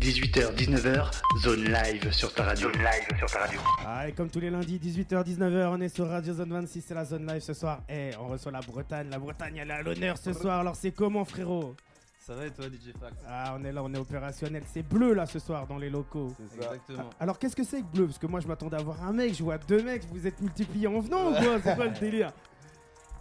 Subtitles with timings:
[0.00, 1.10] 18h, 19h,
[1.42, 2.72] zone live sur ta radio.
[2.72, 3.60] Zone live sur ta radio.
[3.86, 7.04] Allez, comme tous les lundis, 18h, 19h, on est sur Radio Zone 26, c'est la
[7.04, 7.82] zone live ce soir.
[7.88, 9.08] Eh, on reçoit la Bretagne.
[9.10, 10.60] La Bretagne, elle est à l'honneur ce soir.
[10.60, 11.76] Alors, c'est comment, frérot?
[12.18, 13.12] Ça va et toi, DJ Fax?
[13.28, 14.62] Ah, on est là, on est opérationnel.
[14.72, 16.32] C'est bleu là ce soir dans les locaux.
[16.38, 16.70] C'est ça.
[16.70, 17.10] Exactement.
[17.20, 18.06] Alors, qu'est-ce que c'est que bleu?
[18.06, 19.34] Parce que moi, je m'attendais à voir un mec.
[19.34, 20.04] Je vois deux mecs.
[20.10, 21.60] Vous êtes multipliés en venant ou quoi?
[21.62, 22.32] C'est quoi le délire?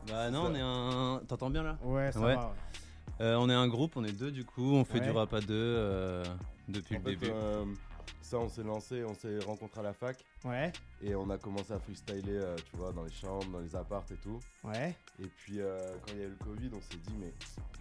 [0.07, 1.21] Bah non, on est un.
[1.27, 1.77] T'entends bien là?
[1.83, 2.35] Ouais, ça Ouais.
[2.35, 2.41] va.
[2.41, 2.47] ouais.
[3.21, 5.05] Euh, On est un groupe, on est deux du coup, on fait Ouais.
[5.07, 6.23] du rap à deux euh,
[6.69, 7.31] depuis En le fait, début.
[7.31, 7.65] euh,
[8.21, 10.71] ça, on s'est lancé, on s'est rencontré à la fac Ouais,
[11.01, 14.11] et on a commencé à freestyler, euh, tu vois, dans les chambres, dans les appartes
[14.11, 14.39] et tout.
[14.63, 14.95] ouais.
[15.21, 17.33] Et puis, euh, quand il y a eu le Covid, on s'est dit, mais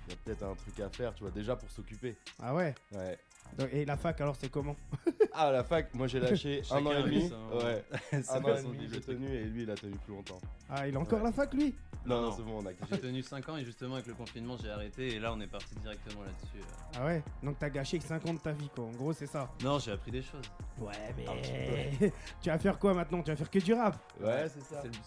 [0.06, 2.16] il y a peut-être un truc à faire, tu vois, déjà pour s'occuper.
[2.42, 2.74] Ah ouais.
[2.92, 3.18] Ouais.
[3.58, 4.76] Donc, et la fac, alors, c'est comment
[5.32, 7.16] Ah, la fac, moi j'ai lâché un an et demi.
[7.22, 7.56] lui, ça, hein.
[7.58, 7.84] Ouais.
[8.10, 10.40] C'est Un an et demi, j'ai tenu et lui, il a tenu plus longtemps.
[10.68, 11.24] Ah, il a encore Ouais.
[11.26, 11.74] la fac, lui
[12.06, 14.14] Non, Non, non, c'est bon, on a J'ai tenu 5 ans et justement avec le
[14.14, 16.58] confinement j'ai arrêté et là on est parti directement là-dessus.
[16.58, 16.98] euh.
[17.00, 17.22] Ah ouais.
[17.42, 18.84] Donc, t'as gâché 5 ans de ta vie, quoi.
[18.84, 19.50] En gros, c'est ça.
[19.62, 20.44] Non, j'ai appris des choses.
[20.80, 22.12] Ouais, mais.
[22.40, 23.22] tu vas faire quoi maintenant?
[23.22, 23.96] Tu vas faire que du rap?
[24.20, 24.82] Ouais, c'est ça.
[24.82, 25.00] C'est-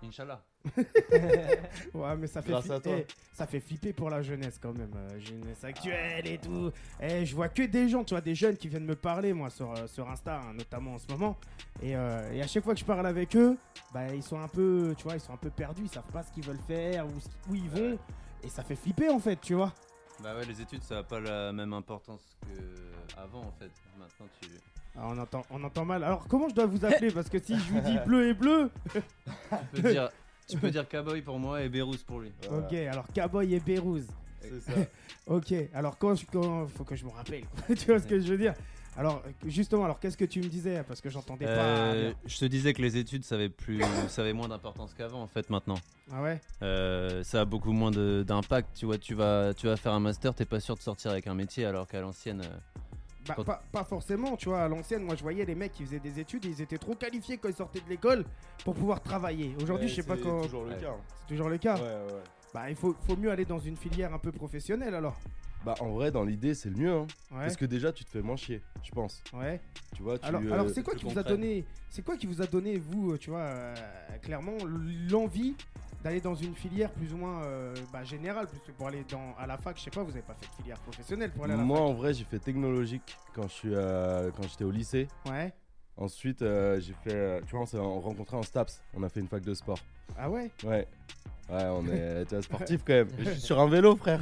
[0.00, 0.06] C'est.
[0.06, 0.40] Inch'Allah.
[1.94, 2.92] Ouais, mais ça fait, Grâce fli- à toi.
[2.98, 4.90] eh, ça fait flipper pour la jeunesse quand même.
[4.96, 6.70] euh, jeunesse actuelle et tout.
[7.00, 9.50] Eh, je vois que des gens, tu vois, des jeunes qui viennent me parler, moi,
[9.50, 11.36] sur, euh, sur Insta, hein, notamment en ce moment.
[11.82, 13.56] Et, euh, et à chaque fois que je parle avec eux,
[13.92, 16.22] bah, ils sont un peu, tu vois, ils sont un peu perdus, ils savent pas
[16.22, 17.98] ce qu'ils veulent faire, où, où ils vont.
[18.42, 19.72] Et ça fait flipper en fait, tu vois.
[20.22, 23.70] Bah ouais, les études ça a pas la même importance que avant en fait.
[23.98, 24.48] Maintenant tu.
[24.96, 26.04] Ah, on, entend, on entend mal.
[26.04, 27.10] Alors, comment je dois vous appeler?
[27.10, 28.70] Parce que si je vous dis bleu et bleu.
[28.92, 30.08] Tu peux dire,
[30.48, 32.32] tu peux dire Cowboy pour moi et Bérouz pour lui.
[32.48, 34.06] Voilà, Ok, alors Cowboy et Bérouz.
[34.42, 34.72] C'est ça.
[35.26, 38.28] Ok, alors quand, je, quand faut que je me rappelle, tu vois ce que je
[38.28, 38.52] veux dire
[38.94, 42.18] Alors justement, alors qu'est-ce que tu me disais Parce que j'entendais Euh, pas.
[42.26, 45.26] je te disais que les études ça avait plus, ça avait moins d'importance qu'avant en
[45.26, 45.78] fait maintenant.
[46.12, 46.38] Ah ouais?
[46.60, 48.68] Euh, ça a beaucoup moins de- d'impact.
[48.76, 51.26] Tu vois, tu vas, tu vas faire un master, t'es pas sûr de sortir avec
[51.26, 52.58] un métier, alors qu'à l'ancienne, euh,
[53.26, 54.62] bah, Quand- pas, pas forcément, tu vois.
[54.64, 57.38] À l'ancienne, moi je voyais les mecs qui faisaient des études, ils étaient trop qualifiés
[57.38, 58.24] quand ils sortaient de l'école
[58.64, 59.54] pour pouvoir travailler.
[59.62, 60.42] Aujourd'hui, Ouais, je sais pas c'est quand.
[60.42, 60.80] toujours le Ouais.
[60.80, 60.90] cas.
[60.90, 61.00] hein.
[61.20, 61.76] C'est toujours le cas.
[61.76, 62.22] Ouais, ouais.
[62.52, 65.16] Bah, il faut, faut mieux aller dans une filière un peu professionnelle alors.
[65.64, 66.92] Bah, en vrai, dans l'idée, c'est le mieux.
[66.92, 67.06] Hein.
[67.30, 67.38] Ouais.
[67.40, 69.24] Parce que déjà, tu te fais moins chier, je pense.
[69.32, 69.60] Ouais.
[69.96, 70.26] Tu vois, tu.
[70.26, 71.30] Alors, euh, alors c'est quoi plus qui vous a concret.
[71.36, 73.74] donné C'est quoi qui vous a donné vous, euh, tu vois, euh,
[74.22, 74.58] clairement
[75.10, 75.56] l'envie
[76.04, 79.34] d'aller dans une filière plus ou moins euh, bah, générale, parce que pour aller dans
[79.38, 81.54] à la fac, je sais pas, vous avez pas fait de filière professionnelle pour aller
[81.54, 84.70] à la Moi, en vrai, j'ai fait technologique quand je suis euh, quand j'étais au
[84.70, 85.08] lycée.
[85.28, 85.52] Ouais.
[85.96, 87.40] Ensuite, euh, j'ai fait.
[87.46, 88.82] tu vois, on s'est rencontré en STAPS.
[88.94, 89.78] On a fait une fac de sport.
[90.18, 90.50] Ah ouais?
[90.64, 90.86] Ouais.
[91.50, 93.08] Ouais, on est tu vois, sportif quand même.
[93.18, 94.20] Je suis sur un vélo, frère.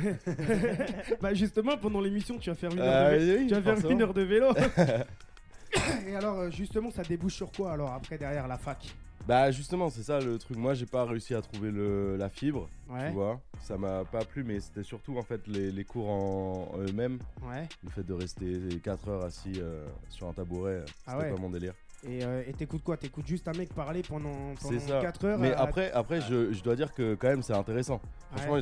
[1.21, 3.73] bah justement, pendant l'émission, tu vas faire une heure, Euh, de, oui, tu vas faire
[3.73, 3.91] forcément.
[3.93, 4.49] une heure de vélo.
[6.07, 8.95] Et alors, justement, ça débouche sur quoi alors après derrière la fac?
[9.27, 10.57] Bah, justement, c'est ça le truc.
[10.57, 12.69] Moi, j'ai pas réussi à trouver le, la fibre.
[12.91, 13.09] Ouais.
[13.09, 16.73] Tu vois, ça m'a pas plu, mais c'était surtout en fait les, les cours en,
[16.75, 17.19] en eux-mêmes.
[17.43, 17.69] Ouais.
[17.85, 21.35] Le fait de rester 4 heures assis euh, sur un tabouret, Ah c'était ouais.
[21.35, 21.75] pas mon délire.
[22.05, 22.97] Et euh, et t'écoutes quoi?
[22.97, 25.01] T'écoutes juste un mec parler pendant, pendant ça.
[25.01, 28.01] 4 heures Mais à- après, après je, je dois dire que quand même c'est intéressant.
[28.35, 28.59] Franchement,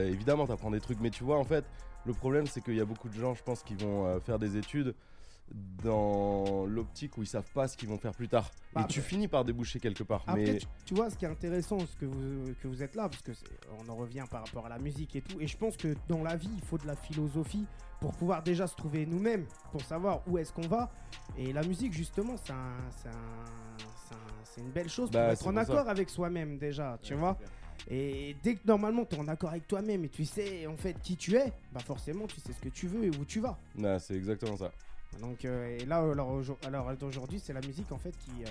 [0.00, 1.64] évidemment, t'apprends des trucs, mais tu vois, en fait,
[2.06, 4.38] le problème c'est qu'il y a beaucoup de gens, je pense, qui vont euh, faire
[4.38, 4.94] des études
[5.82, 8.50] dans l'optique où ils savent pas ce qu'ils vont faire plus tard.
[8.72, 10.22] Bah, et tu finis par déboucher quelque part.
[10.26, 12.94] Après, mais tu, tu vois, ce qui est intéressant, ce que vous, que vous êtes
[12.94, 13.32] là, parce que
[13.78, 16.22] on en revient par rapport à la musique et tout, et je pense que dans
[16.22, 17.66] la vie, il faut de la philosophie
[18.00, 20.90] pour pouvoir déjà se trouver nous-mêmes, pour savoir où est-ce qu'on va.
[21.36, 22.76] Et la musique, justement, c'est un-
[24.58, 25.60] une belle chose pour Bah, être en ça.
[25.60, 27.36] accord avec soi-même déjà, tu vois.
[27.90, 30.94] Et dès que normalement tu es en accord avec toi-même et tu sais en fait
[31.02, 33.58] qui tu es, bah forcément tu sais ce que tu veux et où tu vas.
[33.74, 34.70] Non, c'est exactement ça.
[35.20, 38.50] Donc euh, et là alors, alors d'aujourd'hui c'est la musique en fait qui euh,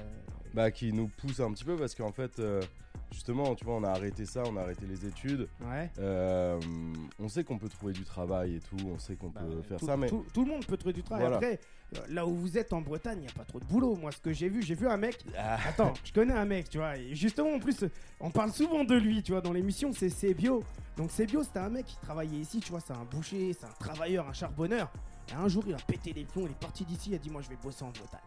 [0.54, 2.62] Bah, qui nous pousse un petit peu parce qu'en fait, euh,
[3.12, 5.48] justement, tu vois, on a arrêté ça, on a arrêté les études.
[5.62, 5.90] ouais.
[7.20, 9.78] On sait qu'on peut trouver du travail et tout, on sait qu'on Bah, peut faire
[9.80, 11.24] tout, ça, mais tout- tout le monde peut trouver du travail.
[11.28, 11.38] Voilà.
[11.38, 11.60] Après,
[12.10, 13.96] là où vous êtes en Bretagne, il n'y a pas trop de boulot.
[13.96, 15.24] Moi, ce que j'ai vu, j'ai vu un mec.
[15.38, 15.58] Ah.
[15.68, 16.98] Attends, je connais un mec, tu vois.
[16.98, 17.84] Et justement, en plus,
[18.20, 20.64] on parle souvent de lui, tu vois, dans l'émission, c'est Sebio.
[20.98, 23.76] Donc, Sebio, c'était un mec qui travaillait ici, tu vois, c'est un boucher, c'est un
[23.80, 24.92] travailleur, un charbonneur.
[25.34, 27.30] Et un jour, il a pété les plombs, il est parti d'ici, il a dit
[27.32, 28.20] Moi, je vais bosser en Bretagne.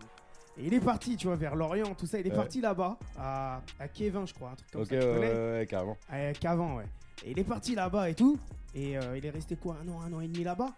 [0.58, 2.18] Et il est parti, tu vois, vers l'Orient, tout ça.
[2.18, 2.36] Il est Ouais.
[2.36, 4.96] parti là-bas, à, à Kévin, je crois, un truc comme ok, ça.
[4.98, 5.96] connais ouais, ouais, carrément.
[6.12, 6.86] euh, Qu'avant, ouais.
[7.24, 8.38] Et il est parti là-bas et tout.
[8.74, 10.70] Et euh, il est resté quoi Un an, un an et demi là-bas.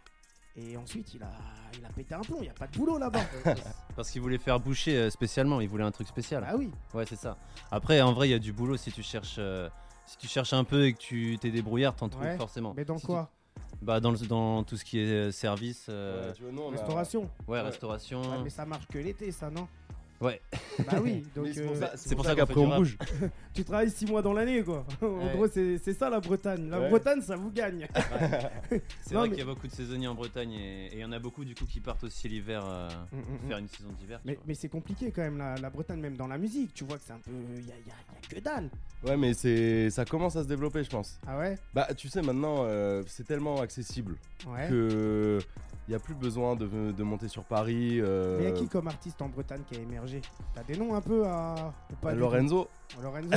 [0.56, 1.30] Et ensuite, il a,
[1.78, 2.38] il a pété un plomb.
[2.40, 3.20] Il n'y a pas de boulot là-bas.
[3.96, 6.42] parce qu'il voulait faire boucher euh, spécialement, il voulait un truc spécial.
[6.42, 6.70] bah oui.
[6.92, 7.36] Ouais, c'est ça.
[7.70, 9.36] Après, en vrai, il y a du boulot si tu cherches.
[9.38, 9.68] euh,
[10.06, 12.72] si tu cherches un peu et que tu t'es débrouillard, t'en trouves Ouais, forcément.
[12.76, 13.30] Mais dans Si tu- quoi
[13.80, 16.62] Bah dans, le- dans tout ce qui est euh, service, euh, Ouais, tu vois, nous,
[16.62, 17.22] on a- Restauration.
[17.46, 17.60] ouais, Ouais.
[17.60, 18.20] restauration.
[18.22, 19.68] Ouais, mais ça marche que l'été, ça, non?
[20.20, 20.40] Ouais.
[20.80, 22.60] Bah oui, donc c'est pour euh, ça, c'est c'est pour pour ça ça qu'on qu'après
[22.60, 22.98] on bouge.
[23.54, 24.84] tu travailles 6 mois dans l'année quoi.
[25.00, 25.32] en Ouais.
[25.34, 26.68] gros, c'est c'est ça la Bretagne.
[26.68, 26.90] La Ouais.
[26.90, 27.86] Bretagne, ça vous gagne.
[29.02, 31.00] C'est Non, vrai mais- qu'il y a beaucoup de saisonniers en Bretagne et et il
[31.00, 33.48] y en a beaucoup du coup qui partent aussi l'hiver euh, Mm, mm, mm.
[33.48, 34.20] faire une saison d'hiver.
[34.24, 36.72] Mais, c'est compliqué quand même la, la Bretagne, même dans la musique.
[36.74, 37.30] Tu vois que c'est un peu.
[37.56, 38.70] Il y a, y a- y a que dalle.
[39.04, 41.18] Ouais, mais c'est ça commence à se développer, je pense.
[41.26, 41.56] Ah ouais?
[41.74, 44.16] Bah, tu sais, maintenant, euh, c'est tellement accessible
[44.46, 44.66] Ouais.
[44.68, 45.38] que
[45.88, 47.98] il y a plus besoin de, de monter sur Paris.
[48.00, 50.20] euh, Mais il y a qui comme artiste en Bretagne qui a émergé
[50.54, 51.72] T'as des noms un peu à.
[51.90, 52.68] Ou pas du Lorenzo
[53.02, 53.30] Lorenzo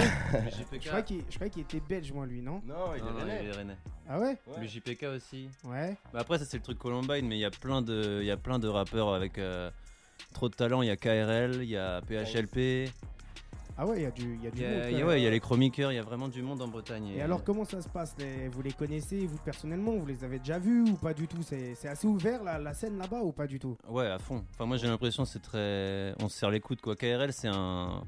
[0.51, 0.87] Je JPK.
[0.87, 3.77] croyais qu'il était belge, moi, lui, non Non, il Non, non, est il est rennais.
[4.09, 5.49] Ah ouais Le JPK aussi.
[5.63, 5.95] Ouais.
[6.13, 8.31] Bah après ça c'est le truc Columbine mais il y a plein de il y
[8.31, 9.71] a plein de rappeurs avec euh,
[10.33, 12.89] trop de talent, il y a KRL, il y a PHLP,
[13.77, 14.73] Ah ouais, il y a du, y a du y monde.
[14.73, 15.07] a, quand il y a- même.
[15.07, 17.07] ouais, il y a les chroniqueurs, il y a vraiment du monde en Bretagne.
[17.15, 20.39] Et alors, comment ça se passe les- Vous les connaissez, vous personnellement Vous les avez
[20.39, 21.41] déjà vus ou pas du tout?
[21.43, 23.77] C'est assez ouvert la, la scène là-bas ou pas du tout?
[23.87, 24.43] Ouais, à fond.
[24.53, 26.95] Enfin moi j'ai l'impression que c'est très on se serre les coudes quoi.
[26.95, 28.03] KRL c'est un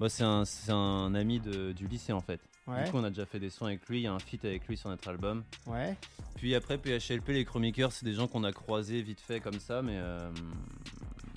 [0.00, 0.42] bah, c'est un
[0.72, 2.40] un ami de- du lycée en fait.
[2.66, 2.84] Ouais.
[2.84, 4.44] Du coup on a déjà fait des sons avec lui, il y a un feat
[4.44, 5.44] avec lui sur notre album.
[5.66, 5.94] Ouais.
[6.36, 9.82] Puis après PHLP, les chroniqueurs, c'est des gens qu'on a croisés vite fait comme ça,
[9.82, 10.30] mais euh,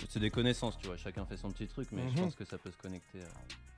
[0.08, 0.96] c'est des connaissances, tu vois.
[0.96, 2.10] Chacun fait son petit truc, mais Mhm.
[2.16, 3.26] je pense que ça peut se connecter euh,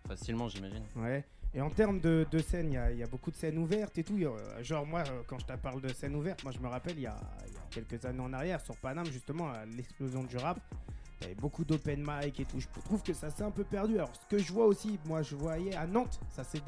[0.08, 0.84] facilement, j'imagine.
[0.96, 1.24] Ouais.
[1.52, 4.04] Et en termes de, de scènes, il y y a beaucoup de scènes ouvertes et
[4.04, 4.16] tout.
[4.56, 6.94] A- genre, moi, euh, quand je te parle de scènes ouvertes, moi, je me rappelle,
[6.96, 7.18] il y a,
[7.48, 10.60] il y a quelques années en arrière, sur Paname, justement, à l'explosion du rap,
[11.20, 12.60] il y avait beaucoup d'open mic et tout.
[12.60, 13.96] Je trouve que ça s'est un peu perdu.
[13.96, 16.62] Alors, ce que je vois aussi, moi, je voyais à Nantes, ça, ça se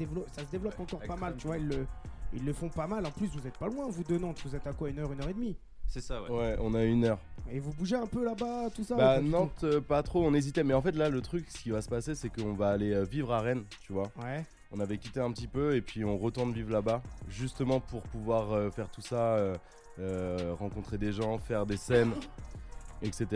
[0.51, 1.35] développe encore pas mal.
[1.37, 1.87] Tu vois, ils le,
[2.33, 3.05] ils le font pas mal.
[3.05, 4.41] En plus, vous êtes pas loin, vous, de Nantes.
[4.45, 5.55] Vous êtes à quoi Une heure, une heure et demie?
[5.93, 6.29] C'est ça, ouais.
[6.31, 7.19] Ouais, on a une heure.
[7.51, 10.63] Et vous bougez un peu là-bas, tout ça Bah, Nantes, euh, pas trop, on hésitait.
[10.63, 12.93] Mais en fait, là, le truc, ce qui va se passer, c'est qu'on va aller
[12.93, 14.11] euh, vivre à Rennes, tu vois.
[14.19, 14.43] Ouais.
[14.71, 18.53] On avait quitté un petit peu et puis on retourne vivre là-bas, justement pour pouvoir
[18.53, 19.55] euh, faire tout ça, euh,
[19.99, 22.13] euh, rencontrer des gens, faire des scènes,
[23.03, 23.27] etc.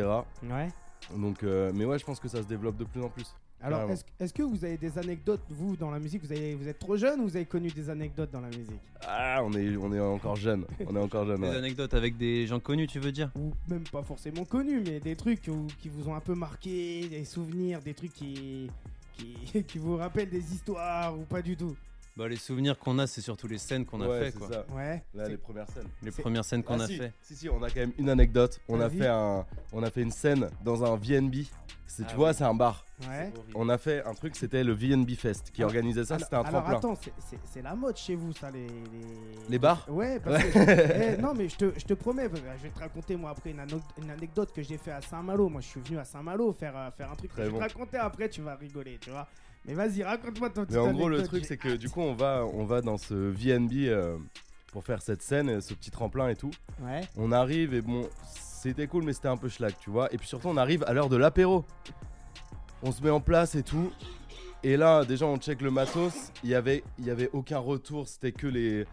[0.41, 0.69] Ouais.
[1.15, 3.35] Donc, euh, mais ouais, je pense que ça se développe de plus en plus.
[3.61, 3.89] Alors,
[4.19, 6.23] est-ce que vous avez des anecdotes, vous, dans la musique?
[6.23, 8.79] Vous, avez, vous êtes trop jeune ou vous avez connu des anecdotes dans la musique?
[9.01, 10.63] Ah, on est, on est encore jeune.
[10.85, 11.41] On est encore jeune.
[11.41, 11.55] Des ouais.
[11.55, 13.31] anecdotes avec des gens connus, tu veux dire?
[13.35, 17.07] Ou même pas forcément connus, mais des trucs où- qui vous ont un peu marqué,
[17.09, 18.69] des souvenirs, des trucs qui,
[19.17, 21.75] qui, qui vous rappellent des histoires ou pas du tout?
[22.17, 24.47] Bah, les souvenirs qu'on a, c'est surtout les scènes qu'on a Ouais, fait, c'est quoi.
[24.49, 24.65] ça.
[24.73, 25.03] Ouais.
[25.13, 25.87] Là, les premières scènes.
[26.01, 27.13] Les premières scènes qu'on Ah, a si, fait.
[27.21, 28.59] Si, si, on a quand même une anecdote.
[28.67, 31.35] On a fait un, on a fait une scène dans un VNB.
[31.85, 32.35] C'est, tu Ah vois, oui.
[32.37, 32.83] c'est un bar.
[33.07, 33.31] Ouais.
[33.55, 36.15] On a fait un truc, c'était le VNB Fest qui Alors- organisait ça.
[36.15, 36.77] alors, C'était un alors, tremplin.
[36.77, 36.99] attends,
[37.53, 38.65] c'est- la mode chez vous, ça, les.
[38.67, 38.73] Les,
[39.49, 40.49] Les bars Ouais, parce que.
[41.17, 43.59] Eh, non, mais je te, je te promets, je vais te raconter moi après une,
[43.59, 45.49] ano- une anecdote que j'ai fait à Saint-Malo.
[45.49, 47.29] Moi, je suis venu à Saint-Malo faire, euh, faire un truc.
[47.31, 47.59] Très je vais bon.
[47.59, 49.27] te raconter après, tu vas rigoler, tu vois.
[49.67, 52.45] Mais vas-y, raconte-moi ton Mais en gros, le truc, c'est que du coup, on va,
[52.53, 54.17] on va dans ce VNB euh,
[54.71, 56.51] pour faire cette scène, ce petit tremplin et tout.
[56.81, 57.01] Ouais.
[57.17, 60.11] On arrive et bon, c'était cool, mais c'était un peu schlag, tu vois.
[60.13, 61.65] Et puis surtout, on arrive à l'heure de l'apéro.
[62.83, 63.91] On se met en place et tout.
[64.63, 66.31] Et là, déjà, on check le matos.
[66.43, 68.07] Il y avait, il y avait aucun retour.
[68.07, 68.85] C'était que les.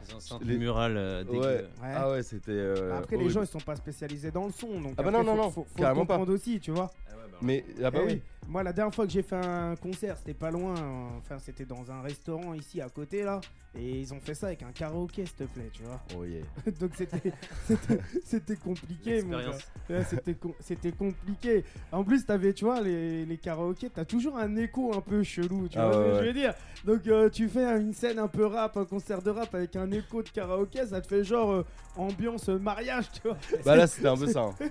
[0.42, 1.24] Les murales euh.
[1.24, 1.38] Ouais.
[1.38, 1.64] Ouais.
[1.82, 2.50] Ah ouais, c'était.
[2.52, 4.80] euh, Bah, Après, les gens, ils sont pas spécialisés dans le son.
[4.80, 6.70] Donc Ah bah après, non, non, faut- non, faut, faut carrément le comprendre aussi, tu
[6.70, 6.90] vois.
[7.08, 8.22] Ah ouais, bah, Mais ah bah Eh, oui.
[8.48, 10.74] Moi, la dernière fois que j'ai fait un concert, c'était pas loin.
[11.18, 13.40] Enfin, c'était dans un restaurant ici à côté, là.
[13.76, 16.00] Et ils ont fait ça avec un karaoké, s'il te plaît, tu vois.
[16.16, 16.44] Oh yeah.
[16.80, 17.32] Donc, c'était
[17.66, 19.36] c'était- c'était compliqué, mon gars.
[19.38, 19.62] L'expérience.
[19.90, 21.64] Ouais, C'était com- c'était compliqué.
[21.90, 25.66] En plus, t'avais, tu vois, les, les karaokés, t'as toujours un écho un peu chelou,
[25.68, 26.20] tu Ah vois ouais, ce que ouais.
[26.20, 26.54] je veux dire.
[26.84, 29.90] Donc, euh, tu fais une scène un peu rap, un concert de rap avec un
[29.90, 33.36] écho de karaoké, ça te fait genre euh, ambiance mariage, tu vois.
[33.64, 34.42] Bah là, c'était un peu ça.
[34.42, 34.54] hein.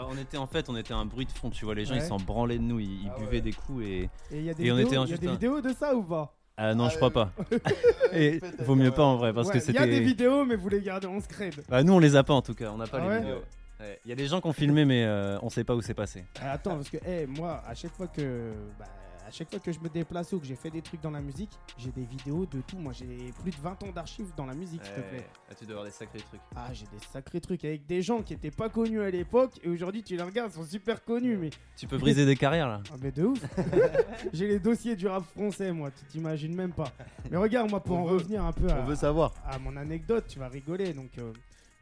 [0.00, 1.74] Bah, on était en fait, on était un bruit de fond, tu vois.
[1.74, 2.00] Les gens Ouais.
[2.00, 3.40] ils s'en branlaient de nous, ils, ils Ah buvaient ouais.
[3.42, 3.88] des coups et.
[3.98, 5.28] Et il y a des, Et on vidéos, était en il y a juste des
[5.28, 6.34] un- vidéos de ça ou pas?
[6.56, 7.32] Ah non, Ah, je crois euh, pas.
[8.14, 8.94] Et Peut-être, vaut mieux ouais.
[8.94, 10.04] pas en vrai parce Ouais, que Il y a des c'était.
[10.04, 11.54] vidéos, mais vous les gardez en scred.
[11.68, 13.20] Bah, nous on les a pas en tout cas, on n'a pas Ah les ouais
[13.20, 13.42] vidéos.
[13.80, 13.98] Ouais.
[14.06, 15.92] Il y a des gens qui ont filmé mais euh, on sait pas où c'est
[15.94, 16.24] passé.
[16.40, 18.84] Ah, Attends, parce que eh, moi, à chaque fois que, bah,
[19.30, 21.20] à chaque fois que je me déplace ou que j'ai fait des trucs dans la
[21.20, 22.76] musique, j'ai des vidéos de tout.
[22.78, 23.06] Moi, j'ai
[23.40, 25.24] plus de 20 ans d'archives dans la musique, s'il te plaît.
[25.48, 26.40] Ah, tu dois avoir des sacrés trucs.
[26.56, 29.68] Ah, j'ai des sacrés trucs avec des gens qui étaient pas connus à l'époque et
[29.68, 31.36] aujourd'hui, tu les regardes, ils sont super connus.
[31.36, 32.82] Mais, Tu peux briser des carrières là.
[32.92, 33.38] ah, mais de ouf.
[34.32, 36.90] j'ai les dossiers du rap français, moi, tu t'imagines même pas.
[37.30, 39.32] Mais regarde, moi, pour On en veut- revenir un peu à, On veut savoir.
[39.46, 40.92] à mon anecdote, tu vas rigoler.
[40.92, 41.32] Donc, euh,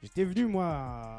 [0.03, 1.19] j'étais venu moi à,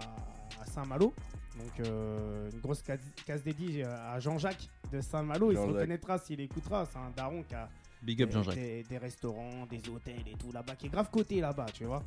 [0.62, 1.12] à Saint-Malo,
[1.60, 5.52] donc euh, une grosse case, case dédiée à Jean-Jacques de Saint-Malo.
[5.52, 6.86] Il se reconnaîtra s'il écoutera.
[6.86, 7.70] C'est un daron qui a
[8.02, 8.56] Big up des, Jean-Jacques.
[8.56, 12.02] des- des restaurants, des hôtels et tout là-bas, qui est grave coté là-bas, tu vois.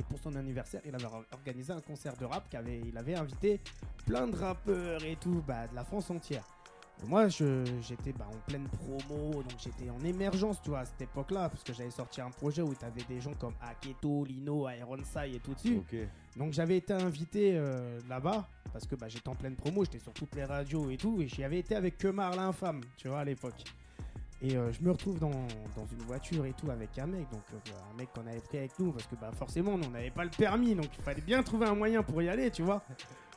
[0.00, 2.52] Et pour son anniversaire, il avait or- organisé un concert de rap.
[2.54, 3.60] Avait, il avait invité
[4.06, 6.44] plein de rappeurs et tout, bah, de la France entière.
[7.02, 11.02] Et moi, j'étais bah, en pleine promo, donc j'étais en émergence, tu vois, à cette
[11.02, 14.68] époque-là, parce que j'avais sorti un projet où tu avais des gens comme Aketo, Lino,
[14.68, 15.78] Ironside et tout dessus.
[15.78, 15.96] Ok.
[16.36, 20.12] Donc j'avais été invité euh, là-bas, parce que bah, j'étais en pleine promo, j'étais sur
[20.12, 23.24] toutes les radios et tout, et j'y avais été avec Kemar l'infâme, tu vois, à
[23.24, 23.64] l'époque.
[24.40, 27.42] Et euh, je me retrouve dans, dans une voiture et tout avec un mec, donc
[27.52, 30.10] euh, un mec qu'on avait pris avec nous, parce que bah, forcément, nous, on n'avait
[30.10, 32.82] pas le permis, donc il fallait bien trouver un moyen pour y aller, tu vois.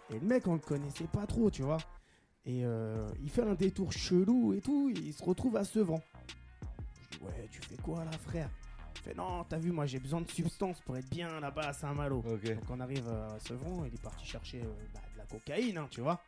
[0.09, 1.77] Et le mec, on le connaissait pas trop, tu vois.
[2.47, 6.01] Et euh, il fait un détour chelou et tout, et il se retrouve à Sevran.
[7.11, 8.49] Je dis, ouais, tu fais quoi là, frère?
[8.95, 11.73] Il fait, non, t'as vu, moi j'ai besoin de substance pour être bien là-bas à
[11.73, 12.21] Saint-Malo.
[12.21, 15.87] Donc on arrive à Sevran, il est parti chercher euh, bah, de la cocaïne, hein,
[15.91, 16.21] tu vois.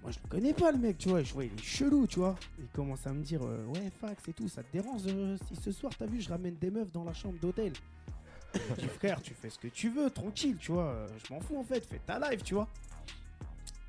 [0.00, 2.20] Moi je le connais pas le mec, tu vois, je vois il est chelou, tu
[2.20, 2.36] vois.
[2.60, 5.02] Il commence à me dire euh, ouais fax et tout, ça te dérange
[5.48, 7.72] si ce soir t'as vu je ramène des meufs dans la chambre d'hôtel.
[8.54, 11.58] Je dis frère, tu fais ce que tu veux, tranquille, tu vois, je m'en fous
[11.58, 12.68] en fait, fais ta live, tu vois.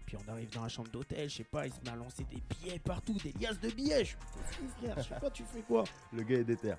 [0.08, 2.24] Puis on arrive dans la chambre d'hôtel, je sais pas, il se met à lancer
[2.32, 4.06] des billets partout, des liasses de billets.
[4.06, 5.84] Je suis fou frère, je sais pas, tu fais quoi?
[6.14, 6.76] Le gars est déter.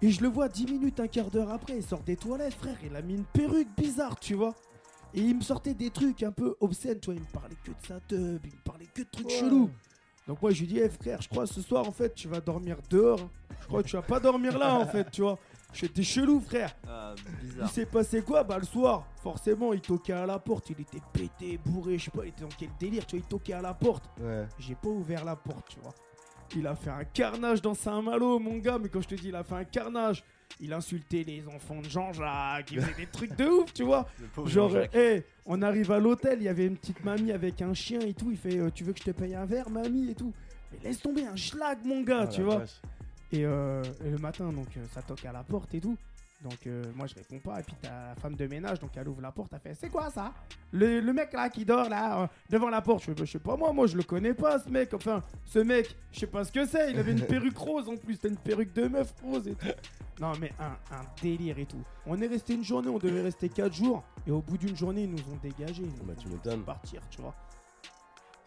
[0.00, 2.78] et je le vois 10 minutes, un quart d'heure après, il sort des toilettes, frère.
[2.82, 4.54] Il a mis une perruque bizarre, tu vois.
[5.12, 7.14] Et il me sortait des trucs un peu obscènes, tu vois.
[7.16, 9.70] Il me parlait que de sa teub, il me parlait que de trucs chelous.
[10.26, 12.40] Donc moi, je lui dis, Eh, frère, je crois ce soir, en fait, tu vas
[12.40, 13.28] dormir dehors.
[13.60, 15.38] Je crois que tu vas pas dormir là, en fait, tu vois.
[15.72, 16.74] J'étais chelou, frère.
[16.86, 17.70] Ah, Il bizarre.
[17.70, 20.70] s'est passé quoi Bah, le soir, forcément, il toquait à la porte.
[20.70, 23.24] Il était pété, bourré, je sais pas, il était dans quel délire, tu vois.
[23.24, 24.04] Il toquait à la porte.
[24.20, 24.46] Ouais.
[24.58, 25.94] J'ai pas ouvert la porte, tu vois.
[26.54, 28.78] Il a fait un carnage dans Saint-Malo, mon gars.
[28.78, 30.22] Mais quand je te dis, il a fait un carnage.
[30.60, 32.70] Il insultait les enfants de Jean-Jacques.
[32.72, 34.06] Il faisait des trucs de ouf, tu vois.
[34.44, 36.38] Genre, hé, on arrive à l'hôtel.
[36.40, 38.30] Il y avait une petite mamie avec un chien et tout.
[38.30, 40.34] Il fait, euh, tu veux que je te paye un verre, mamie et tout.
[40.70, 42.58] Mais laisse tomber un schlag, mon gars, Ah, tu vois.
[42.58, 42.82] vache.
[43.32, 45.96] Et, euh, et le matin, donc, euh, ça toque à la porte et tout.
[46.42, 47.60] Donc, euh, moi, je réponds pas.
[47.60, 49.52] Et puis, t'as la femme de ménage, donc, elle ouvre la porte.
[49.54, 50.32] Elle fait C'est quoi ça?
[50.72, 53.04] Le, le mec là qui dort là, euh, devant la porte.
[53.04, 54.92] Je Bah, Je sais pas, moi, moi, je le connais pas, ce mec.
[54.92, 56.90] Enfin, ce mec, je sais pas ce que c'est.
[56.90, 58.14] Il avait une perruque rose en plus.
[58.14, 59.66] C'était une perruque de meuf rose et tout.
[60.20, 61.82] Non, mais un, un délire et tout.
[62.06, 64.02] On est resté une journée, on devait rester 4 jours.
[64.26, 66.64] Et au bout d'une journée, ils nous ont nous Bah, tu m'étonnes.
[66.64, 67.34] Partir, tu vois.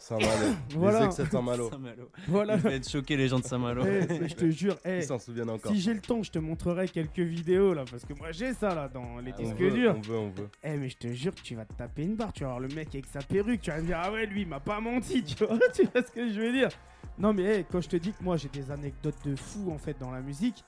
[0.07, 0.53] Saint-Malo.
[0.75, 0.99] Voilà.
[0.99, 1.69] Les ex Saint-Malo.
[1.71, 2.09] Saint-Malo.
[2.27, 2.55] Voilà.
[2.55, 3.83] Il va être choqué, les gens de Saint-Malo.
[3.85, 5.71] Eh, je te jure, eh, Ils s'en souviennent encore.
[5.71, 8.75] Si j'ai le temps, je te montrerai quelques vidéos là, parce que moi j'ai ça
[8.75, 9.95] là dans les Ah, on disques veut, durs.
[9.97, 10.49] on veut, on veut.
[10.63, 12.59] Eh mais je te jure que tu vas te taper une barre, tu vas voir
[12.59, 14.79] le mec avec sa perruque, tu vas me dire ah ouais lui il m'a pas
[14.79, 16.69] menti, tu vois, tu vois ce que je veux dire.
[17.17, 19.77] Non mais eh, quand je te dis que moi j'ai des anecdotes de fou en
[19.79, 20.63] fait dans la musique,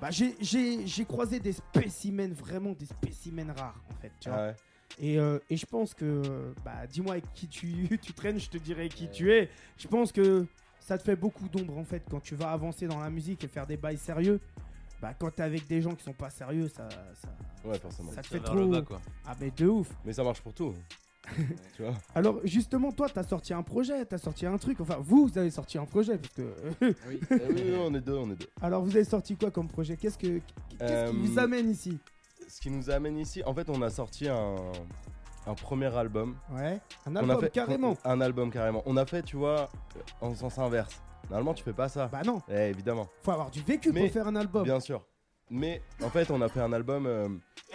[0.00, 4.38] bah j'ai- j'ai j'ai croisé des spécimens, vraiment des spécimens rares en fait, tu vois.
[4.38, 4.56] Ah ouais.
[4.98, 6.22] Et, euh, et je pense que,
[6.64, 9.48] bah, dis-moi avec qui tu, tu traînes, je te dirai qui tu es.
[9.78, 10.46] Je pense que
[10.80, 13.48] ça te fait beaucoup d'ombre en fait quand tu vas avancer dans la musique et
[13.48, 14.40] faire des bails sérieux.
[15.00, 17.28] Bah, quand t'es avec des gens qui sont pas sérieux, ça, ça,
[17.64, 18.12] Ouais, forcément.
[18.12, 18.66] ça te fait le trop.
[18.68, 19.00] bas, quoi.
[19.26, 19.88] Ah, mais de ouf.
[20.04, 20.74] Mais ça marche pour tout.
[21.76, 24.80] tu vois Alors, justement, toi, t'as sorti un projet, t'as sorti un truc.
[24.80, 26.54] Enfin, vous, vous avez sorti un projet parce que.
[26.80, 26.94] oui.
[27.30, 28.48] oui, oui, on est deux, on est deux.
[28.60, 29.96] Alors, vous avez sorti quoi comme projet?
[29.96, 30.38] Qu'est-ce que,
[30.78, 31.98] qu'est-ce Euh, qui vous amène ici?
[32.48, 34.56] Ce qui nous amène ici, en fait, on a sorti un,
[35.46, 36.36] un premier album.
[36.52, 37.96] Ouais, un On a album fait carrément.
[38.04, 38.82] Un album carrément.
[38.86, 39.68] On a fait, tu vois,
[40.20, 41.02] en sens inverse.
[41.30, 42.08] Normalement, tu fais pas ça.
[42.08, 44.64] Bah non, Eh, évidemment, faut avoir du vécu Mais- pour faire un album.
[44.64, 45.04] bien sûr.
[45.50, 47.28] Mais en fait, on a fait un album, euh,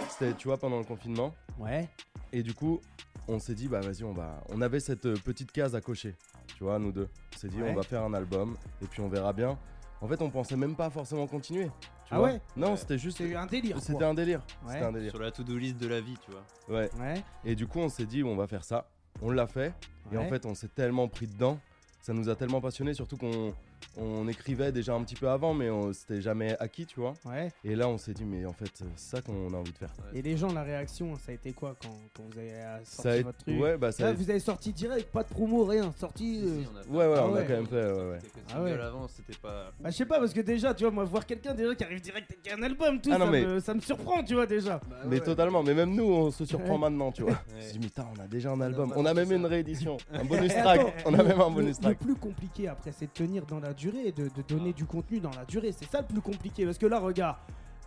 [0.09, 1.33] c'était, tu vois, pendant le confinement.
[1.59, 1.87] Ouais.
[2.33, 2.79] Et du coup,
[3.27, 4.41] on s'est dit, bah vas-y, on va.
[4.49, 6.15] On avait cette euh, petite case à cocher,
[6.57, 7.07] tu vois, nous deux.
[7.35, 7.69] On s'est dit, Ouais.
[7.71, 9.57] on va faire un album et puis on verra bien.
[10.01, 11.69] En fait, on pensait même pas forcément continuer.
[12.07, 12.77] Tu Ah vois ouais Non, Ouais.
[12.77, 13.17] c'était juste.
[13.17, 13.79] C'est un délire.
[13.81, 14.39] C'était un délire.
[14.65, 14.73] Ouais.
[14.73, 15.11] C'était un délire.
[15.11, 16.79] Sur la to-do list de la vie, tu vois.
[16.79, 16.89] Ouais.
[16.99, 17.21] Ouais.
[17.43, 18.85] Et du coup, on s'est dit, on va faire ça.
[19.21, 19.73] On l'a fait.
[20.11, 21.59] Et en fait, on s'est tellement pris dedans.
[22.01, 23.53] Ça nous a tellement passionné, surtout qu'on
[23.97, 27.13] on écrivait déjà un petit peu avant, mais on- c'était jamais acquis, tu vois.
[27.25, 27.51] Ouais.
[27.63, 29.89] Et là, on s'est dit, mais en fait, c'est ça qu'on a envie de faire.
[30.13, 33.01] Et les gens, la réaction, ça a été quoi quand, quand vous avez euh, sorti
[33.17, 33.59] Ça votre truc?
[33.59, 34.03] Ouais, bah ça.
[34.03, 35.91] Là, a vous avez sorti direct, pas de promo, rien.
[35.97, 36.41] Sorti.
[36.43, 37.75] euh, Si, on a fait Ouais, ouais, un- on Ah a quand même fait.
[37.91, 38.19] Ouais, ouais.
[38.53, 38.77] Ah ouais.
[39.09, 39.71] c'était pas.
[39.79, 42.01] Bah, je sais pas, parce que déjà, tu vois, moi, voir quelqu'un déjà qui arrive
[42.01, 44.45] direct avec un album, tout, Ah non, ça, mais- me, ça me surprend, tu vois,
[44.45, 44.79] déjà.
[45.05, 46.79] Mais totalement, mais même nous, on se surprend Ouais.
[46.79, 47.31] maintenant, tu vois.
[47.59, 48.93] Se dit, mais putain, on a déjà un album.
[48.95, 50.81] On a même une réédition, un bonus track.
[51.05, 51.99] On a le- même un le- bonus Le track.
[51.99, 55.19] plus compliqué après, c'est de tenir dans la durée et de, de donner du contenu
[55.19, 55.71] dans la durée.
[55.71, 56.65] C'est ça le plus compliqué.
[56.65, 57.37] Parce que là, regarde,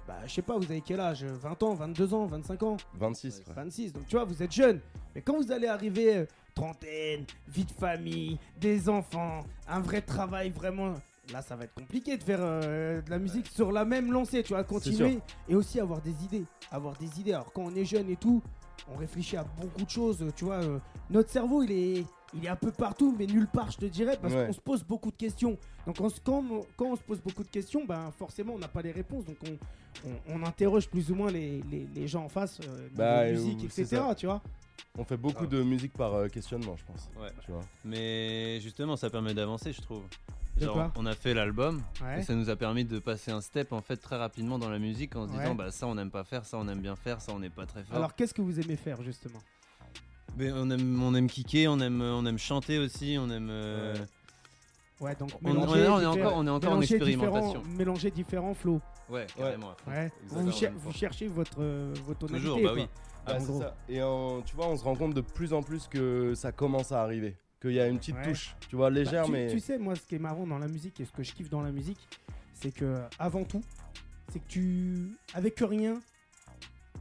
[0.06, 1.24] bah, je sais pas, vous avez quel âge?
[1.24, 2.76] 20 ans, 22 ans, 25 ans?
[2.98, 3.54] 26, frère.
[3.56, 3.92] 26.
[3.92, 4.80] Donc tu vois, vous êtes jeune.
[5.14, 10.50] Mais quand vous allez arriver euh, trentaine, vie de famille, des enfants, un vrai travail
[10.50, 10.94] vraiment.
[11.32, 14.42] Là, ça va être compliqué de faire euh, de la musique sur la même lancée,
[14.42, 17.34] tu vois, continuer et aussi avoir des idées, avoir des idées.
[17.34, 18.42] Alors quand on est jeune et tout,
[18.92, 20.56] on réfléchit à beaucoup de choses, tu vois.
[20.56, 23.86] euh, notre cerveau, il est, il est un peu partout, mais nulle part, je te
[23.86, 24.46] dirais, parce Ouais.
[24.46, 25.58] qu'on se pose beaucoup de questions.
[25.86, 28.58] Donc, on se- quand, on- quand on se pose beaucoup de questions, ben, forcément, on
[28.58, 29.24] n'a pas les réponses.
[29.24, 32.82] Donc, on, on- on interroge plus ou moins les, les- les gens en face, euh,
[32.84, 34.02] niveau Bah, musique, euh, c'est etc.
[34.16, 34.40] Tu vois
[34.98, 35.48] On fait beaucoup Ah.
[35.48, 37.10] de musique par euh, questionnement, je pense.
[37.20, 37.30] Ouais.
[37.44, 37.60] Tu vois.
[37.84, 40.02] Mais justement, ça permet d'avancer, je trouve.
[40.56, 40.92] De Genre, quoi?
[40.96, 42.20] on a fait l'album Ouais.
[42.20, 44.78] et ça nous a permis de passer un step en fait très rapidement dans la
[44.78, 45.38] musique en se Ouais.
[45.38, 47.48] disant bah ça on n'aime pas faire, ça on aime bien faire, ça on n'est
[47.50, 47.96] pas très fort.
[47.96, 49.38] Alors, qu'est-ce que vous aimez faire, justement?
[50.36, 53.94] Mais on aime on aime kicker, on aime on aime chanter aussi, on aime euh,
[55.00, 57.60] Ouais, donc On- on mélanger est- on est encore- on est encore en expérimentation.
[57.62, 58.80] différents- Mélanger différents flows.
[59.08, 59.74] ouais, carrément.
[59.86, 60.12] Ouais.
[60.26, 62.46] Vous, cher- vous cherchez votre, euh, votre tonalité.
[62.50, 62.86] Toujours, bah oui.
[63.26, 63.60] Bah, en c'est gros.
[63.60, 63.76] ça.
[63.88, 66.92] Et en- tu vois, on se rend compte de plus en plus que ça commence
[66.92, 67.34] à arriver.
[67.62, 68.24] Qu'il y a une petite Ouais.
[68.24, 69.48] touche, tu vois, Bah, légère, tu, mais.
[69.50, 71.48] tu sais, moi, ce qui est marrant dans la musique et ce que je kiffe
[71.50, 71.98] dans la musique,
[72.54, 73.62] c'est que avant tout,
[74.32, 75.98] c'est que tu, avec rien,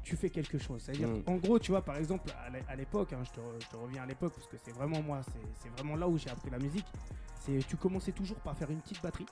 [0.09, 0.81] tu fais quelque chose.
[0.83, 1.23] C'est-à-dire, Mm.
[1.27, 3.67] en gros, tu vois, par exemple, à l'é- à l'époque, hein, je, te, re- je
[3.67, 6.29] te reviens à l'époque parce que c'est vraiment moi, c'est c'est vraiment là où j'ai
[6.29, 6.85] appris la musique.
[7.39, 9.25] C'est tu commençais toujours par faire une petite batterie,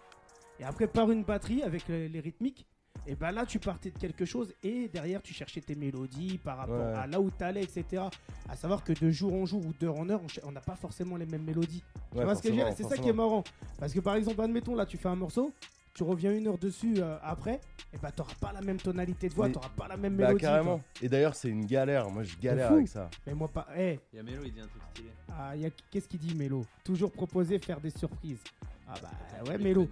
[0.60, 2.66] et après par une batterie avec les, les rythmiques.
[3.06, 6.58] Et ben là, tu partais de quelque chose et derrière, tu cherchais tes mélodies par
[6.58, 6.94] rapport Ouais.
[6.98, 8.04] à là où tu allais, etc.
[8.50, 11.16] À savoir que de jour en jour ou d'heure en heure, on n'a pas forcément
[11.16, 11.84] les mêmes mélodies.
[12.12, 12.74] Tu vois ce que je veux dire?
[12.76, 13.44] C'est ça qui est marrant.
[13.80, 15.54] Parce que par exemple, admettons, là, tu fais un morceau,
[15.98, 17.60] tu reviens une heure dessus euh, après,
[17.92, 20.42] et bah t'auras pas la même tonalité de voix, t'auras pas la même Bah, mélodie.
[20.44, 20.78] carrément.
[20.78, 20.86] quoi.
[21.02, 22.08] Et d'ailleurs, c'est une galère.
[22.12, 23.10] Moi, je galère avec ça.
[23.26, 23.68] Mais moi, pas.
[23.76, 25.10] Eh, Il y a Mélo, il dit un truc stylé.
[25.36, 26.64] ah, y a- qu'est-ce qu'il dit, Mélo?
[26.84, 28.44] Toujours proposer faire des surprises.
[28.88, 29.10] Ah bah
[29.50, 29.88] ouais, Mélo.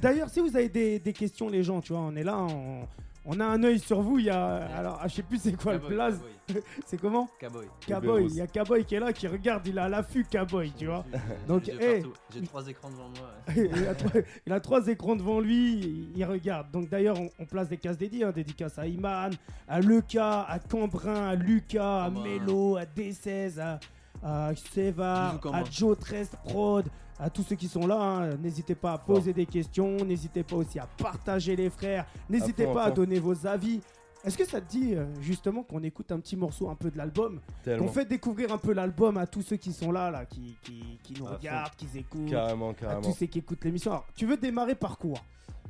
[0.00, 2.86] D'ailleurs, si vous avez des, des questions, les gens, tu vois, on est là, on,
[3.24, 4.18] on a un œil sur vous.
[4.18, 4.66] Il y a.
[4.76, 7.66] Alors, ah, je sais plus c'est quoi le Cowboy, cowboy, C'est comment cowboy.
[7.86, 8.26] Cowboy.
[8.30, 11.04] Il y a Cowboy qui est là, qui regarde, il a l'affût Cowboy, tu vois.
[11.46, 13.30] Donc, J'ai trois écrans devant moi.
[13.56, 16.70] il, a trois, il a trois écrans devant lui, il, regarde.
[16.70, 19.32] Donc d'ailleurs, on, on place des cases dédiées, hein, dédicaces à Iman,
[19.68, 22.10] à Lucas, à Cambrin, à Lucas, à.
[22.10, 23.78] Mélo, à D16, à,
[24.22, 26.86] à Seva, à Joe 13 Prod,
[27.20, 28.00] à tous ceux qui sont là.
[28.00, 28.30] hein.
[28.42, 32.70] N'hésitez pas à poser des questions, n'hésitez pas aussi à partager les frères, n'hésitez fond,
[32.72, 33.80] à pas à donner vos avis.
[34.22, 36.98] Est-ce que ça te dit euh, justement qu'on écoute un petit morceau un peu de
[36.98, 37.40] l'album?
[37.64, 40.98] Qu'on fait découvrir un peu l'album à tous ceux qui sont là, là qui, qui,
[41.02, 41.36] qui nous À fond.
[41.38, 43.00] regardent, qui écoutent Carrément, à carrément.
[43.00, 43.92] tous ceux qui écoutent l'émission.
[43.92, 45.14] Alors, tu veux démarrer par quoi?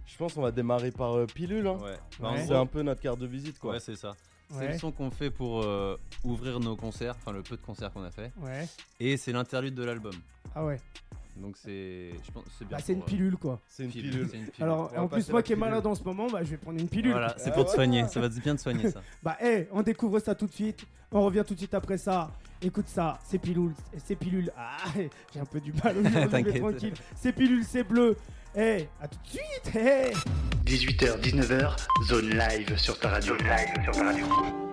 [0.05, 1.65] Je pense qu'on va démarrer par euh, Pilule.
[1.69, 1.79] hein.
[1.81, 1.95] Ouais.
[2.19, 2.45] Bah, Ouais.
[2.45, 3.75] C'est un peu notre carte de visite, quoi.
[3.75, 4.17] Ouais, c'est ça.
[4.51, 4.73] C'est Ouais.
[4.73, 8.03] le son qu'on fait pour euh, ouvrir nos concerts, enfin le peu de concerts qu'on
[8.03, 8.33] a fait.
[8.41, 8.67] Ouais.
[8.99, 10.15] Et c'est l'interlude de l'album.
[10.57, 10.81] Ah ouais.
[11.41, 12.77] Donc c'est, je pense, c'est bien.
[12.77, 13.61] Bah, c'est une pilule quoi.
[13.69, 14.29] C'est une pilule, pilule.
[14.31, 14.63] c'est une pilule.
[14.63, 16.89] Alors, en plus, moi qui est malade en ce moment, bah, je vais prendre une
[16.89, 17.13] pilule.
[17.13, 17.75] Voilà, c'est Ah, pour te ouais.
[17.77, 18.07] soigner.
[18.09, 19.01] Ça va bien te soigner ça.
[19.23, 20.85] Bah, hé, on découvre ça tout de suite.
[21.13, 22.31] On revient tout de suite après ça.
[22.63, 23.73] Écoute ça, c'est pilule,
[24.05, 24.53] c'est pilule.
[24.57, 24.77] Ah,
[25.33, 26.95] j'ai un peu du mal aujourd'hui, tranquille.
[27.17, 28.17] C'est pilule, c'est bleu.
[28.55, 29.73] Eh, à tout de suite.
[29.77, 30.13] eh.
[30.67, 31.77] 18h, 19h,
[32.07, 33.35] zone live sur ta radio.
[33.39, 34.70] Zone live sur ta radio.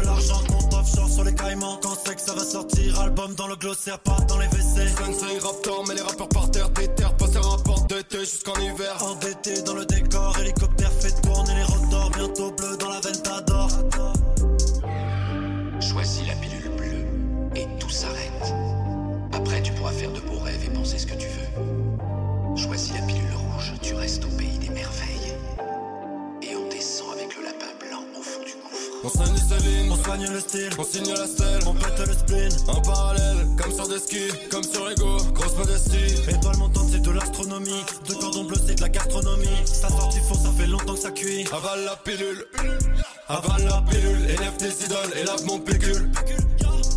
[0.00, 0.40] De l'argent.
[0.48, 1.78] Compte offshore sur les caïmans.
[1.82, 4.88] Quand sait que ça va sortir, album dans le glossaire, pas dans les WC.
[4.88, 8.96] Sensei Raptor, mais les rappeurs par terre, des terres, passer rapport d'été jusqu'en hiver.
[9.02, 12.10] Endetté dans le décor, hélicoptère fait tourner les rotors.
[12.10, 13.68] Bientôt bleu dans la Ventador.
[15.80, 17.06] Choisis la pilule bleue
[17.56, 18.54] et tout s'arrête.
[19.32, 22.56] Après, tu pourras faire de beaux rêves et penser ce que tu veux.
[22.56, 25.17] Choisis la pilule rouge, tu restes au pays des merveilles.
[29.08, 31.60] On soigne les On soigne le style, on signe la stèle.
[31.66, 32.52] on pète le spleen.
[32.68, 36.14] En parallèle, comme sur des skis, comme sur Ego, grosse modestie.
[36.28, 37.84] Étoile montante, c'est de l'astronomie.
[38.06, 39.64] De cordon bleu, c'est de la gastronomie.
[39.64, 41.46] Ça sort du four, ça fait longtemps que ça cuit.
[41.50, 42.44] Avale la pilule,
[43.28, 46.10] avale la pilule, élève tes idoles, élève mon pécule.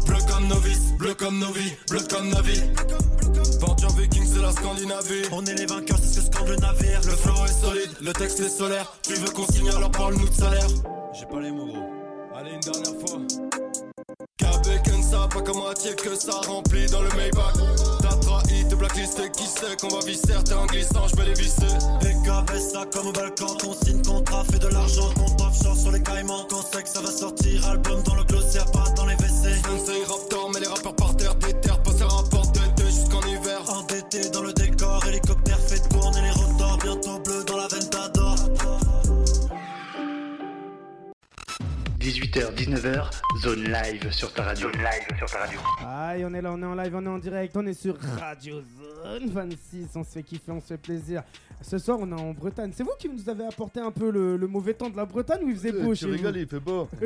[0.05, 2.59] Bleu comme novice, bleu comme novi, bleu comme Navi.
[3.61, 5.29] Peinture viking, c'est la Scandinavie.
[5.31, 6.99] On est les vainqueurs, c'est ce que scande le navire.
[7.05, 10.33] Le flow est solide, Le texte est solaire, tu veux qu'on signe alors parle-nous de
[10.33, 10.67] salaire.
[11.13, 11.90] J'ai pas les mots gros.
[12.41, 13.19] Allez une dernière fois.
[14.37, 17.53] Qu'avec un ça, pas qu'à moitié que ça remplit dans le Maybach.
[18.01, 21.33] T'as trahi, te blacklisté, qui sait qu'on va visser, t'es en glissant, je vais les
[21.35, 21.69] visser.
[21.99, 26.01] PKB ça comme au balcon, on signe contrat, fait de l'argent, compte offshore sur les
[26.01, 26.47] caïmans.
[26.49, 29.61] Qu'on sait que ça va sortir, album dans le glossier, pas dans les WC.
[29.61, 31.70] Sensei Raptor, mais les rappeurs par terre, déterre,
[42.01, 43.11] 18h, 19h,
[43.43, 44.71] zone live sur ta radio.
[44.71, 45.59] Zone live sur ta radio.
[45.85, 47.95] Aïe, on est là, on est en live, on est en direct, on est sur
[48.19, 48.55] Radio
[49.03, 51.21] Zone 26, on se fait kiffer, on se fait plaisir.
[51.61, 52.71] Ce soir, on est en Bretagne.
[52.73, 55.43] C'est vous qui nous avez apporté un peu le, le mauvais temps de la Bretagne
[55.43, 56.87] ou il faisait beau Euh, chez Tu vous rigoles, il fait beau.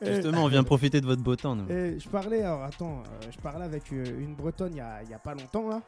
[0.00, 1.66] Ah, Justement, on vient profiter de votre beau temps, nous.
[1.68, 5.10] je parlais, alors attends, euh, je parlais avec euh, une Bretonne il y a, il
[5.10, 5.80] y a pas longtemps là.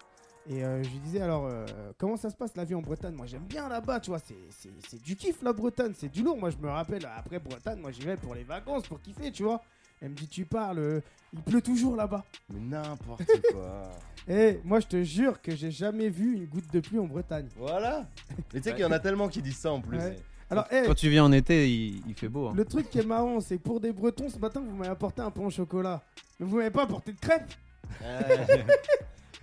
[0.50, 1.64] Et euh, je lui disais alors, euh,
[1.96, 3.14] comment ça se passe la vie en Bretagne?
[3.14, 6.36] Moi j'aime bien là-bas, tu vois, c'est- du kiff la Bretagne, c'est du lourd.
[6.36, 9.42] Moi je me rappelle, après Bretagne, moi j'y vais pour les vacances, pour kiffer, tu
[9.44, 9.62] vois.
[10.02, 11.00] Elle me dit, tu parles, euh,
[11.32, 12.24] il pleut toujours là-bas.
[12.52, 13.84] Mais n'importe quoi.
[14.28, 17.48] Et moi je te jure que j'ai jamais vu une goutte de pluie en Bretagne.
[17.56, 18.06] Voilà.
[18.52, 19.96] Mais tu sais qu'il y en a tellement qui disent ça en plus.
[19.98, 20.16] Ouais.
[20.50, 22.48] Alors, eh, Quand tu viens en été, il, il fait beau.
[22.48, 22.52] hein.
[22.54, 25.22] le truc qui est marrant, c'est que pour des Bretons, ce matin vous m'avez apporté
[25.22, 26.02] un pain au chocolat.
[26.38, 27.50] Mais vous m'avez pas apporté de crêpes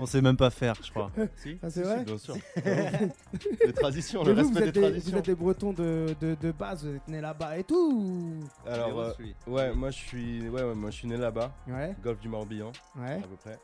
[0.01, 1.11] On sait même pas faire, je crois.
[1.35, 2.35] Si, Ah, c'est si, vrai si, bien sûr.
[3.65, 5.17] les traditions, Mais le vous, respect êtes, des des, vous traditions.
[5.17, 8.99] êtes des Bretons de, de, de base, vous êtes nés là-bas et tout ou- Alors,
[8.99, 9.11] euh,
[9.47, 12.71] ouais, moi je suis, ouais, ouais, moi je suis né là-bas, Ouais, golfe du Morbihan,
[12.99, 13.13] ouais.
[13.23, 13.57] à peu près.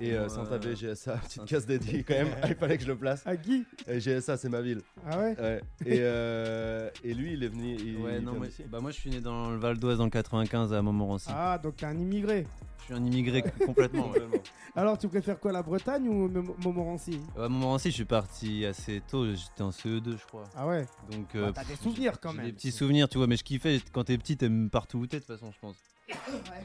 [0.00, 0.28] Et euh.
[0.28, 3.22] Santa V, GSA, petite Saint- case dédiée quand même, il fallait que je le place.
[3.26, 4.80] À Guy Et GSA, c'est ma ville.
[5.08, 5.36] Ah ouais?
[5.40, 5.60] Ouais.
[5.86, 7.76] Et, euh, et lui, il est venu.
[7.76, 8.64] Il, Ouais, il non, d'ici.
[8.68, 11.28] bah moi je suis né dans le Val d'Oise dans le 95 à Montmorency.
[11.32, 12.46] Ah, donc t'es un immigré.
[12.88, 14.10] Je suis un immigré complètement.
[14.10, 14.42] ouais.
[14.74, 17.20] Alors, tu préfères quoi, la Bretagne ou Montmorency?
[17.36, 20.44] Ouais, À Montmorency, je suis parti assez tôt, j'étais en CE2, je crois.
[20.56, 20.84] Ah ouais?
[21.10, 22.46] Donc, Bah, euh, T'as des souvenirs quand j'ai même.
[22.46, 25.20] Des petits souvenirs, tu vois, mais je kiffais quand t'es petit, t'aimes partout où t'es
[25.20, 25.76] de toute façon, je pense.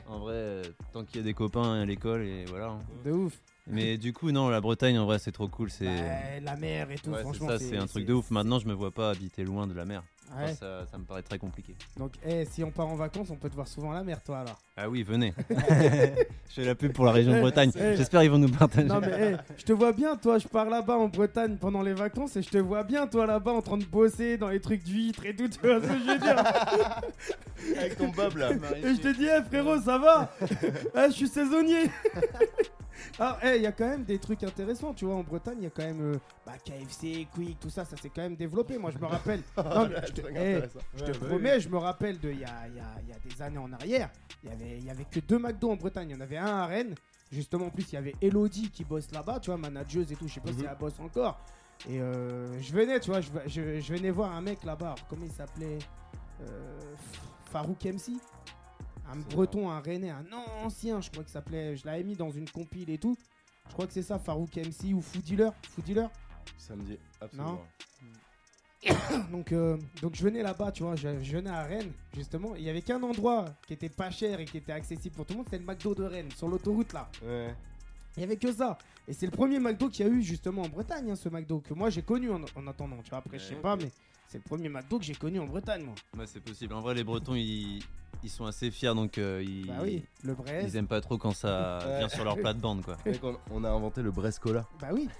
[0.08, 2.68] En vrai, euh, tant qu'il y a des copains à l'école et voilà.
[2.70, 2.80] hein.
[3.06, 3.40] De ouf.
[3.70, 5.70] Mais du coup, non, la Bretagne, en vrai, c'est trop cool.
[5.70, 7.48] C'est Bah, la mer et tout, Ouais, c'est franchement.
[7.48, 8.32] ça, c'est un truc de ouf.
[8.32, 10.04] Maintenant, je me vois pas habiter loin de la mer.
[10.30, 10.54] Enfin, Ouais.
[10.56, 11.76] ça, ça me paraît très compliqué.
[11.98, 14.22] Donc, eh, si on part en vacances, on peut te voir souvent à la mer,
[14.24, 14.60] toi, alors.
[14.76, 15.34] Ah oui, venez.
[15.50, 17.72] je fais la pub pour la région de Bretagne.
[17.76, 17.96] Eh.
[17.96, 18.88] J'espère qu'ils vont nous partager.
[18.88, 21.94] Non, mais eh, je te vois bien, toi, je pars là-bas en Bretagne pendant les
[21.94, 24.84] vacances et je te vois bien, toi, là-bas, en train de bosser dans les trucs
[24.84, 26.44] d'huîtres et tout, tu vois ce que je veux dire
[27.78, 28.52] Avec ton bob là.
[28.84, 31.90] Et je te dis, eh, frérot, ça va Eh, Je suis saisonnier
[33.20, 35.64] Alors, eh, il y a quand même des trucs intéressants, tu vois, en Bretagne, il
[35.64, 38.78] y a quand même euh, bah, KFC, Quick, tout ça, ça s'est quand même développé.
[38.78, 39.42] Moi, je me rappelle.
[39.58, 40.62] Non, mais je te, eh,
[40.96, 43.14] je te promets, je me rappelle de il y a, il y a- il y
[43.14, 44.10] a des années en arrière,
[44.44, 46.10] il y avait, il y avait que deux McDo en Bretagne.
[46.10, 46.96] Il y en avait un à Rennes.
[47.32, 50.28] Justement, en plus, il y avait Elodie qui bosse là-bas, tu vois, manageuse et tout.
[50.28, 50.68] Je sais pas si Mhm.
[50.72, 51.40] elle bosse encore.
[51.90, 54.96] Et euh, je venais, tu vois, je, je- je venais voir un mec là-bas.
[55.10, 55.78] Comment il s'appelait?
[56.42, 56.80] Euh,
[57.52, 58.14] Farouk MC
[59.12, 60.26] un breton, un rennais, un
[60.64, 63.18] ancien, je crois qu'il s'appelait, je l'avais mis dans une compile et tout.
[63.68, 65.54] Je crois que c'est ça, Farouk MC ou Food Dealer.
[65.70, 66.10] Food Dealer.
[66.58, 67.62] Ça me dit absolument.
[69.32, 72.56] Donc, euh, donc je venais là-bas, tu vois, je, je venais à Rennes, justement.
[72.56, 75.34] Il y avait qu'un endroit qui était pas cher et qui était accessible pour tout
[75.34, 77.10] le monde, c'était le McDo de Rennes, sur l'autoroute là.
[77.24, 77.56] Ouais.
[78.16, 78.78] Il y avait que ça.
[79.08, 81.60] Et c'est le premier McDo qu'il y a eu justement en Bretagne, hein, ce McDo,
[81.60, 82.98] que moi j'ai connu en, en attendant.
[83.04, 83.90] Tu vois, après, je sais Ouais, pas, mais
[84.28, 85.96] c'est le premier McDo que j'ai connu en Bretagne, moi.
[86.16, 86.74] Ouais, c'est possible.
[86.76, 87.82] En vrai, les Bretons, ils,
[88.24, 90.68] ils sont assez fiers, donc euh, ils, Bah oui, le Brest.
[90.68, 91.98] ils aiment pas trop quand ça Ouais.
[92.00, 92.98] vient sur leur plate-bande, quoi.
[93.24, 94.66] On, on a inventé le Brescola.
[94.82, 95.08] Bah oui.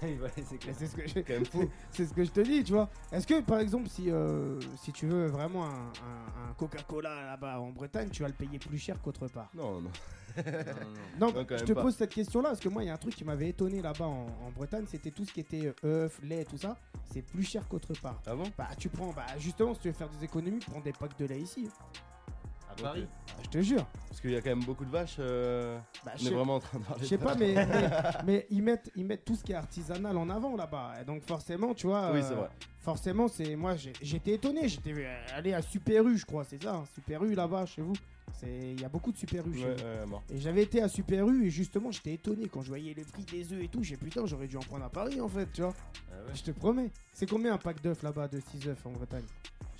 [0.72, 1.68] c'est ce que je- quand même fou.
[1.90, 2.88] C'est ce que je te dis, tu vois.
[3.12, 7.60] Est-ce que, par exemple, si, euh, si tu veux vraiment un, un- un Coca-Cola là-bas
[7.60, 9.50] en Bretagne, tu vas le payer plus cher qu'autre part?
[9.54, 9.90] Non, non.
[10.36, 11.26] Non, non, non.
[11.32, 11.82] Non, Non, quand je te pas.
[11.82, 14.04] pose cette question-là parce que moi, il y a un truc qui m'avait étonné là-bas
[14.06, 16.76] en, en Bretagne, c'était tout ce qui était euh, œufs, lait, tout ça.
[17.12, 18.20] C'est plus cher qu'autre part.
[18.26, 18.44] Ah bon?
[18.56, 21.24] Bah, tu prends, bah, justement, si tu veux faire des économies, prends des packs de
[21.24, 21.68] lait ici.
[22.82, 23.06] Paris
[23.44, 23.86] je te jure.
[24.08, 25.16] Parce qu'il y a quand même beaucoup de vaches.
[25.20, 27.54] euh, Bah, on je est sais- vraiment en train de parler je sais pas, mais,
[27.54, 27.64] mais,
[28.26, 30.94] mais ils, mettent, ils mettent tout ce qui est artisanal en avant là-bas.
[31.00, 32.10] Et donc, forcément, tu vois.
[32.12, 32.48] Oui, euh, c'est vrai.
[32.80, 36.62] Forcément, c'est moi j'ai- j'étais étonné, j'étais euh, allé à Super U, je crois, c'est
[36.62, 37.92] ça, hein, Super U là-bas chez vous.
[38.32, 40.12] C'est il y a beaucoup de Super U chez Ouais, vous.
[40.14, 40.20] ouais.
[40.34, 43.24] Et j'avais été à Super U et justement, j'étais étonné quand je voyais le prix
[43.24, 45.62] des œufs et tout, j'ai putain, j'aurais dû en prendre à Paris en fait, tu
[45.62, 45.74] vois.
[46.10, 46.34] Ah ouais.
[46.34, 46.90] Je te promets.
[47.12, 49.24] C'est combien un pack d'œufs là-bas de 6 œufs en Bretagne?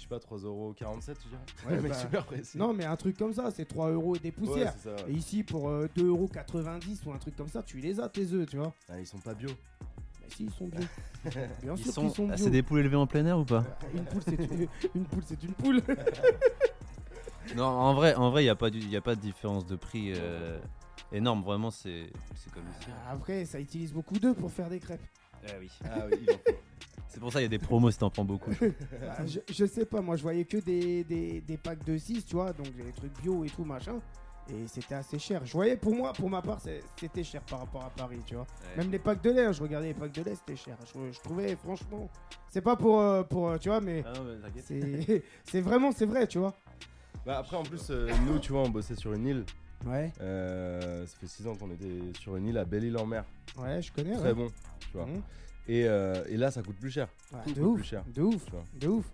[0.09, 1.41] Sais pas, 3,47€, je dirais.
[1.77, 2.59] Ouais, mec bah, super précis.
[2.59, 4.75] Non, mais un truc comme ça, c'est 3 euros et des poussières.
[4.83, 4.97] ça.
[5.09, 8.49] et ici pour euh, 2,90€ ou un truc comme ça, tu les as tes œufs,
[8.49, 8.73] tu vois.
[8.89, 9.51] Ah, ils sont pas bio.
[10.23, 10.85] Mais si, ils sont bio.
[11.63, 12.03] Bien Ils sûr sont...
[12.03, 12.45] qu'ils sont Ah, bio.
[12.45, 14.69] c'est des poules élevées en plein air ou pas Une poule, c'est une...
[14.95, 15.83] une poule, c'est une poule.
[17.57, 19.65] Non, en vrai, en vrai, il y a pas du- y a pas de différence
[19.67, 20.59] de prix euh,
[21.13, 21.43] énorme.
[21.43, 22.91] Vraiment, c'est c'est comme ici.
[23.11, 25.01] Après, ça utilise beaucoup d'œufs pour faire des crêpes.
[25.61, 25.71] Oui.
[25.85, 26.59] Ah oui, il en faut.
[27.09, 28.51] C'est pour ça il y a des promos si t'en prends beaucoup.
[28.61, 32.27] Bah, je, je sais pas, moi je voyais que des, des, des packs de 6,
[32.27, 33.99] tu vois, donc des trucs bio et tout machin.
[34.51, 35.45] Et c'était assez cher.
[35.45, 36.59] Je voyais pour moi, pour ma part,
[36.97, 38.47] c'était cher par rapport à Paris, tu vois.
[38.77, 40.77] Même les packs de lait, hein, je regardais les packs de lait, c'était cher.
[40.87, 42.09] Je, je trouvais, franchement,
[42.51, 44.65] c'est pas pour, euh, pour, euh, tu vois, mais Ah non, mais t'inquiète.
[44.67, 46.55] c'est c'est vraiment, c'est vrai, tu vois.
[47.27, 49.45] Bah après en plus euh, nous tu vois on bossait sur une île.
[49.87, 53.25] Ouais, Euh, ça fait 6 ans qu'on était sur une île à Belle-Île-en-Mer.
[53.59, 54.15] ouais, je connais.
[54.15, 54.35] Très ouais.
[54.35, 54.49] bon,
[54.81, 55.07] tu vois.
[55.07, 55.23] Mhm.
[55.69, 57.09] Et, euh, et là ça coûte plus cher.
[57.33, 58.05] Ouais, Tout de coûte ouf, plus cher.
[58.15, 58.45] de ouf,
[58.81, 59.05] de ouf.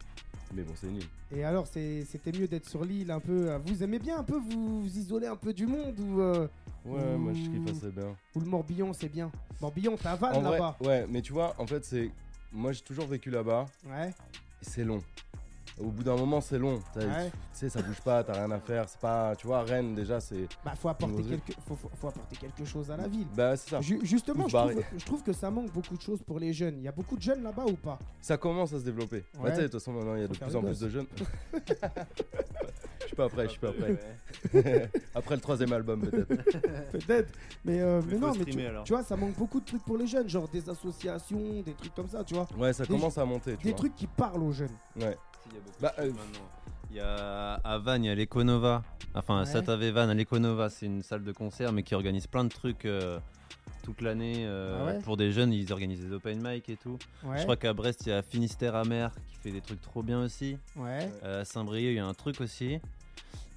[0.55, 1.07] Mais bon c'est une île.
[1.37, 3.50] Et alors, c'était mieux d'être sur l'île un peu.
[3.50, 6.46] euh, Vous aimez bien un peu vous, vous isoler un peu du monde ou, euh,
[6.85, 8.14] Ouais moi je kiffe assez bien.
[8.37, 10.77] ou le Morbihan, c'est bien Morbihan, t'as Vannes là-bas.
[10.81, 12.11] ouais mais tu vois en fait c'est...
[12.53, 14.12] Moi j'ai toujours vécu là-bas Ouais, et
[14.64, 15.00] c'est long.
[15.80, 16.74] Au bout d'un moment c'est long.
[16.96, 17.30] Ouais.
[17.30, 18.88] Tu sais ça bouge pas, t'as rien à faire.
[18.88, 19.34] C'est pas...
[19.37, 20.46] Tu vois Rennes déjà c'est...
[20.64, 23.26] bah faut apporter, quelque, faut, faut- faut apporter quelque chose à la ville.
[23.37, 23.80] Bah c'est ça.
[23.80, 24.87] Ju- justement, je trouve, barrer.
[24.96, 26.76] je trouve que ça manque beaucoup de choses pour les jeunes.
[26.78, 27.98] Il y a beaucoup de jeunes là-bas ou pas?
[28.20, 29.24] Ça commence à se développer.
[29.34, 29.50] Bah, Ouais.
[29.50, 30.88] tu sais, de toute façon, maintenant, il y a Faut de plus en plus de
[30.88, 31.06] jeunes.
[33.00, 34.90] Je suis pas prêt, je suis pas prêt.
[35.14, 36.28] Après le troisième album, peut-être.
[36.92, 37.32] Peut-être.
[37.64, 40.28] Mais, euh, mais non, mais tu, vois, ça manque beaucoup de trucs pour les jeunes,
[40.28, 42.48] genre des associations, des trucs comme ça, tu vois.
[42.56, 43.78] Ouais, ça Des- commence à monter, tu Des vois.
[43.78, 44.72] trucs qui parlent aux jeunes.
[44.96, 45.16] Ouais.
[45.50, 46.48] Il y a beaucoup de Bah, choses euh, maintenant.
[46.90, 48.83] Il y a à Vannes, il y a l'Econova.
[49.14, 49.46] Enfin, à Ouais.
[49.46, 52.85] Satave Vannes, à l'Econova, c'est une salle de concert, mais qui organise plein de trucs
[52.85, 53.18] euh,
[53.83, 54.44] toute l'année.
[54.46, 56.98] euh, Ah ouais Pour des jeunes, ils organisent des open mic et tout.
[57.24, 57.38] Ouais.
[57.38, 60.20] Je crois qu'à Brest, il y a Finistère Amer qui fait des trucs trop bien
[60.20, 60.57] aussi.
[60.76, 61.11] Ouais.
[61.24, 62.78] Euh, à Saint-Brieuc, il y a un truc aussi.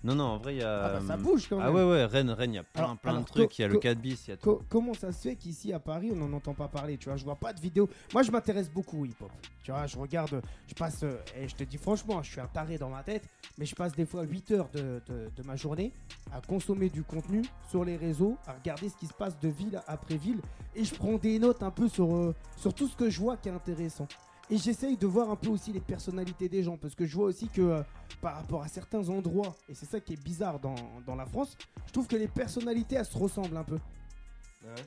[0.04, 0.84] Non, non, en vrai, il y a.
[0.86, 1.66] Ah bah, ça euh, bouge quand même.
[1.66, 3.58] Ah ouais, ouais, Rennes, Rennes, il y a plein, Alors- plein alors, de trucs.
[3.58, 4.44] Il y a le 4 bis, il y a tout.
[4.58, 7.18] Co- comment ça se fait qu'ici à Paris on n'en entend pas parler Tu vois,
[7.18, 7.90] je vois pas de vidéos.
[8.14, 9.32] Moi, je m'intéresse beaucoup au hip-hop.
[9.64, 12.48] Tu vois, je regarde, je passe, euh, et je te dis franchement, je suis un
[12.48, 13.24] taré dans ma tête,
[13.58, 15.92] mais je passe des fois 8 heures de, de- de ma journée
[16.32, 19.82] à consommer du contenu sur les réseaux, à regarder ce qui se passe de ville
[19.88, 20.40] après ville,
[20.76, 23.36] et je prends des notes un peu sur, euh, sur tout ce que je vois
[23.36, 24.08] qui est intéressant.
[24.50, 27.26] Et j'essaye de voir un peu aussi les personnalités des gens, parce que je vois
[27.26, 27.84] aussi que euh,
[28.22, 31.58] par rapport à certains endroits, et c'est ça qui est bizarre dans, dans la France,
[31.86, 33.78] je trouve que les personnalités, elles se ressemblent un peu.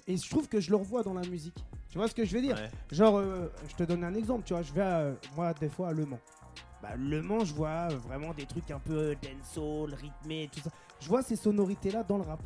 [0.07, 1.65] Et je trouve que je le revois dans la musique.
[1.89, 2.71] Tu vois ce que je veux dire Ouais.
[2.91, 5.69] Genre, euh, je te donne un exemple, tu vois, je vais à, euh, moi des
[5.69, 6.21] fois à Le Mans.
[6.83, 10.71] Bah, Le Mans, je vois euh, vraiment des trucs un peu dancehall, rythmé, tout ça.
[11.01, 12.41] Je vois ces sonorités-là dans le rap.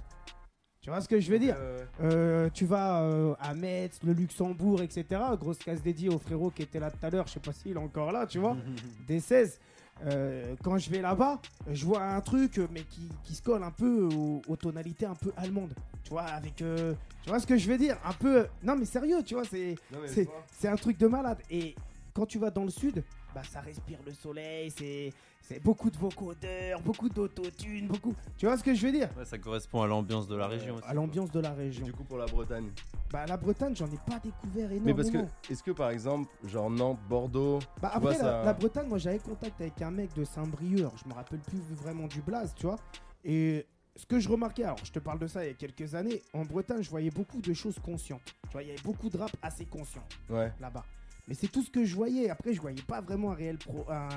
[0.84, 1.56] Tu vois ce que je veux dire
[2.02, 5.06] Euh, Tu vas euh, à Metz, le Luxembourg, etc.
[5.40, 7.72] Grosse case dédiée au frérot qui était là tout à l'heure, je sais pas s'il
[7.72, 8.54] est encore là, tu vois.
[9.08, 9.58] des 16.
[10.04, 11.40] Euh, quand je vais là-bas,
[11.72, 15.06] je vois un truc, euh, mais qui, qui se colle un peu aux, aux tonalités
[15.06, 15.72] un peu allemandes.
[16.02, 16.60] Tu vois, avec.
[16.60, 16.92] euh,
[17.22, 18.46] tu vois ce que je veux dire Un peu.
[18.62, 19.76] Non, mais sérieux, tu vois, c'est.
[20.06, 21.38] C'est c'est un truc de malade.
[21.50, 21.74] Et
[22.12, 23.02] quand tu vas dans le sud,
[23.34, 28.14] bah ça respire le soleil, c'est c'est beaucoup de vocodeurs, beaucoup d'autotune, beaucoup.
[28.38, 29.10] Tu vois ce que je veux dire?
[29.18, 30.84] Ouais, ça correspond à l'ambiance de la région aussi.
[30.86, 31.84] À l'ambiance de la région.
[31.84, 32.70] Du coup, pour la Bretagne?
[33.12, 34.82] Bah la Bretagne, j'en ai pas découvert énormément.
[34.86, 38.18] Mais parce que, est-ce que par exemple, genre Nantes, Bordeaux, Bah tu après vois, la,
[38.18, 41.60] ça- la Bretagne, moi j'avais contact avec un mec de Saint-Brieuc, je me rappelle plus
[41.72, 42.76] vraiment du blaze, tu vois.
[43.24, 43.66] Et
[43.96, 46.22] ce que je remarquais, alors je te parle de ça il y a quelques années,
[46.32, 48.34] en Bretagne je voyais beaucoup de choses conscientes.
[48.44, 50.52] Tu vois, il y avait beaucoup de rap assez conscient ouais.
[50.58, 50.84] là-bas.
[51.28, 52.28] Mais c'est tout ce que je voyais.
[52.30, 54.08] Après, je voyais pas vraiment un réel, pro, un,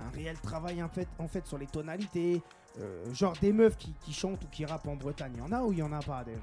[0.00, 2.42] un réel travail en fait, en fait sur les tonalités.
[2.80, 5.32] Euh, genre des meufs qui, qui chantent ou qui rappent en Bretagne.
[5.34, 6.38] Il y en a ou il y en a pas déjà?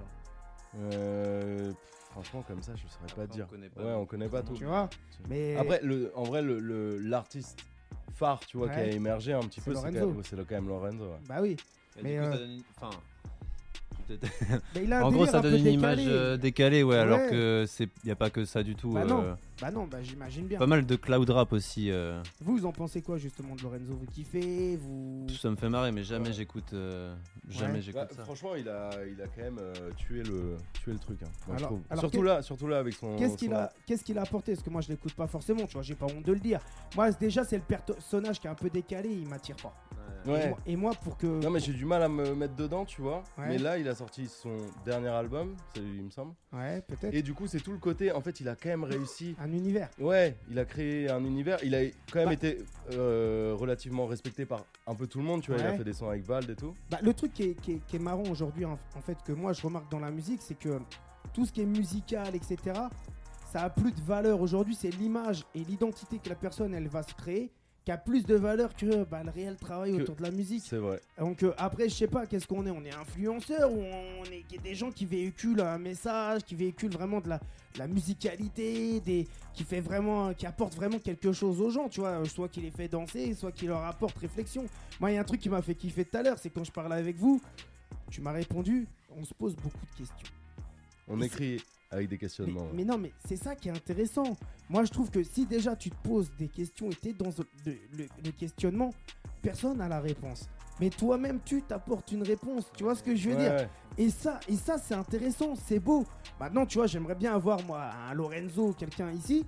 [0.77, 1.71] Euh,
[2.11, 3.47] franchement, comme ça, je saurais Après, pas on dire.
[3.47, 4.53] connaît pas ouais, on connaît pas tout.
[4.53, 4.89] Tu vois?
[5.29, 7.59] Mais Après, le, en vrai, le- le- l'artiste
[8.13, 9.99] phare, tu vois, qui a émergé un petit peu, c'est Lorenzo.
[9.99, 11.05] quand même- c'est le- quand même Lorenzo.
[11.05, 11.19] ouais.
[11.27, 11.55] bah oui.
[11.97, 12.89] Et Mais, du coup, euh, ça donne une- Enfin.
[14.07, 14.27] Peut-être-
[14.75, 15.73] Mais il a un En gros, ça donne une décalé.
[15.73, 17.29] image euh, décalée, ouais, alors Ouais.
[17.29, 18.91] que c'est y a pas que ça du tout.
[18.91, 19.37] Bah euh, non.
[19.61, 20.59] Bah non, bah j'imagine bien.
[20.59, 21.89] Pas mal de cloud rap aussi.
[21.89, 23.93] euh, Vous, vous en pensez quoi justement de Lorenzo?
[23.93, 26.33] Vous kiffez Vous Ça me fait marrer, mais jamais Ouais.
[26.33, 26.73] j'écoute.
[26.73, 27.15] euh,
[27.49, 27.81] jamais Ouais.
[27.81, 28.23] j'écoute Bah, ça.
[28.25, 31.19] franchement, il a, il a quand même euh, tué, le, tué le truc.
[31.23, 33.15] hein, Alors- surtout, là, surtout là, avec son.
[33.15, 34.53] Qu'est-ce qu'il son- a, qu'est-ce qu'il a apporté?
[34.53, 36.59] Parce que moi je l'écoute pas forcément, tu vois, j'ai pas honte de le dire.
[36.95, 39.73] Moi déjà c'est le personnage qui est un peu décalé, il m'attire pas.
[40.25, 41.27] Et, moi, et moi, pour que.
[41.27, 43.23] Non, mais j'ai du mal à me mettre dedans, tu vois.
[43.37, 43.45] Ouais.
[43.49, 46.33] Mais là, il a sorti son dernier album, il me semble.
[46.53, 47.13] Ouais, peut-être.
[47.13, 48.11] Et du coup, c'est tout le côté.
[48.11, 49.35] En fait, il a quand même réussi.
[49.39, 49.89] Un univers.
[49.99, 51.57] Ouais, il a créé un univers.
[51.63, 52.33] Il a quand même Bah.
[52.33, 52.57] été
[52.93, 55.59] euh, relativement respecté par un peu tout le monde, tu vois.
[55.59, 56.73] Il a fait des sons avec Vald et tout.
[56.89, 59.31] Bah, le truc qui est, qui est- qui est marrant aujourd'hui, en, en fait, que
[59.31, 60.79] moi je remarque dans la musique, c'est que
[61.33, 62.57] tout ce qui est musical, etc.,
[63.51, 64.75] ça a plus de valeur aujourd'hui.
[64.75, 67.51] C'est l'image et l'identité que la personne elle va se créer
[67.85, 70.63] qui a plus de valeur que bah, le réel travail Que- autour de la musique.
[70.65, 70.99] C'est vrai.
[71.19, 72.71] Donc euh, après, je sais pas, qu'est-ce qu'on est?
[72.71, 77.21] On est influenceur ou on est des gens qui véhiculent un message, qui véhiculent vraiment
[77.21, 81.69] de la, de la musicalité, des, qui fait vraiment, qui apporte vraiment quelque chose aux
[81.69, 84.65] gens, tu vois, euh, soit qui les fait danser, soit qui leur apporte réflexion.
[84.99, 86.63] Moi, il y a un truc qui m'a fait kiffer tout à l'heure, c'est quand
[86.63, 87.39] je parlais avec vous,
[88.09, 90.27] tu m'as répondu, on se pose beaucoup de questions.
[91.07, 92.67] On écrit avec des questionnements.
[92.73, 94.35] mais non, mais c'est ça qui est intéressant.
[94.69, 97.29] Moi, je trouve que si déjà tu te poses des questions et tu es dans
[97.65, 98.89] le, le- le questionnement,
[99.41, 100.49] personne n'a la réponse.
[100.79, 102.65] Mais toi-même, tu t'apportes une réponse.
[102.75, 103.69] Tu vois ce que je veux Ouais, dire?
[103.97, 106.03] Et ça, et ça c'est intéressant, c'est beau.
[106.39, 109.45] Maintenant, tu vois, j'aimerais bien avoir moi un Lorenzo, quelqu'un ici.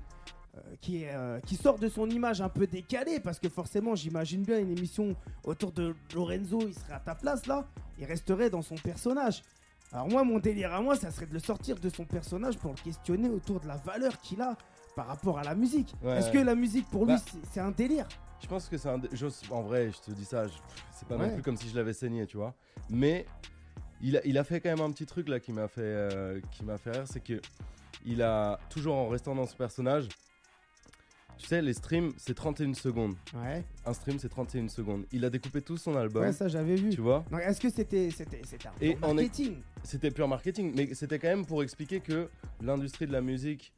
[0.56, 3.94] euh, qui, est, euh, qui sort de son image un peu décalée parce que forcément
[3.94, 7.68] j'imagine bien une émission autour de Lorenzo il serait à ta place là
[8.00, 9.44] il resterait dans son personnage
[9.94, 12.72] alors moi mon délire à moi ça serait de le sortir de son personnage pour
[12.72, 14.58] le questionner autour de la valeur qu'il a
[14.96, 17.22] par rapport à la musique Ouais, est-ce que la musique pour lui Bah.
[17.52, 18.08] c'est- un délire?
[18.42, 18.98] Je pense que c'est un.
[19.00, 20.46] dé- j'ose- En vrai, je te dis ça,
[20.92, 21.28] c'est pas Ouais.
[21.28, 22.54] non plus comme si je l'avais saigné, tu vois.
[22.90, 23.26] Mais
[24.02, 26.40] il a, il a fait quand même un petit truc là qui m'a fait, euh,
[26.52, 27.40] qui m'a fait rire, c'est que
[28.06, 30.08] il a toujours en restant dans ce personnage.
[31.38, 33.16] Tu sais, les streams, c'est 31 secondes.
[33.36, 35.06] ouais Un stream, c'est 31 secondes.
[35.12, 37.24] Il a découpé tout son album, ouais ça j'avais vu tu vois.
[37.32, 39.56] Donc, est-ce que c'était c'était c'était un Et marketing?
[39.84, 42.30] C'était pur marketing, mais c'était quand même pour expliquer que
[42.62, 43.72] l'industrie de la musique,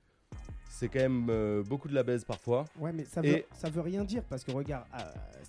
[0.70, 2.66] c'est quand même euh, beaucoup de la baise parfois.
[2.80, 5.04] Ouais, mais ça veut, Et- ça veut rien dire parce que regarde, euh,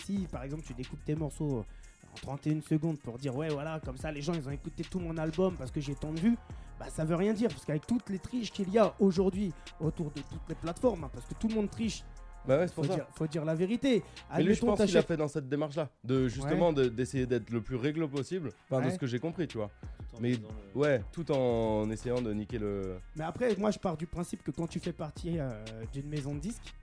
[0.05, 1.65] si par exemple tu découpes tes morceaux
[2.13, 4.99] en 31 secondes pour dire ouais, voilà, comme ça les gens ils ont écouté tout
[4.99, 6.37] mon album parce que j'ai tant de vues,
[6.81, 10.07] bah ça veut rien dire parce qu'avec toutes les triches qu'il y a aujourd'hui autour
[10.11, 12.03] de toutes les plateformes, hein, parce que tout le monde triche,
[12.49, 12.97] Bah ouais, c'est faut pour ça.
[12.97, 14.03] dire, faut dire la vérité.
[14.35, 17.51] Mais lui, je pense qu'il a fait dans cette démarche-là, de justement de- d'essayer d'être
[17.51, 18.93] le plus réglo possible, enfin de Ouais.
[18.95, 19.71] ce que j'ai compris, tu vois.
[20.21, 20.39] Mais-
[20.75, 22.97] Ouais, tout en essayant de niquer le.
[23.17, 25.51] Mais après, moi je pars du principe que quand tu fais partie euh,
[25.93, 26.75] d'une maison de disques,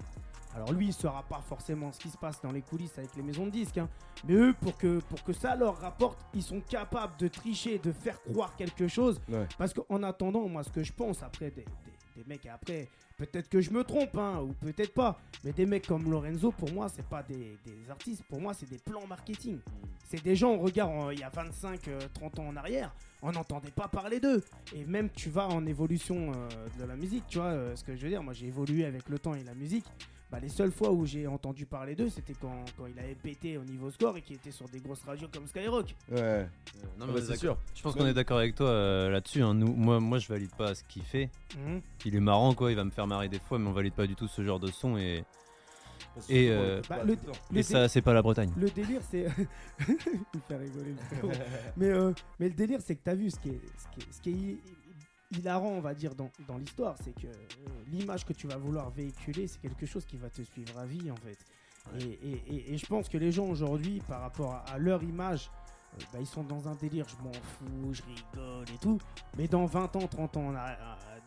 [0.58, 3.22] alors lui il saura pas forcément ce qui se passe dans les coulisses avec les
[3.24, 3.88] maisons de disques, hein,
[4.28, 7.91] mais eux pour que, pour que ça leur rapporte, ils sont capables de tricher, de
[7.91, 9.22] faire croire quelque chose.
[9.30, 9.48] Ouais.
[9.58, 13.48] Parce qu'en attendant, moi ce que je pense après des, des- des mecs après, peut-être
[13.48, 16.89] que je me trompe, hein, ou peut-être pas, mais des mecs comme Lorenzo, pour moi
[16.89, 19.60] c'est pas des, des artistes, pour moi c'est des plans marketing.
[20.10, 22.91] C'est des gens, regarde, en- il y a 25, euh, 30 ans en arrière,
[23.22, 24.43] on n'entendait pas parler d'eux.
[24.76, 27.96] Et même tu vas en évolution euh, de la musique, tu vois, euh, ce que
[27.96, 29.86] je veux dire, moi j'ai évolué avec le temps et la musique.
[30.30, 33.58] Bah, les seules fois où j'ai entendu parler d'eux, c'était quand, quand il avait pété
[33.58, 35.96] au niveau score et qu'il était sur des grosses radios comme Skyrock.
[36.12, 36.46] Ouais, Euh,
[37.00, 37.58] non, mais bah, c'est sûr.
[37.74, 39.42] Je pense qu'on est d'accord avec toi euh, là-dessus.
[39.42, 39.54] hein.
[39.54, 41.30] Nous, moi, moi, je valide pas ce qu'il fait.
[41.58, 41.82] Mhm.
[42.06, 42.72] Il est marrant, quoi.
[42.72, 44.60] Il va me faire marrer des fois, mais on valide pas du tout ce genre
[44.60, 44.98] de son.
[44.98, 45.24] Et,
[46.30, 47.16] Et, euh, Bah, le-
[47.52, 48.52] Le et ça, c'est pas la Bretagne.
[48.58, 49.28] Le délire, c'est.
[49.88, 51.30] il fait rigoler le
[51.78, 54.13] mais, euh, mais le délire, c'est que t'as vu ce qui est, ce qui est,
[54.13, 54.58] ce qui est
[55.32, 57.32] hilarant, on va dire, dans, dans l'histoire, c'est que euh,
[57.88, 61.10] l'image que tu vas vouloir véhiculer, c'est quelque chose qui va te suivre à vie,
[61.12, 61.38] en fait.
[62.00, 65.02] Et, et- et- et je pense que les gens aujourd'hui, par rapport à, à leur
[65.04, 65.50] image,
[65.94, 68.98] euh, bah, ils sont dans un délire, je m'en fous, je rigole et tout.
[69.38, 70.76] Mais dans 20 ans, 30 ans, euh,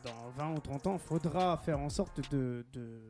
[0.05, 2.65] dans 20 ou 30 ans, faudra faire en sorte de.
[2.73, 3.01] de,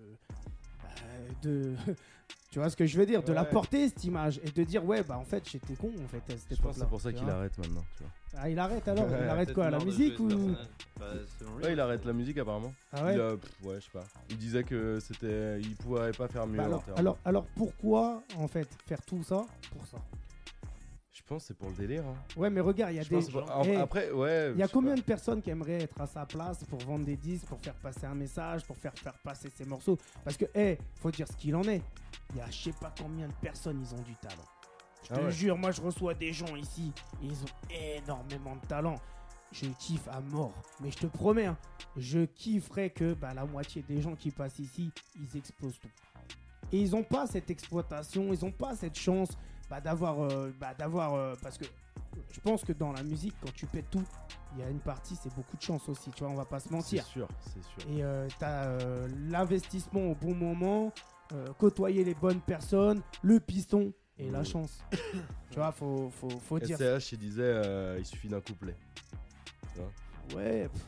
[1.42, 1.74] de
[2.50, 4.40] tu vois ce que je veux dire De la porter, cette image.
[4.44, 6.74] Et de dire, ouais, bah en fait, j'étais con, en fait, à cette Je pense
[6.74, 8.12] que c'est pour ça qu'il arrête maintenant, tu vois.
[8.36, 9.06] Ah, il arrête alors?
[9.08, 10.54] Il arrête quoi La musique ou.
[10.98, 11.06] Bah,
[11.62, 12.72] Ouais, il arrête la musique apparemment.
[12.92, 14.04] Ah ouais il a- pff, ouais, je sais pas.
[14.30, 15.60] Il disait que c'était.
[15.60, 19.46] Il pourrait pas faire mieux Bah alors, alors, alors pourquoi, en fait, faire tout ça
[19.70, 19.98] pour ça?
[21.31, 22.05] Pense que c'est pour le délire.
[22.05, 22.14] hein.
[22.37, 23.27] Ouais, mais regarde, il y a Je des.
[23.66, 24.51] Eh, Après, ouais.
[24.53, 25.01] Il y a combien pas.
[25.01, 28.05] de personnes qui aimeraient être à sa place pour vendre des disques, pour faire passer
[28.05, 29.97] un message, pour faire, faire passer ses morceaux?
[30.25, 31.83] Parce que, hé, faut dire ce qu'il en est.
[32.33, 34.35] Il y a je sais pas combien de personnes, ils ont du talent.
[35.05, 35.31] Je Ah te ouais.
[35.31, 38.97] jure, moi je reçois des gens ici, ils ont énormément de talent.
[39.53, 40.53] Je kiffe à mort.
[40.81, 41.57] Mais je te promets, hein,
[41.97, 45.88] je kifferais que bah, la moitié des gens qui passent ici, ils explosent tout.
[46.73, 49.31] Et ils n'ont pas cette exploitation, ils n'ont pas cette chance
[49.70, 50.20] bah, d'avoir.
[50.24, 51.64] euh, bah, d'avoir euh, parce que
[52.33, 54.02] je pense que dans la musique, quand tu pètes tout,
[54.54, 56.59] il y a une partie, c'est beaucoup de chance aussi, tu vois, on va pas
[56.59, 57.04] se C'est mentir.
[57.06, 57.90] sûr, c'est sûr.
[57.90, 60.92] Et euh, t'as euh, l'investissement au bon moment,
[61.33, 64.44] euh, côtoyer les bonnes personnes, le piston et la Mhm.
[64.44, 64.80] chance.
[65.50, 66.76] tu vois, faut, faut, faut dire.
[66.76, 68.76] SCH, il disait euh, il suffit d'un couplet.
[70.35, 70.83] Ouais, pff,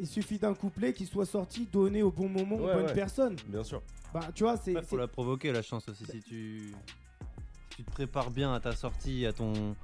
[0.00, 2.94] il suffit d'un couplet qui soit sorti, donné au bon moment aux bonnes ouais.
[2.94, 3.36] personnes.
[3.46, 3.82] Bien sûr.
[4.14, 4.72] Bah, tu vois, c'est.
[4.72, 6.06] Il faut c'est- la provoquer la chance aussi.
[6.06, 6.74] Si tu,
[7.78, 9.76] tu te prépares bien à ta sortie, à ton,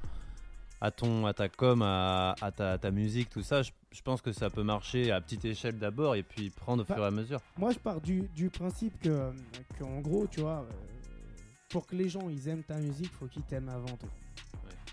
[0.80, 4.02] à ton, à ta com, à, à ta, à ta musique, tout ça, je, je
[4.02, 7.04] pense que ça peut marcher à petite échelle d'abord et puis prendre au Bah, fur
[7.04, 7.38] et à mesure.
[7.56, 9.30] Moi, je pars du, du principe que,
[9.78, 10.72] que, en gros, tu vois, euh,
[11.68, 14.10] pour que les gens ils aiment ta musique, faut qu'ils t'aiment avant tout.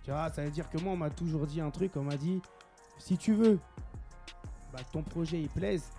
[0.03, 2.17] Tu vois, ça veut dire que moi, on m'a toujours dit un truc, on m'a
[2.17, 2.39] dit,
[2.99, 3.57] si tu veux
[4.71, 5.89] bah, ton projet il plaise,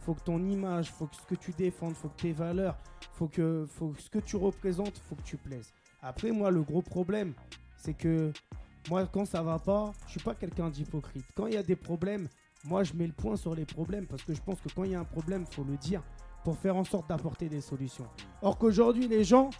[0.00, 2.76] faut que ton image, faut que ce que tu défendes, faut que tes valeurs,
[3.12, 5.72] faut que, faut que ce que tu représentes, faut que tu plaises.
[6.02, 7.32] Après, moi, le gros problème,
[7.76, 8.32] c'est que
[8.90, 11.24] moi, quand ça va pas, je suis pas quelqu'un d'hypocrite.
[11.36, 12.28] Quand il y a des problèmes,
[12.64, 14.90] moi, je mets le point sur les problèmes parce que je pense que quand il
[14.90, 16.02] y a un problème, faut le dire
[16.42, 18.06] pour faire en sorte d'apporter des solutions.
[18.42, 19.50] Or qu'aujourd'hui, les gens,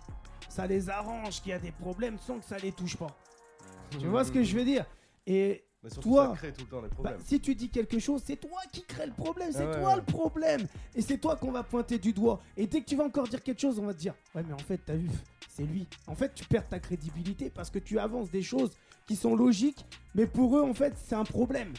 [0.49, 3.17] ça les arrange qu'il y a des problèmes sans que ça les touche pas.
[3.91, 4.85] Tu vois ce que je veux dire?
[5.27, 7.21] Et Mais surtout, Toi, ça crée tout le temps des Bah, problèmes.
[7.25, 9.91] si tu dis quelque chose, c'est toi qui crée le problème, c'est Ah ouais, toi
[9.91, 9.97] ouais.
[9.97, 10.67] le problème.
[10.95, 12.41] Et c'est toi qu'on va pointer du doigt.
[12.57, 14.53] Et dès que tu vas encore dire quelque chose, on va te dire Ouais, mais
[14.55, 15.09] en fait, t'as vu,
[15.49, 15.87] c'est lui.
[16.07, 18.71] En fait, tu perds ta crédibilité parce que tu avances des choses
[19.07, 19.85] qui sont logiques,
[20.15, 21.73] mais pour eux, en fait, c'est un problème.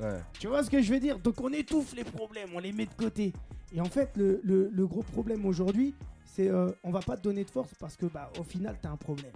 [0.00, 0.20] Ouais.
[0.38, 1.18] Tu vois ce que je veux dire?
[1.18, 3.32] Donc on étouffe les problèmes, on les met de côté.
[3.74, 5.92] Et en fait, le, le- le gros problème aujourd'hui,
[6.24, 8.90] c'est euh, on va pas te donner de force parce que bah au final t'as
[8.90, 9.32] un problème.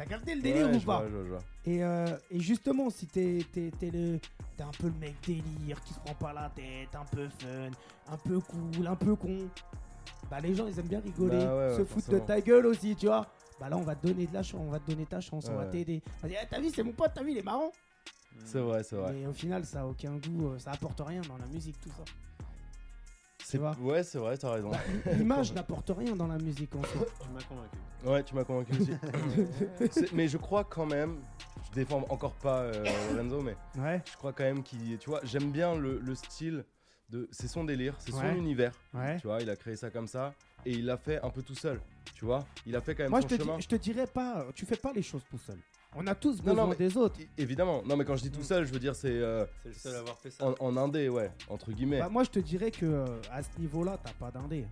[0.00, 1.38] T'as gardé le délire Ouais, ou pas vois, je vois, je vois.
[1.66, 4.18] et, euh, et justement, si t'es t'es- t'es le
[4.56, 7.70] t'es un peu le mec délire qui se prend pas la tête, un peu fun,
[8.10, 9.46] un peu cool, un peu con,
[10.30, 12.64] bah les gens ils aiment bien rigoler, Bah ouais, ouais, se foutre de ta gueule
[12.64, 13.26] aussi, tu vois.
[13.60, 15.46] Bah là on va te donner de la chance, on va te donner ta chance,
[15.50, 16.02] on va t'aider.
[16.20, 17.70] On va dire, Eh, t'as vu c'est mon pote, t'as vu il est marrant.
[18.46, 19.12] C'est vrai, c'est vrai.
[19.12, 21.90] Mais au final ça a aucun goût, euh, ça apporte rien dans la musique tout
[21.90, 22.04] ça.
[23.58, 23.76] Vois.
[23.80, 24.70] Ouais, c'est vrai, t'as raison.
[25.16, 27.06] L'image n'apporte rien dans la musique en soi.
[27.22, 27.76] Tu m'as convaincu.
[28.04, 28.92] Ouais, tu m'as convaincu aussi.
[30.14, 31.20] Mais je crois quand même,
[31.68, 35.20] je défends encore pas euh, Lorenzo, mais Ouais, je crois quand même qu'il, tu vois,
[35.24, 36.64] j'aime bien le, le style
[37.10, 39.18] de, c'est son délire, c'est son univers, ouais.
[39.20, 40.32] tu vois, il a créé ça comme ça
[40.64, 41.80] et il l'a fait un peu tout seul,
[42.14, 43.56] tu vois, il a fait quand même Moi je son te, chemin.
[43.56, 45.58] dis- je te dirais pas, tu fais pas les choses tout seul.
[45.96, 47.18] On a tous besoin non, mais- des autres.
[47.36, 49.74] Évidemment, non mais quand je dis tout seul, je veux dire c'est euh, C'est le
[49.74, 50.46] seul à avoir fait ça.
[50.46, 51.98] en, en indé, ouais, entre guillemets.
[51.98, 54.66] Bah, moi, je te dirais que euh, à ce niveau-là, t'as pas d'indé.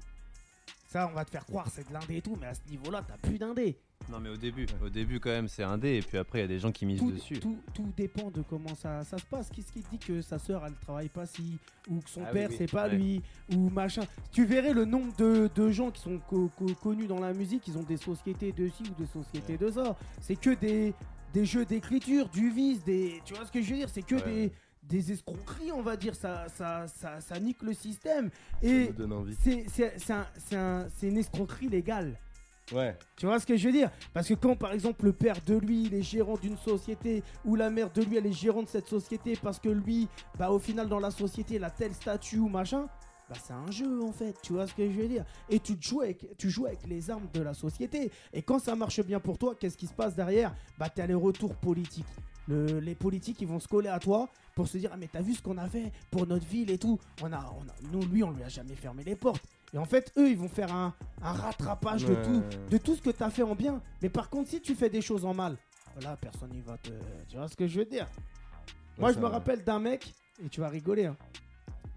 [0.88, 3.02] Ça, on va te faire croire c'est de l'indé et tout, mais à ce niveau-là,
[3.06, 3.76] t'as plus d'indé.
[4.10, 6.42] Non, mais au début, au début quand même, c'est un dé, et puis après, il
[6.42, 7.38] y a des gens qui misent Tout, dessus.
[7.40, 9.50] tout, tout dépend de comment ça, ça se passe.
[9.50, 11.58] Qu'est-ce qui te dit que sa sœur, elle travaille pas si,
[11.90, 12.96] ou que son Ah père, oui, c'est pas ouais.
[12.96, 13.22] lui,
[13.54, 14.02] ou machin.
[14.32, 17.68] Tu verrais le nombre de, de gens qui sont co- co- connus dans la musique,
[17.68, 19.94] ils ont des sociétés de ci ou des sociétés de ça.
[20.22, 20.94] C'est que des,
[21.34, 23.20] des jeux d'écriture, du vice, des.
[23.26, 23.90] Tu vois ce que je veux dire?
[23.90, 24.22] C'est que Ouais.
[24.24, 24.52] des,
[24.84, 26.14] des escroqueries, on va dire.
[26.14, 28.30] Ça, ça, ça, ça nique le système.
[28.62, 28.90] Et
[29.44, 32.16] c'est c'est- c'est un- c'est un- c'est une escroquerie légale.
[33.16, 33.90] Tu vois ce que je veux dire?
[34.12, 37.56] Parce que quand par exemple le père de lui il est gérant d'une société ou
[37.56, 40.08] la mère de lui elle est gérante de cette société parce que lui
[40.38, 42.86] bah au final dans la société il a tel statut ou machin
[43.28, 45.24] bah c'est un jeu en fait, tu vois ce que je veux dire?
[45.50, 46.26] Et tu joues avec,
[46.86, 48.10] les armes de la société.
[48.32, 50.54] Et quand ça marche bien pour toi, qu'est-ce qui se passe derrière?
[50.78, 52.06] Bah t'as les retours politiques.
[52.46, 55.20] Le- les politiques ils vont se coller à toi pour se dire ah mais t'as
[55.20, 56.98] vu ce qu'on a fait pour notre ville et tout?
[57.22, 59.44] On a, on nous lui on lui a jamais fermé les portes.
[59.74, 63.02] Et en fait eux ils vont faire un, un rattrapage de tout, de tout ce
[63.02, 63.80] que t'as fait en bien.
[64.02, 65.56] Mais par contre si tu fais des choses en mal,
[66.02, 66.90] là personne n'y va te,
[67.28, 68.06] tu vois ce que je veux dire?
[68.98, 69.30] Moi je me va.
[69.30, 70.14] rappelle d'un mec
[70.44, 71.16] et tu vas rigoler, hein,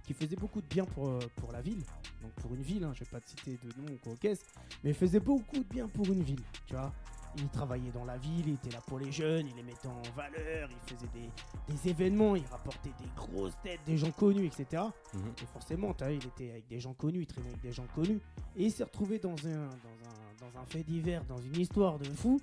[0.03, 1.83] qui faisait beaucoup de bien pour, euh, pour la ville.
[2.21, 4.43] Donc pour une ville, hein, je vais pas te citer de nom ou quoi qu'est-ce,
[4.83, 6.91] mais il faisait beaucoup de bien pour une ville, tu vois.
[7.37, 10.01] Il travaillait dans la ville, il était là pour les jeunes, il les mettait en
[10.15, 11.29] valeur, il faisait des,
[11.73, 14.83] des événements, il rapportait des grosses têtes, des gens connus, etc.
[15.13, 15.33] Mhm.
[15.41, 18.19] Et forcément, as il était avec des gens connus, il traînait avec des gens connus.
[18.55, 21.97] Et il s'est retrouvé dans un, dans, un, dans un fait divers, dans une histoire
[21.99, 22.39] de fou.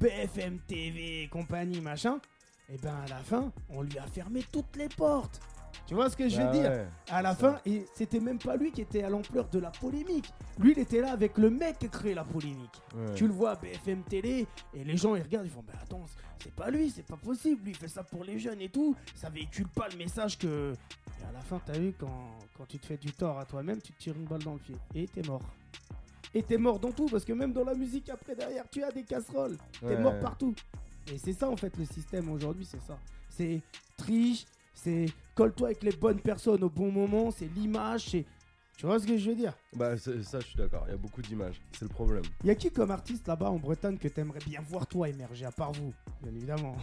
[0.00, 2.18] BFM TV et compagnie, machin.
[2.68, 5.40] Et ben à la fin, on lui a fermé toutes les portes.
[5.86, 6.86] Tu vois ce que je veux Bah dire ouais.
[7.10, 7.52] À la ça.
[7.54, 10.32] fin, et c'était même pas lui qui était à l'ampleur de la polémique.
[10.58, 12.80] Lui, il était là avec le mec qui a créé la polémique.
[12.94, 13.14] Ouais.
[13.14, 16.02] Tu le vois à BFM télé et les gens ils regardent, ils font bah attends,
[16.42, 18.96] c'est pas lui, c'est pas possible, lui il fait ça pour les jeunes et tout,
[19.14, 20.72] ça véhicule pas le message que.
[21.20, 23.80] Et à la fin, t'as vu quand, quand tu te fais du tort à toi-même,
[23.82, 25.42] tu te tires une balle dans le pied et t'es mort.
[26.32, 28.90] Et t'es mort dans tout parce que même dans la musique après derrière, tu as
[28.90, 29.98] des casseroles, t'es Ouais.
[29.98, 30.54] mort partout.
[31.12, 32.98] Et c'est ça en fait le système aujourd'hui, c'est ça.
[33.28, 33.60] C'est
[33.98, 38.24] triche, c'est colle-toi avec les bonnes personnes au bon moment, c'est l'image, c'est.
[38.76, 39.54] Tu vois ce que je veux dire?
[39.76, 40.10] Bah ça
[40.40, 42.24] je suis d'accord, il y a beaucoup d'images, c'est le problème.
[42.44, 45.52] y a qui comme artiste là-bas en Bretagne que t'aimerais bien voir toi émerger à
[45.52, 46.76] part vous Bien évidemment?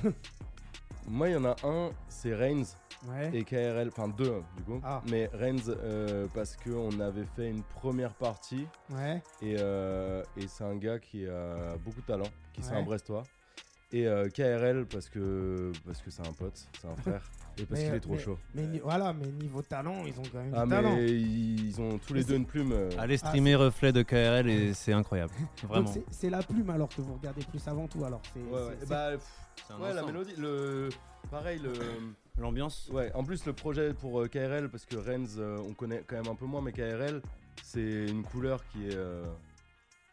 [1.10, 2.64] Moi il y en a un, c'est Reigns
[3.10, 3.32] ouais.
[3.36, 4.80] et KRL, enfin deux du coup.
[4.86, 5.02] Ah.
[5.10, 9.22] Mais Reigns euh, parce qu'on avait fait une première partie Ouais.
[9.42, 12.78] et, euh, et c'est un gars qui a beaucoup de talent, qui c'est Ouais.
[12.78, 13.24] un Brestois.
[13.94, 17.22] Et euh, KRL parce que parce que c'est un pote, c'est un frère
[17.58, 18.38] et parce qu'il est trop mais- chaud.
[18.56, 20.96] Mais ni- voilà, mais niveau talent, ils ont quand même Ah du talent.
[20.96, 22.72] mais ils, ils ont tous les deux une plume.
[22.72, 25.34] euh, Allez streamer reflet de KRL et c'est incroyable.
[25.62, 25.94] Donc Vraiment.
[26.12, 28.22] c'est- la plume alors que vous regardez plus avant tout alors.
[28.34, 28.78] C'est, Ouais, ouais.
[28.80, 29.24] c'est- Bah, pff,
[29.68, 30.88] C'est un ouais, la mélodie, le
[31.30, 31.74] pareil le
[32.42, 32.90] L'ambiance.
[32.94, 33.12] ouais.
[33.14, 36.32] En plus le projet pour euh, KRL parce que Renz euh, on connaît quand même
[36.32, 37.22] un peu moins, mais KRL
[37.62, 39.26] c'est une couleur qui est euh,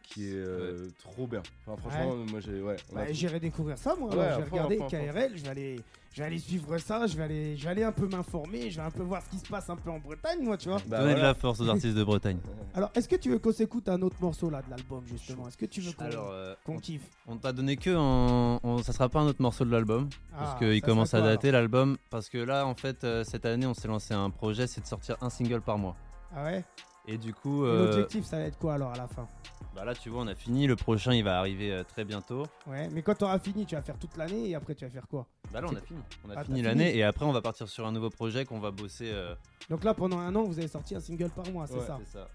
[0.08, 1.42] qui est euh, trop bien.
[1.66, 2.76] Enfin franchement moi j'ai ouais.
[2.92, 4.10] on Bah, j'irai découvrir ça moi.
[4.10, 4.78] Ouais, je vais regarder.
[4.78, 5.80] KRL, je vais aller,
[6.12, 8.76] je vais aller suivre ça, je vais aller, je vais aller un peu m'informer, je
[8.76, 10.78] vais un peu voir ce qui se passe un peu en Bretagne moi, tu vois.
[10.86, 12.38] Bah, Donner de la force aux artistes de Bretagne.
[12.74, 15.46] Alors, est-ce que tu veux qu'on s'écoute un autre morceau là de l'album justement?
[15.48, 17.02] Est-ce que tu veux qu'on, Alors, euh, kiffe?
[17.26, 20.36] On t'a donné que en, en- ça sera pas un autre morceau de l'album Ah,
[20.38, 23.74] parce qu'il commence à dater l'album parce que là en fait euh, cette année on
[23.74, 25.96] s'est lancé un projet c'est de sortir un single par mois
[26.34, 26.64] Ah ouais?
[27.10, 29.26] Et du coup, euh, L'objectif, ça va être quoi alors à la fin?
[29.74, 30.66] bah là, tu vois, on a fini.
[30.66, 32.44] Le prochain, il va arriver euh, très bientôt.
[32.66, 34.90] Ouais, mais quand tu auras fini, tu vas faire toute l'année et après tu vas
[34.90, 35.26] faire quoi?
[35.52, 36.00] Bah là, on C'est- a fini.
[36.26, 38.58] On a Ah, fini l'année et après, on va partir sur un nouveau projet qu'on
[38.60, 39.10] va bosser.
[39.10, 39.34] euh,
[39.70, 41.86] Donc là, pendant un an, vous avez sorti un single par mois, c'est Ouais.
[41.86, 41.98] ça?
[42.04, 42.28] C'est ça.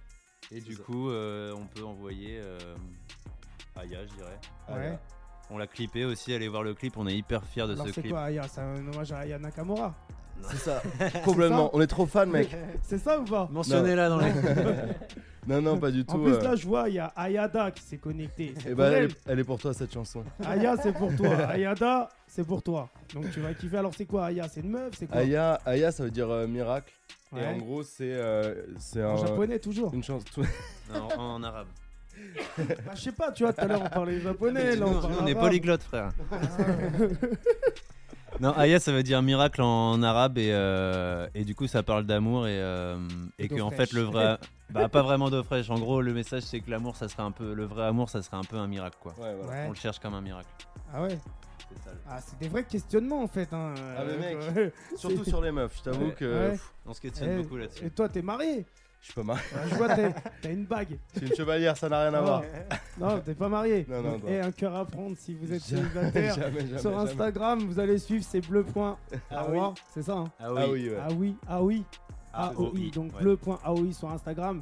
[0.52, 0.84] Et C'est du ça.
[0.84, 2.40] coup, euh, on peut envoyer
[3.76, 4.40] Aya, je dirais.
[4.70, 4.98] Ouais.
[5.50, 6.34] On l'a clippé aussi.
[6.34, 6.96] Allez voir le clip.
[6.98, 8.14] On est hyper fiers de Alors ce c'est clip.
[8.14, 8.48] quoi Aya?
[8.48, 9.94] C'est un hommage à Aya Nakamura
[10.52, 10.82] C'est ça,
[11.26, 11.70] complètement.
[11.74, 12.56] On est trop fan, mec.
[12.84, 14.32] C'est ça ou pas Mentionnez-la dans les.
[15.46, 16.16] Non, non, pas du tout.
[16.16, 16.42] En plus, euh.
[16.42, 18.54] là, je vois, il y a Ayada qui s'est connecté.
[18.56, 19.10] C'est Eh pour ben, elle, elle.
[19.12, 20.24] est, elle est pour toi cette chanson.
[20.46, 21.36] Aya, c'est pour toi.
[21.50, 22.88] Ayada, c'est pour toi.
[23.14, 23.76] Donc tu vas kiffer.
[23.78, 24.48] Alors c'est quoi Aya?
[24.48, 24.92] C'est une meuf?
[24.98, 25.18] C'est quoi?
[25.18, 26.94] Aya, Aya, ça veut dire euh, miracle.
[27.36, 29.94] Et en gros, c'est euh, c'est En un- japonais toujours.
[29.94, 30.24] une chance.
[30.94, 31.68] Non, en, en arabe.
[32.58, 32.64] Bah,
[32.96, 35.14] je sais pas, tu vois, tout à l'heure on parlait japonais, là on Nous, parle
[35.24, 36.12] on est polyglotte, frère.
[38.40, 42.06] Non, Aya, ça veut dire miracle en arabe et, euh, et du coup, ça parle
[42.06, 42.98] d'amour et, euh,
[43.40, 44.38] et que en fait, le vrai.
[44.70, 45.70] Bah, pas vraiment d'eau fraîche.
[45.70, 47.54] En gros, le message, c'est que l'amour, ça serait un peu.
[47.54, 49.14] Le vrai amour, ça serait un peu un miracle, quoi.
[49.20, 49.52] Ouais, voilà.
[49.52, 49.66] Ouais.
[49.68, 50.48] On le cherche comme un miracle.
[50.92, 51.20] Ah ouais
[51.70, 51.92] C'est ça.
[51.92, 53.54] le- Ah, c'est des vrais questionnements en fait.
[53.54, 53.74] Hein.
[53.98, 54.74] Ah, mais mec.
[54.98, 56.12] Surtout sur les meufs, je t'avoue Ouais.
[56.18, 56.50] que Ouais.
[56.52, 57.86] pff, On se questionne Eh, beaucoup là-dessus.
[57.86, 58.66] Et toi, t'es marié?
[59.04, 59.44] Je suis pas marié.
[59.54, 60.98] Ah, Je vois, t'as t'as une bague.
[61.14, 62.42] Je suis une chevalière, ça n'a rien à voir.
[62.98, 63.86] Non, t'es pas marié.
[63.90, 64.22] Non, non.
[64.28, 66.34] Et un cœur à prendre si vous êtes célibataire.
[66.36, 67.12] jamais, jamais, Sur jamais.
[67.12, 68.64] Instagram, vous allez suivre, c'est bleu.
[68.64, 68.98] point
[69.30, 69.74] Ah AOI, oui.
[69.94, 70.98] C'est ça, hein Ah Ah oui, ouais.
[71.02, 71.84] Ah oui, ah oui.
[72.34, 73.22] Ah, AOI, oui, donc ouais.
[73.22, 74.62] bleu.aoi sur Instagram.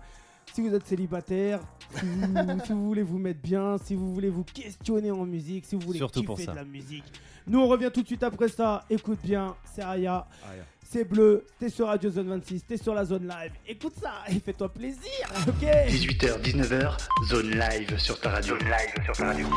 [0.54, 1.60] Si vous êtes célibataire,
[1.94, 5.66] si vous, si vous voulez vous mettre bien, si vous voulez vous questionner en musique,
[5.66, 6.52] si vous voulez Surtout kiffer pour ça.
[6.52, 7.06] de la musique.
[7.48, 8.84] Nous on revient tout de suite après ça.
[8.90, 10.64] Écoute bien, c'est Aya, Aya.
[10.92, 13.52] C'est bleu, t'es sur Radio Zone 26, t'es sur la zone live.
[13.66, 15.00] Écoute ça et fais-toi plaisir,
[15.48, 16.98] ok 18h, 19h,
[17.30, 18.58] zone live sur ta radio.
[18.58, 19.48] Zone live sur ta radio.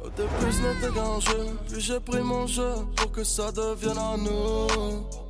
[0.00, 3.98] Au début ce n'était qu'un jeu, puis j'ai pris mon jeu pour que ça devienne
[3.98, 5.21] à nous.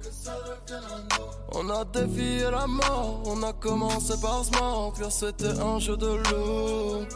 [1.55, 6.07] On a défié la mort, on a commencé par se mentir, c'était un jeu de
[6.07, 7.07] loup.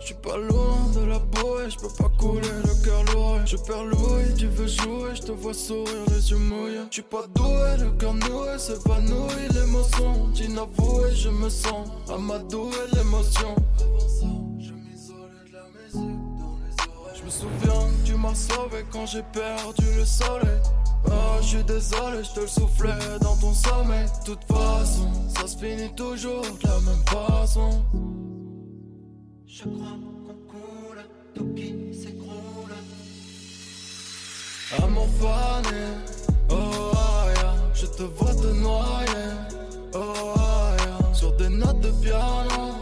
[0.00, 3.38] J'suis pas loin de la bouée, j'peux pas couler le cœur lourd.
[3.44, 6.80] Je perds l'ouïe, tu veux jouer, j'te vois sourire, les yeux mouillés.
[6.90, 10.28] J'suis pas doué, le cœur noué, s'évanouit l'émotion.
[10.32, 13.54] D'inavoué, je me sens amadoué l'émotion.
[14.58, 17.20] Je m'isolais de la musique dans les oreilles.
[17.20, 20.60] Je me souviens, tu m'as sauvé quand j'ai perdu le soleil.
[21.06, 24.06] Oh, je suis désolé, je te le soufflais dans ton sommeil.
[24.20, 27.82] De toute façon, ça se finit toujours de la même façon.
[29.46, 29.96] Je crois
[30.26, 32.74] qu'on coule, tout qui s'écroule.
[34.82, 35.82] Amour fané,
[36.50, 37.34] oh aïe,
[37.74, 39.30] je te vois te noyer,
[39.94, 42.76] oh aïe, sur des notes de piano,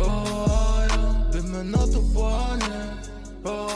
[0.00, 2.64] oh aïe, des menottes au poignet,
[3.44, 3.68] oh.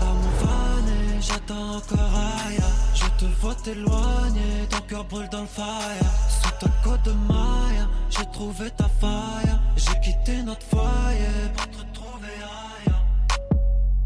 [0.00, 2.14] Amour fané, j'attends encore
[2.50, 2.73] Je
[3.24, 6.10] te vois t'éloigner, ton cœur brûle dans le fire.
[6.28, 11.78] Sous ta côte de maille, j'ai trouvé ta faille J'ai quitté notre foyer pour te
[11.78, 13.04] retrouver ailleurs.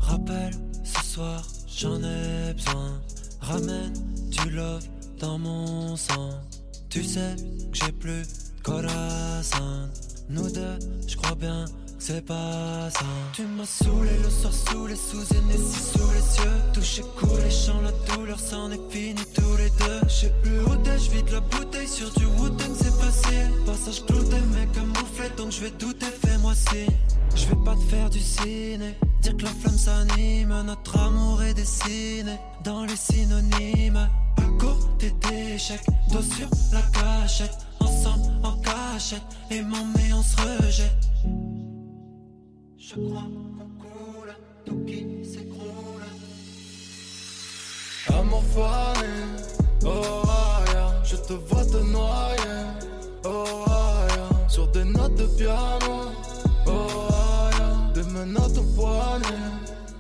[0.01, 0.55] Rappelle,
[0.85, 3.01] ce soir, j'en ai besoin.
[3.41, 3.93] Ramène
[4.31, 4.87] du love
[5.19, 6.31] dans mon sang.
[6.89, 7.35] Tu sais
[7.73, 8.73] que j'ai plus de
[10.29, 11.65] Nous deux, je crois bien
[11.99, 13.05] c'est pas ça.
[13.33, 17.81] Tu m'as saoulé le soir sous les sous si sous les yeux Touché, coulé, chant
[17.83, 20.01] la douleur, c'en est fini tous les deux.
[20.09, 20.97] Je sais plus où t'es,
[21.33, 23.51] la bouteille sur du Wu-Tang, c'est facile.
[23.67, 26.97] Passage clouté, mais camouflé, donc je vais douter, fais-moi signe
[27.39, 31.55] je vais pas te faire du ciné, dire que la flamme s'anime, notre amour est
[31.55, 32.37] dessiné.
[32.65, 34.09] Dans les synonymes.
[34.37, 41.48] À côté d'échecs, dos sur la cachette, ensemble en cachette, aimant mais on se rejette.
[42.89, 44.35] Je crois qu'on coule,
[44.65, 46.07] tout qui s'écroule.
[48.09, 49.09] Amour fané,
[49.85, 52.65] oh aïe, je te vois te noyer,
[53.27, 56.13] oh aïe, sur des notes de piano,
[56.67, 59.37] oh aïe, des menottes au poignet,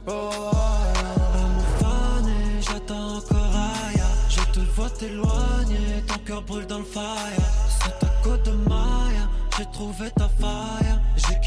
[0.06, 1.04] oh aïe.
[1.34, 7.44] Amour fané, j'attends encore Aya Je te vois t'éloigner, ton cœur brûle dans le fire.
[7.82, 9.28] Sous ta côte de maille,
[9.58, 10.97] j'ai trouvé ta faille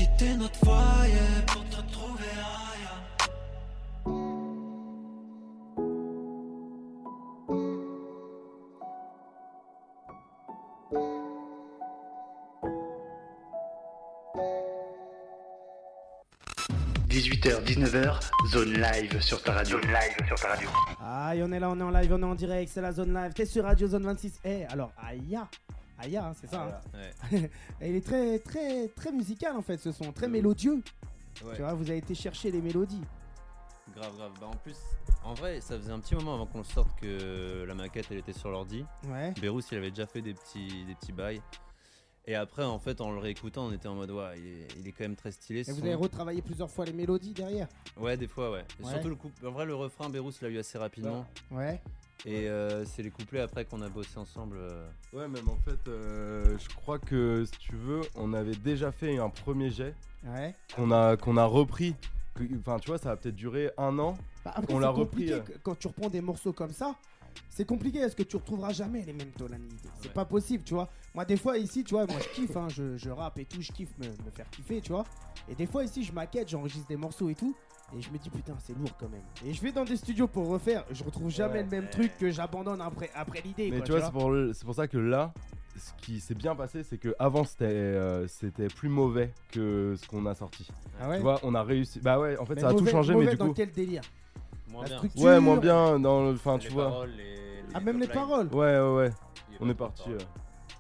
[0.01, 3.05] quitté notre foyer pour te retrouver ailleurs–
[17.09, 18.19] 18h, 19h,
[18.51, 19.79] zone live sur ta radio.
[19.79, 20.69] Zone live sur ta radio.
[21.05, 23.13] Aïe, on est là, on est en live, on est en direct, c'est la zone
[23.13, 23.33] live.
[23.33, 24.39] T'es sur Radio Zone 26.
[24.45, 25.47] Eh, alors, Aya,
[26.01, 26.81] Aya, hein, c'est ça.
[26.93, 26.97] hein.
[27.31, 27.49] Ouais.
[27.81, 30.81] Et il est très, très, très musical en fait, ce son, très mélodieux.
[31.35, 33.01] Tu vois, vous avez été chercher les mélodies.
[33.95, 34.31] Grave, grave.
[34.39, 34.77] Bah, en plus,
[35.23, 38.33] en vrai, ça faisait un petit moment avant qu'on sorte que la maquette elle était
[38.33, 38.85] sur l'ordi.
[39.07, 39.33] Ouais.
[39.41, 41.41] Berous il avait déjà fait des petits, des petits bails.
[42.27, 44.87] Et après, en fait, en le réécoutant, on était en mode, ouais, il est, il
[44.87, 45.67] est quand même très stylé.
[45.67, 47.67] Et vous avez retravaillé plusieurs fois les mélodies derrière.
[47.97, 48.63] Ouais, des fois, ouais.
[48.83, 49.31] Surtout le coup.
[49.43, 51.25] En vrai, le refrain, Berous l'a eu assez rapidement.
[51.49, 51.81] Ouais.
[52.25, 54.57] Et euh, c'est les couplets après qu'on a bossé ensemble.
[54.59, 54.87] euh.
[55.13, 59.17] Ouais, même en fait, euh, je crois que si tu veux, on avait déjà fait
[59.17, 60.53] un premier jet Ouais.
[60.75, 61.95] qu'on a, qu'on a repris.
[62.59, 64.15] Enfin, tu vois, ça a peut-être duré un an.
[64.45, 66.95] Bah, après, On c'est l'a compliqué repris, que- quand tu reprends des morceaux comme ça.
[67.49, 69.89] C'est compliqué parce que tu retrouveras jamais les mêmes tonalités.
[70.01, 70.13] C'est Ouais.
[70.13, 70.89] pas possible, tu vois.
[71.15, 73.61] Moi, des fois, ici, tu vois, moi, je kiffe, hein, je, je rappe et tout,
[73.61, 75.05] je kiffe me, me faire kiffer, tu vois.
[75.49, 77.55] Et des fois, ici, je maquette, j'enregistre des morceaux et tout.
[77.97, 79.21] Et je me dis, putain, c'est lourd quand même.
[79.45, 80.85] Et je vais dans des studios pour refaire.
[80.91, 81.63] Je retrouve jamais Ouais.
[81.63, 83.69] le même truc que j'abandonne après, après l'idée.
[83.69, 85.33] Mais quoi, tu vois, c'est pour, le- c'est pour ça que là,
[85.77, 90.07] ce qui s'est bien passé, c'est que avant c'était euh, c'était plus mauvais que ce
[90.07, 90.67] qu'on a sorti.
[91.01, 91.99] Ah ouais Tu vois, on a réussi.
[91.99, 93.53] Bah ouais, en fait, Mais ça a tout mauvais- changé, mais mauvais du dans coup.
[93.53, 94.01] quel délire
[94.69, 94.97] Moins La bien.
[94.99, 96.33] structure Ouais, moins bien dans le.
[96.33, 96.85] Enfin, Les tu vois.
[96.89, 98.13] paroles, les- les Ah, même les lines.
[98.13, 99.09] paroles Ouais, ouais, ouais.
[99.59, 100.09] On est parti.
[100.11, 100.17] euh,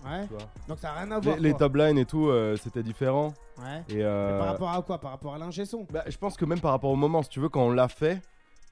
[0.05, 0.25] Ouais.
[0.27, 0.43] tu vois.
[0.67, 1.35] Donc ça a rien à voir.
[1.37, 1.59] Les, les quoi.
[1.59, 3.33] top lines et tout, euh, c'était différent.
[3.59, 3.83] Ouais.
[3.89, 4.97] Et Mais euh, par rapport à quoi?
[4.99, 5.85] Par rapport à l'ingé son?
[5.91, 7.87] Bah, je pense que même par rapport au moment, si tu veux, quand on l'a
[7.87, 8.21] fait,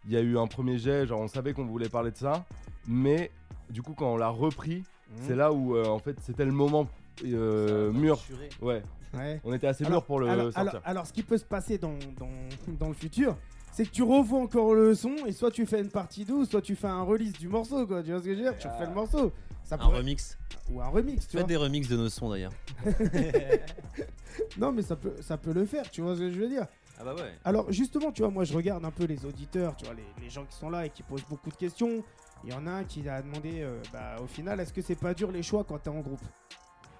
[0.05, 2.45] il y a eu un premier jet, genre on savait qu'on voulait parler de ça,
[2.87, 3.31] mais
[3.69, 5.15] du coup, quand on l'a repris, Mhm.
[5.27, 6.87] c'est là où euh, en fait c'était le moment
[7.25, 8.19] euh, mûr.
[8.61, 8.83] Ouais,
[9.17, 9.41] Ouais.
[9.43, 10.59] on était assez Alors- mûr pour le alors, sortir.
[10.61, 12.29] alors- alors, ce qui peut se passer dans, dans,
[12.79, 13.35] dans le futur,
[13.71, 16.61] c'est que tu revois encore le son et soit tu fais une partie douce, soit
[16.61, 18.01] tu fais un release du morceau, quoi.
[18.03, 18.57] Tu vois ce que je veux dire?
[18.57, 19.31] Tu refais le morceau.
[19.69, 20.35] Ça Un remix.
[20.71, 21.47] Ou un remix, tu Faites vois.
[21.47, 22.51] des remixes de nos sons d'ailleurs.
[24.57, 26.65] Non, mais ça peut, ça peut le faire, tu vois ce que je veux dire.
[26.99, 27.33] Ah bah ouais.
[27.43, 30.29] Alors, justement, tu vois, moi je regarde un peu les auditeurs, tu vois, les, les
[30.29, 32.03] gens qui sont là et qui posent beaucoup de questions.
[32.43, 34.95] Il y en a un qui a demandé, euh, bah, au final, est-ce que c'est
[34.95, 36.21] pas dur les choix quand t'es en groupe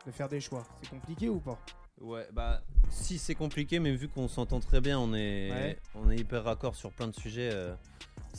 [0.05, 0.63] De faire des choix?
[0.81, 1.57] C'est compliqué ou pas?
[2.01, 5.79] Ouais, bah si c'est compliqué, mais vu qu'on s'entend très bien, on est, Ouais.
[5.95, 7.49] on est hyper raccord sur plein de sujets.
[7.53, 7.73] euh,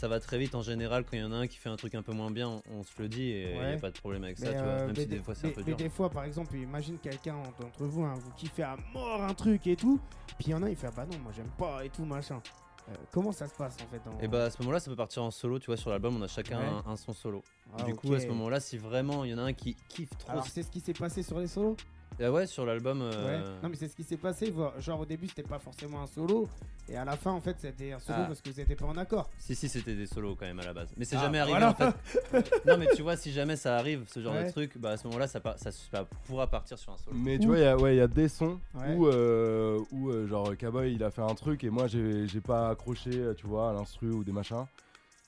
[0.01, 1.05] ça va très vite en général.
[1.05, 2.63] Quand il y en a un qui fait un truc un peu moins bien, on,
[2.71, 3.69] on se le dit et il Ouais.
[3.69, 4.67] n'y a pas de problème avec ça, tu vois.
[4.69, 5.77] euh, Même si des fois c'est un peu mais dur.
[5.77, 9.67] des fois, par exemple, imagine quelqu'un d'entre vous, hein, vous kiffez à mort un truc
[9.67, 10.01] et tout,
[10.39, 12.05] puis il y en a, il fait ah bah non, moi j'aime pas et tout
[12.07, 12.41] machin.
[12.89, 14.97] Euh, comment ça se passe en fait en- Et bah à ce moment-là, ça peut
[14.97, 15.77] partir en solo, tu vois.
[15.77, 16.65] Sur l'album, on a chacun Ouais.
[16.87, 17.43] un, un son solo.
[17.79, 20.17] Ah, du coup, à ce moment-là, si vraiment il y en a un qui kiffe
[20.19, 20.31] trop.
[20.33, 21.77] Alors c'est ce qui s'est passé sur les solos?
[22.23, 23.01] Ah ouais, sur l'album.
[23.01, 23.07] Ouais.
[23.15, 24.53] euh, Non mais c'est ce qui s'est passé.
[24.79, 26.49] Genre au début c'était pas forcément un solo
[26.89, 28.27] et à la fin en fait c'était un solo Ah.
[28.27, 29.31] parce que vous étiez pas en accord.
[29.39, 30.89] Si, si, c'était des solos quand même à la base.
[30.99, 31.71] Mais c'est Ah, jamais arrivé voilà.
[31.71, 32.51] en fait.
[32.67, 34.45] non, mais tu vois, si jamais ça arrive, ce genre Ouais.
[34.45, 37.17] de truc, bah à ce moment-là, ça, ça, ça pourra partir sur un solo.
[37.17, 37.51] Mais tu Ouh.
[37.51, 38.95] vois, il y a- ouais, il y a des sons Ouais.
[38.95, 42.69] où, euh, où euh, genre Cowboy il a fait un truc et moi j'ai pas
[42.71, 44.67] accroché, tu vois, à l'instru ou des machins.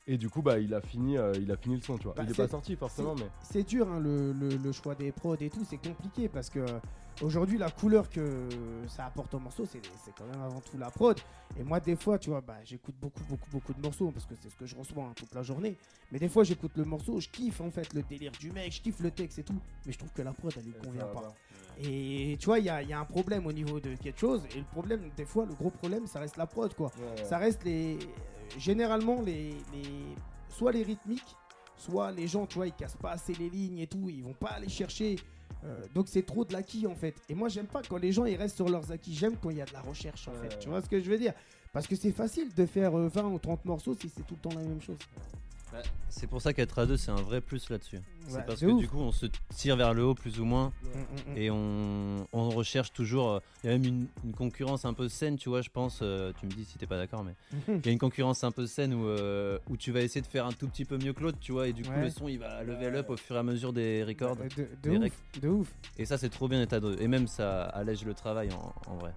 [0.09, 2.15] Et du coup, bah il a fini, euh, il a fini le son, tu vois.
[2.15, 3.29] Bah, il est c'est- pas sorti forcément, mais.
[3.43, 6.59] C'est dur hein, le, le- le choix des prods et tout, c'est compliqué parce que
[6.59, 6.81] euh,
[7.23, 8.49] aujourd'hui la couleur que
[8.89, 11.17] ça apporte au morceau c'est c'est quand même avant tout la prod.
[11.57, 14.35] Et moi des fois tu vois bah j'écoute beaucoup beaucoup beaucoup de morceaux parce que
[14.35, 15.77] c'est ce que je reçois hein, toute la journée.
[16.11, 18.81] Mais des fois j'écoute le morceau, je kiffe en fait le délire du mec, je
[18.81, 19.55] kiffe le texte et tout.
[19.87, 21.33] Mais je trouve que la prod elle lui convient pas.
[21.79, 24.43] Et tu vois il y a, y a un problème au niveau de quelque chose
[24.53, 26.91] et le problème des fois le gros problème ça reste la prod quoi.
[26.99, 27.25] Ouais.
[27.25, 27.99] Ça reste les.
[28.55, 29.83] Euh, généralement, les, les.
[30.49, 31.37] Soit les rythmiques,
[31.77, 34.35] soit les gens, tu vois, ils cassent pas assez les lignes et tout, ils vont
[34.35, 35.17] pas aller chercher.
[35.65, 37.15] euh, donc c'est trop de l'acquis en fait.
[37.29, 39.15] Et moi j'aime pas quand les gens ils restent sur leurs acquis.
[39.15, 40.59] J'aime quand il y a de la recherche en fait.
[40.59, 41.33] Tu vois ce que je veux dire?
[41.73, 44.41] Parce que c'est facile de faire euh, 20 ou 30 morceaux si c'est tout le
[44.51, 44.99] temps la même chose.
[45.73, 45.79] Bah,
[46.11, 47.99] c'est pour ça qu'être à deux, c'est un vrai plus là-dessus.
[48.27, 48.81] Ouais, c'est parce que ouf.
[48.81, 51.37] du coup, on se tire vers le haut plus ou moins Mm, mm, mm.
[51.39, 53.31] et on, on recherche toujours.
[53.31, 56.01] euh, Il y a même une, une concurrence un peu saine, tu vois, je pense.
[56.03, 57.35] euh, tu me dis si t'es pas d'accord, mais
[57.69, 60.27] il y a une concurrence un peu saine où, euh, où tu vas essayer de
[60.27, 62.03] faire un tout petit peu mieux que l'autre, tu vois, et du coup, Ouais.
[62.03, 64.37] le son il va level up au fur et à mesure des records.
[64.41, 65.75] Euh, de, de les ouf, rec- de ouf.
[65.99, 66.97] Et ça, c'est trop bien deux.
[67.01, 69.13] Et même ça allège le travail en, en vrai.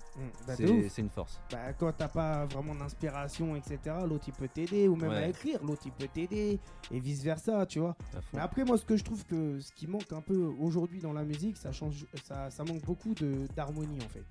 [0.47, 1.39] Bah, c'est une force.
[1.51, 3.77] Bah, quand t'as pas vraiment d'inspiration, etc.,
[4.07, 6.59] l'autre il peut t'aider, ou même à écrire, l'autre il peut t'aider,
[6.91, 7.95] et vice versa, tu vois.
[8.33, 11.13] Mais après, moi, ce que je trouve que ce qui manque un peu aujourd'hui dans
[11.13, 13.13] la musique, ça change, ça, ça manque beaucoup
[13.55, 14.25] d'harmonie en fait.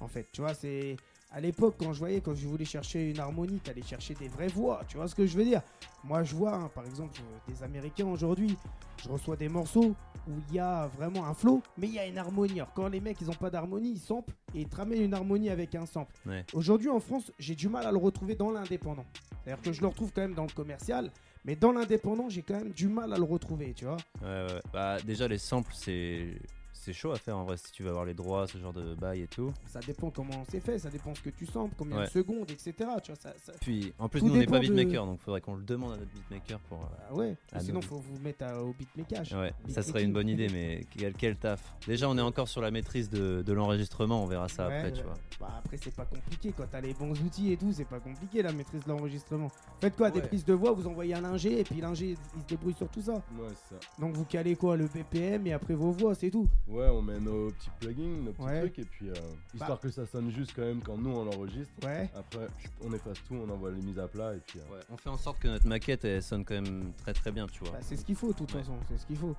[0.00, 0.96] En fait, tu vois, c'est
[1.30, 4.48] à l'époque quand je voyais, quand je voulais chercher une harmonie, t'allais chercher des vraies
[4.48, 4.82] voix.
[4.88, 5.62] Tu vois ce que je veux dire?
[6.02, 8.56] Moi, je vois, hein, par exemple, des Américains aujourd'hui.
[9.02, 9.94] Je reçois des morceaux
[10.28, 12.60] où il y a vraiment un flow, mais il y a une harmonie.
[12.60, 15.14] Alors quand les mecs ils ont pas d'harmonie, ils samplent et ils te ramènent une
[15.14, 16.14] harmonie avec un sample.
[16.26, 16.44] Ouais.
[16.52, 19.06] Aujourd'hui en France, j'ai du mal à le retrouver dans l'indépendant.
[19.42, 21.10] C'est-à-dire que je le retrouve quand même dans le commercial,
[21.44, 23.96] mais dans l'indépendant, j'ai quand même du mal à le retrouver, tu vois.
[24.22, 24.60] Ouais, ouais.
[24.72, 26.34] Bah, déjà, les samples, c'est
[26.82, 28.94] c'est chaud à faire en vrai si tu veux avoir les droits, ce genre de
[28.94, 29.52] bail et tout.
[29.66, 32.04] Ça dépend comment c'est fait, ça dépend ce que tu sens, combien Ouais.
[32.06, 32.72] de secondes, etc.
[33.02, 35.20] Tu vois, ça, ça- Puis en plus, Tout nous on n'est pas de- beatmaker, donc
[35.20, 36.78] faudrait qu'on le demande à notre beatmaker pour.
[36.78, 39.22] euh, Ah ouais, sinon nous- faut vous mettre à- au beatmaker.
[39.38, 41.76] Ouais, Beat ça serait une bonne idée, mais quel, quel taf.
[41.86, 44.92] Déjà, on est encore sur la maîtrise de, de l'enregistrement, on verra ça Ouais, après,
[44.92, 45.14] tu vois.
[45.38, 48.42] Bah, après, c'est pas compliqué quand t'as les bons outils et tout, c'est pas compliqué
[48.42, 49.48] la maîtrise de l'enregistrement.
[49.80, 52.46] Faites quoi Des prises de voix, vous envoyez un ingé et puis l'ingé il se
[52.46, 53.12] débrouille sur tout ça.
[53.14, 53.80] Ouais, c'est ça.
[53.98, 56.46] Donc vous calez quoi Le BPM et après vos voix, c'est tout.
[56.70, 58.60] Ouais, on met nos petits plugins, nos petits Ouais.
[58.60, 59.14] trucs, et puis euh,
[59.54, 61.72] histoire que ça sonne juste quand même quand nous on l'enregistre.
[61.84, 62.08] Ouais.
[62.14, 62.46] Après,
[62.84, 64.60] on efface tout, on envoie les mises à plat, et puis.
[64.60, 67.32] euh, Ouais, on fait en sorte que notre maquette elle sonne quand même très très
[67.32, 67.72] bien, tu vois.
[67.72, 68.60] Bah, c'est ce qu'il faut, de toute Ouais.
[68.60, 69.34] façon, c'est ce qu'il faut.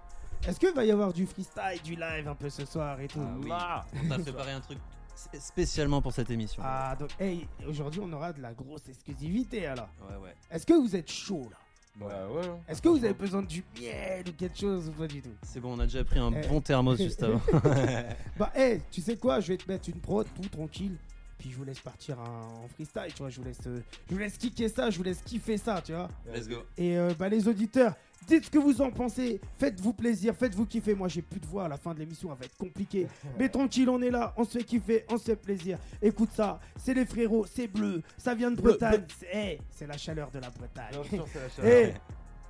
[0.46, 3.22] Est-ce qu'il va y avoir du freestyle, du live un peu ce soir et tout?
[3.22, 3.52] Ah oui.
[4.04, 4.80] On t'a préparé un truc
[5.40, 6.62] spécialement pour cette émission.
[6.66, 9.90] Ah, donc, hey, aujourd'hui on aura de la grosse exclusivité alors.
[10.10, 10.36] Ouais, ouais.
[10.50, 11.58] Est-ce que vous êtes chaud là?
[12.00, 12.42] Bah ouais.
[12.68, 15.30] Est-ce que vous avez besoin du miel ou quelque chose ou pas du tout?
[15.44, 16.48] C'est bon, on a déjà pris un Eh.
[16.48, 17.42] bon thermos juste avant.
[18.38, 19.40] Bah, hey, tu sais quoi?
[19.40, 20.96] Je vais te mettre une prod tout tranquille.
[21.42, 23.32] Puis je vous laisse partir en en freestyle, tu vois.
[23.32, 25.92] Je vous laisse, euh, je vous laisse kicker ça, je vous laisse kiffer ça, tu
[25.92, 26.08] vois.
[26.32, 26.58] Let's go.
[26.78, 27.96] Et euh, bah, les auditeurs,
[28.28, 29.42] dites ce que vous en pensez.
[29.58, 30.94] Faites-vous plaisir, faites-vous kiffer.
[30.94, 33.08] Moi, j'ai plus de voix à la fin de l'émission, ça va être compliqué.
[33.40, 35.80] Mais tranquille, on est là, on se fait kiffer, on se fait plaisir.
[36.00, 39.04] Écoute ça, c'est les frérots, c'est bleu, ça vient de Bleu, Bretagne.
[39.20, 40.92] C'est hey, c'est la chaleur de la Bretagne.
[40.92, 42.02] Bien sûr, c'est la Hey, chaleur.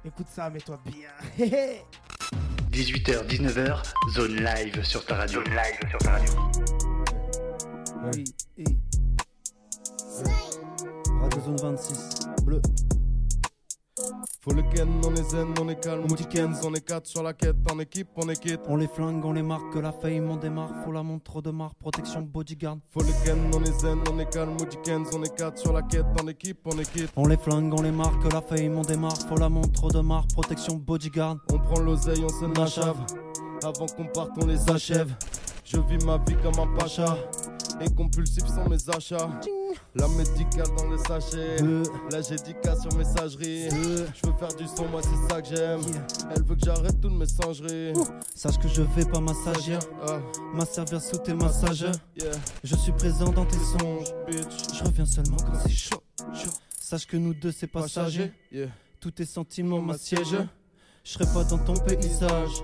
[0.04, 1.10] écoute ça, mets-toi bien.
[1.40, 1.82] Hé, hé.
[2.72, 3.84] 18h, 19h,
[4.16, 5.42] zone live sur ta radio.
[5.46, 6.81] Zone live sur ta radio.
[8.04, 8.24] Oui,
[8.58, 8.66] oui.
[11.22, 12.62] Radio Zone 26, bleu.
[14.42, 17.22] Faut le ken, on est zen, on est calme, Moody Kens, on est quatre sur
[17.22, 18.62] la quête, en équipe, on est quitte.
[18.68, 21.76] On les flingue, on les marque, la fame on démarre, faut la montre de marre,
[21.76, 22.78] protection bodyguard.
[22.90, 25.74] Faut le ken, on est zen, on est calme, Moody Kens, on est quatre sur
[25.74, 27.12] la quête, en équipe, on est quitte.
[27.16, 30.26] On les flingue, on les marque, la fame on démarre, faut la montre de marre,
[30.34, 31.38] protection bodyguard.
[31.54, 32.98] On prend l'oseille, on sonne la chave.
[33.64, 35.14] Avant qu'on parte, on les achève.
[35.64, 37.16] Je vis ma vie comme un pacha.
[37.84, 39.30] Et compulsif sont mes achats.
[39.96, 41.62] La médicale dans le sachet.
[41.64, 43.68] Euh, j'ai 10K sur messagerie.
[43.74, 45.82] euh, Je veux faire du son, moi c'est ça que j'aime.
[46.36, 47.94] Elle veut que j'arrête toute messagerie.
[48.36, 50.20] Sache que je vais pas m'assagir, Ah,
[50.54, 51.86] m'asservir sous tes massages.
[52.64, 54.08] Je suis présent dans tes songes,
[54.74, 56.04] je reviens seulement quand c'est chaud.
[56.80, 58.32] Sache que nous deux c'est passager,
[59.00, 60.46] tous tes sentiments Ma m'assiègent.
[61.04, 62.64] Je serai pas dans ton paysage,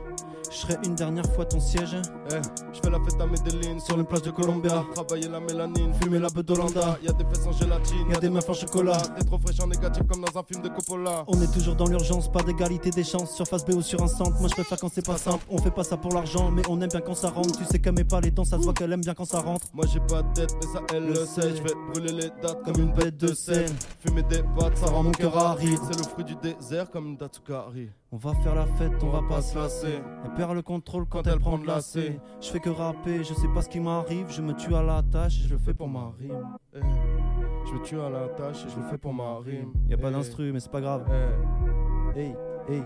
[0.52, 1.96] je serai une dernière fois ton siège.
[2.30, 2.36] Eh,
[2.74, 4.86] je fais la fête à Medellin sur les plages de Colombia.
[4.94, 6.98] Travailler la mélanine, fumer la bedolanda.
[7.04, 8.98] Y'a des fesses en gélatine, Y'a des meufs en chocolat.
[9.18, 11.24] T'es trop fraîche en négatif comme dans un film de Coppola.
[11.28, 13.36] On est toujours dans l'urgence, pas d'égalité des chances.
[13.36, 15.44] Sur face B ou sur un centre, moi je préfère quand c'est pas simple.
[15.50, 17.58] On fait pas ça pour l'argent, mais on aime bien quand ça rentre.
[17.58, 19.40] Tu sais qu'elle met pas les dents, ça se voit qu'elle aime bien quand ça
[19.40, 19.66] rentre.
[19.74, 21.56] Moi j'ai pas de tête, mais ça elle Le sait.
[21.56, 23.76] Je vais brûler les dates comme une bête de scène.
[24.06, 25.80] Fumer des pattes, ça rend mon cœur aride.
[25.92, 27.90] C'est le fruit du désert comme une Datsukari.
[28.12, 30.00] On va faire la fête, on, va pas se lasser.
[30.24, 32.20] Elle perd le contrôle quand, Quand elle prend de lacet.
[32.40, 34.28] Je fais que rapper, je sais pas ce qui m'arrive.
[34.30, 36.48] Je me tue à la tâche, je le fais pour ma rime.
[36.74, 36.80] Eh,
[37.68, 39.74] Je me tue à la tâche et je le fais pour ma rime.
[39.90, 41.06] Y a pas Eh, d'instru, mais c'est pas grave.
[42.16, 42.20] eh.
[42.20, 42.36] Hey,
[42.70, 42.84] hey.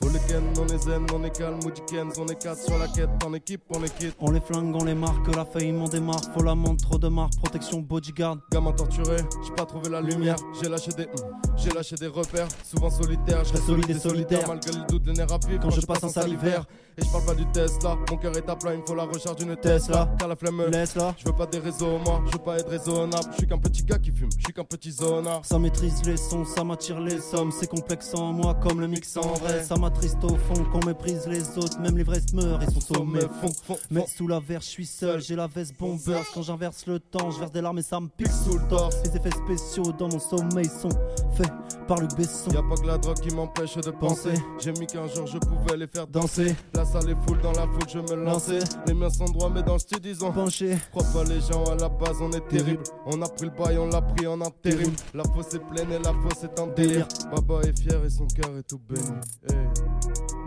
[0.00, 2.78] Faut le ken, on est zen, on est calme, Moody Kens, on est quatre sur
[2.78, 4.14] la quête, en équipe, on est quitte.
[4.20, 6.20] On les flingue, on les marque, la fame on démarre.
[6.32, 8.36] Faut la montre de marre, protection bodyguard.
[8.52, 10.36] Gamin torturé, j'ai pas trouvé la lumière.
[10.62, 13.44] J'ai lâché des, hmm, j'ai lâché des repères, souvent solitaire.
[13.44, 16.04] Je reste solide et solidaire, malgré le doute, les nerfs à vif Quand je passe
[16.04, 16.64] en salivaire.
[16.96, 19.04] Et je parle pas du Tesla, mon cœur est à plat, il me faut la
[19.04, 19.78] recharge d'une Tesla.
[19.78, 20.14] Tesla.
[20.18, 21.14] Car la flemme, Laisse là.
[21.16, 23.28] je veux pas des réseaux, moi, je veux pas être raisonnable.
[23.32, 25.44] Je suis qu'un petit gars qui fume, je suis qu'un petit zonard.
[25.44, 27.52] Ça maîtrise les sons, ça m'attire les sommes.
[27.52, 29.62] C'est complexe en moi comme le mix en vrai.
[29.64, 31.80] Ça m'attriste au fond qu'on méprise les autres.
[31.80, 33.52] Même l'ivresse meurt et son sommet fond.
[33.64, 35.20] fond, Mais sous la verre, je suis seul.
[35.20, 36.20] J'ai la veste bomber.
[36.34, 38.96] Quand j'inverse le temps, je verse des larmes et ça me pique sous le torse.
[39.04, 40.90] Les effets spéciaux dans mon sommeil sont
[41.34, 41.50] faits
[41.86, 42.50] par Luc Besson.
[42.50, 44.34] Y'a pas que la drogue qui m'empêche de penser.
[44.58, 46.54] J'ai mis qu'un jour je pouvais les faire danser.
[46.74, 48.58] La salle est full dans la foule, je me lançais.
[48.86, 50.32] Les miens sont droits, mais dans le style, disons.
[50.32, 50.76] penché.
[50.90, 52.82] Crois pas les gens à la base, on est terrible.
[53.06, 54.92] On a pris le bail, on l'a pris en intérim.
[55.14, 57.08] La fosse est pleine et la fosse est en délire.
[57.34, 59.02] Baba est fier et son cœur est tout béni.
[59.48, 59.56] Hey,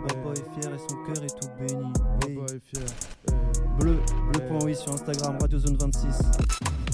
[0.08, 1.92] Papa est fier et son cœur est tout béni.
[2.26, 2.34] Hey.
[2.34, 2.84] Baba est fier.
[3.28, 3.68] Hey.
[3.78, 3.98] Bleu,
[4.32, 6.06] bleu.oui sur Instagram, Radio Zone 26.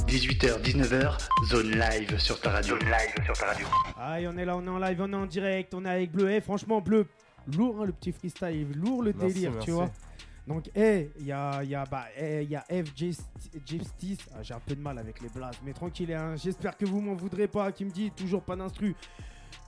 [0.06, 2.76] 18h, 19h, zone live sur ta radio.
[2.78, 3.66] Zone live sur ta radio.
[3.98, 6.12] Aïe, on est là, on est en live, on est en direct, on est avec
[6.12, 6.30] Bleu.
[6.30, 7.06] Eh, franchement, Bleu,
[7.56, 9.66] lourd hein, le petit freestyle, lourd le Merci, délire, merci.
[9.66, 9.90] tu vois.
[10.46, 12.86] Donc, eh, il y a, y a, bah, eh, y a F.
[13.66, 14.18] Justice.
[14.34, 17.00] Ah, J'ai un peu de mal avec les blagues, mais tranquille, hein, j'espère que vous
[17.02, 17.70] m'en voudrez pas.
[17.70, 18.94] Qui me dit toujours pas d'instru.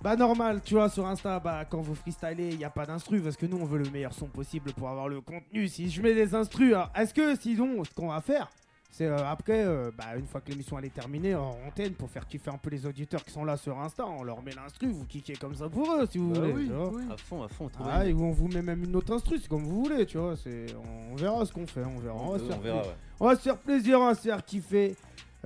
[0.03, 3.21] Bah, normal, tu vois, sur Insta, bah, quand vous freestylez, il n'y a pas d'instru
[3.21, 5.69] parce que nous, on veut le meilleur son possible pour avoir le contenu.
[5.69, 8.49] Si je mets des instrus, alors, est-ce que sinon, ce qu'on va faire,
[8.93, 12.09] C'est euh, après, euh, bah, une fois que l'émission elle est terminée, en antenne, pour
[12.11, 14.89] faire kiffer un peu les auditeurs qui sont là sur Insta, on leur met l'instru,
[14.91, 16.53] vous kickez comme ça pour eux si vous Bah voulez.
[16.55, 16.89] oui, tu vois.
[16.95, 17.03] oui.
[17.13, 17.71] À fond, à fond.
[17.85, 20.35] Ah, et on vous met même une autre instru, c'est comme vous voulez, tu vois.
[20.37, 20.67] C'est,
[21.13, 22.17] on verra ce qu'on fait, on verra.
[22.17, 22.83] Va, ouais.
[23.21, 24.97] On va se faire plaisir, on va se faire kiffer.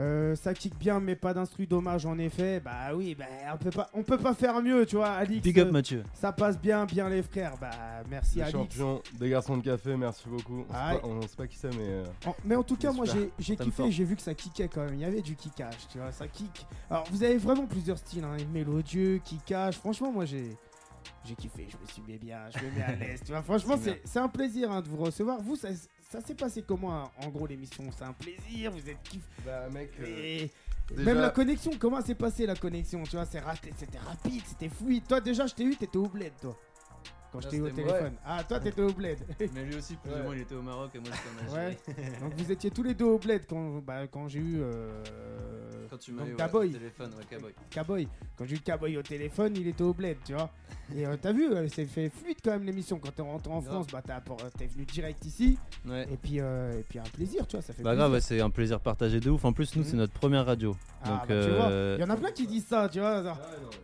[0.01, 2.59] Euh, ça kick bien, mais pas d'instru dommage en effet.
[2.59, 5.11] Bah oui, bah, on peut pas, on peut pas faire mieux, tu vois.
[5.11, 6.03] Alix, Big up Mathieu.
[6.15, 7.55] ça passe bien, bien les frères.
[7.61, 7.71] Bah
[8.11, 8.59] merci Les Alix.
[8.59, 10.65] champions des garçons de café, merci beaucoup.
[10.69, 11.87] On sait pas- On sait pas qui c'est, mais.
[11.89, 13.05] euh, En- mais en tout cas, moi
[13.39, 14.95] j'ai kiffé, j'ai vu que ça kickait quand même.
[14.95, 16.67] Il y avait du kickage, tu vois, ça kick.
[16.91, 19.77] Alors vous avez vraiment plusieurs styles, hein, mélodieux, kickage.
[19.79, 20.57] Franchement, moi j'ai
[21.25, 23.21] j'ai kiffé, je me suis mis bien, je me mets à l'aise.
[23.25, 25.41] Tu vois, franchement, c'est un plaisir hein, de vous recevoir.
[25.41, 25.69] Vous, ça,
[26.21, 27.85] ça s'est passé comment en gros l'émission?
[27.97, 29.23] C'est un plaisir, vous êtes kiff.
[29.45, 29.91] Bah, mec.
[30.01, 30.51] euh, Et
[30.89, 33.03] déjà- Même la connexion, comment s'est passée la connexion?
[33.03, 35.03] Tu vois, c'est raté, c'était rapide, c'était fluide.
[35.09, 36.57] Toi déjà, je t'ai eu, t'étais au bled, toi.
[37.35, 38.12] Quand je Ah, t'ai eu au téléphone.
[38.24, 39.18] Ah, toi, t'étais au bled.
[39.55, 40.20] Mais lui aussi, plus Ouais.
[40.20, 41.76] ou moins, il était au Maroc et moi j'étais en Ouais.
[41.89, 42.20] Algérie.
[42.20, 44.61] Donc vous étiez tous les deux au bled quand, bah, quand j'ai eu.
[44.61, 45.03] euh,
[45.91, 46.68] Quand tu m'as eu ouais, Cowboy.
[46.70, 47.53] au téléphone, ouais, Cowboy.
[47.72, 48.09] Cowboy.
[48.37, 50.49] Quand j'ai eu Cowboy au téléphone, il était au bled, tu vois.
[50.95, 52.99] Et euh, t'as vu, elle s'est fait fluide quand même l'émission.
[52.99, 53.72] Quand t'es rentré en Grave.
[53.74, 55.59] France, bah apport- t'es venu direct ici.
[55.89, 56.07] Ouais.
[56.12, 57.99] Et puis, euh, et puis un plaisir, tu vois, ça fait Bah plaisir.
[57.99, 59.45] grave, ouais, c'est un plaisir partagé de ouf.
[59.45, 59.89] En plus, nous, Mhm.
[59.89, 60.76] c'est notre première radio.
[61.03, 63.01] Ah, Donc, bah, tu euh, vois, il y en a plein qui disent ça, tu
[63.01, 63.22] vois.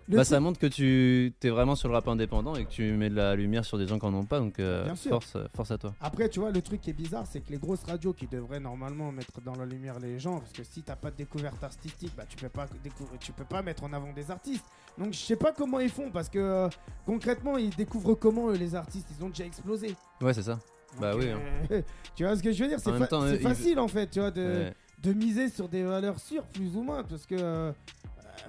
[0.08, 2.92] le bah, ça montre que tu es vraiment sur le rap indépendant et que tu
[2.92, 4.38] mets de la lumière sur des gens qui en ont pas.
[4.38, 5.10] Donc, euh, sûr.
[5.10, 5.94] force, force à toi.
[6.00, 8.60] Après, tu vois, le truc qui est bizarre, c'est que les grosses radios qui devraient
[8.60, 12.12] normalement mettre dans la lumière les gens, parce que si t'as pas de découverte artistique,
[12.16, 14.64] bah tu peux pas décou- tu peux pas mettre en avant des artistes.
[14.98, 16.68] Donc je sais pas comment ils font, parce que euh,
[17.06, 19.94] concrètement, ils découvrent comment eux, les artistes, ils ont déjà explosé.
[20.20, 20.54] Ouais, c'est ça.
[20.92, 21.26] Donc, Bah oui,
[21.70, 21.82] euh,
[22.16, 22.80] tu vois ce que je veux dire?
[22.80, 24.74] C'est fa- ils- facile en fait, tu vois, de, Ouais.
[25.02, 27.72] de miser sur des valeurs sûres, plus ou moins, parce que euh,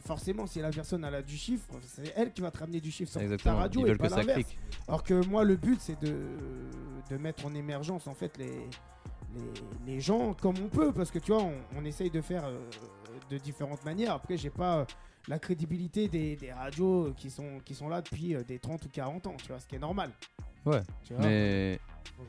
[0.06, 2.92] forcément, si la personne elle a du chiffre, c'est elle qui va te ramener du
[2.92, 3.58] chiffre sur ta Exactement.
[3.58, 4.50] radio Ils et pas l'inverse.
[4.88, 6.16] Alors que moi, le but, c'est de,
[7.10, 8.46] de mettre en émergence en fait les,
[9.36, 12.46] les, les gens comme on peut, parce que tu vois, on, on essaye de faire
[12.46, 12.60] euh,
[13.30, 14.14] de différentes manières.
[14.14, 14.86] Après, j'ai pas euh,
[15.28, 18.90] la crédibilité des, des radios qui sont, qui sont là depuis euh, des 30 ou
[18.90, 20.12] 40 ans, tu vois, ce qui est normal.
[20.66, 20.82] Ouais.
[21.20, 21.80] Mais,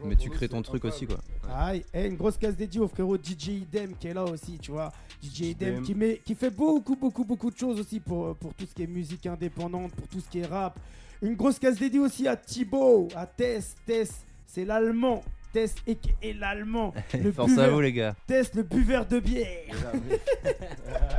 [0.04, 1.18] mais tu crées ton truc aussi, quoi.
[1.54, 4.70] Aïe, eh, une grosse case dédiée au frérot DJ Idem qui est là aussi, tu
[4.70, 4.92] vois.
[5.22, 8.66] DJ Idem qui, met, qui fait beaucoup, beaucoup, beaucoup de choses aussi pour, pour tout
[8.66, 10.78] ce qui est musique indépendante, pour tout ce qui est rap.
[11.20, 13.76] Une grosse case dédiée aussi à Thibaut, à Tess.
[13.86, 15.22] Tess, c'est l'allemand.
[15.52, 16.94] Tess et, et l'allemand.
[17.14, 18.16] Le Force à vous, les gars.
[18.26, 19.46] Tess, le buveur de bière.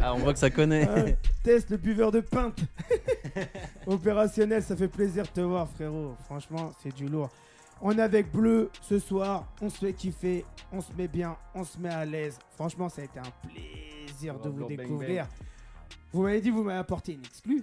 [0.05, 0.85] Ah, on voit que ça connaît.
[0.89, 2.59] Ouais, Tess, le buveur de pinte.
[3.87, 6.15] Opérationnel, ça fait plaisir de te voir, frérot.
[6.25, 7.29] Franchement, c'est du lourd.
[7.85, 9.45] On est avec Bleu ce soir.
[9.61, 10.45] On se fait kiffer.
[10.71, 11.35] On se met bien.
[11.53, 12.39] On se met à l'aise.
[12.51, 15.27] Franchement, ça a été un plaisir de vous découvrir.
[16.13, 17.61] Vous m'avez dit, vous m'avez apporté une exclue.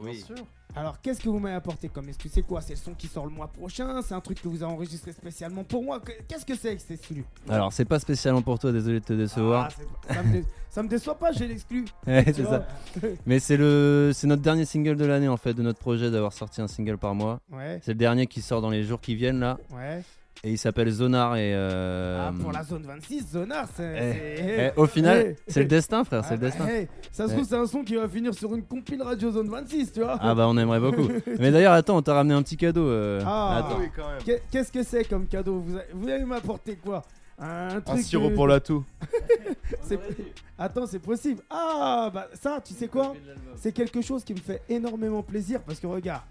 [0.00, 0.34] Bien sûr.
[0.74, 2.62] Alors, qu'est-ce que vous m'avez apporté comme exclu C'est quoi?
[2.62, 4.00] C'est le son qui sort le mois prochain?
[4.00, 6.00] C'est un truc que vous avez enregistré spécialement pour moi?
[6.00, 7.24] Que- Qu'est-ce que c'est que cet exclu?
[7.48, 9.68] Alors, c'est pas spécialement pour toi, désolé de te décevoir.
[10.08, 11.84] Ah, ça, me dé- ça me déçoit pas, j'ai l'exclu.
[12.06, 12.60] Ouais, tu c'est vois?
[12.94, 13.00] ça.
[13.26, 16.32] Mais c'est le, c'est notre dernier single de l'année en fait, de notre projet d'avoir
[16.32, 17.40] sorti un single par mois.
[17.52, 20.02] Ouais, C'est le dernier qui sort dans les jours qui viennent là, ouais.
[20.44, 21.52] Et il s'appelle Zonar et.
[21.54, 23.82] euh, Ah, pour la zone 26, Zonar, c'est.
[23.96, 26.66] eh, c'est- eh, au final, eh, c'est le destin, frère, c'est Ah le bah, destin.
[27.12, 29.92] ça se trouve, c'est un son qui va finir sur une compile Radio Zone 26,
[29.92, 30.18] tu vois.
[30.20, 31.08] Ah bah on aimerait beaucoup.
[31.38, 32.86] Mais d'ailleurs, attends, on t'a ramené un petit cadeau.
[32.88, 33.58] euh, Ah.
[33.58, 33.78] Attends.
[33.80, 34.22] oui, quand même.
[34.24, 35.60] Qu'est- Qu'est-ce que c'est comme cadeau?
[35.60, 37.02] Vous avez, vous allez m'apporter quoi?
[37.38, 37.88] Un truc.
[37.88, 38.84] Un sirop euh, pour la toux.
[40.58, 41.42] Attends, c'est possible.
[41.50, 43.14] Ah, bah ça, tu sais quoi?
[43.56, 46.22] C'est quelque chose qui me fait énormément plaisir parce que regarde,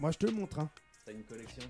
[0.00, 0.68] moi je te le montre, hein.
[1.04, 1.62] T'as une collection?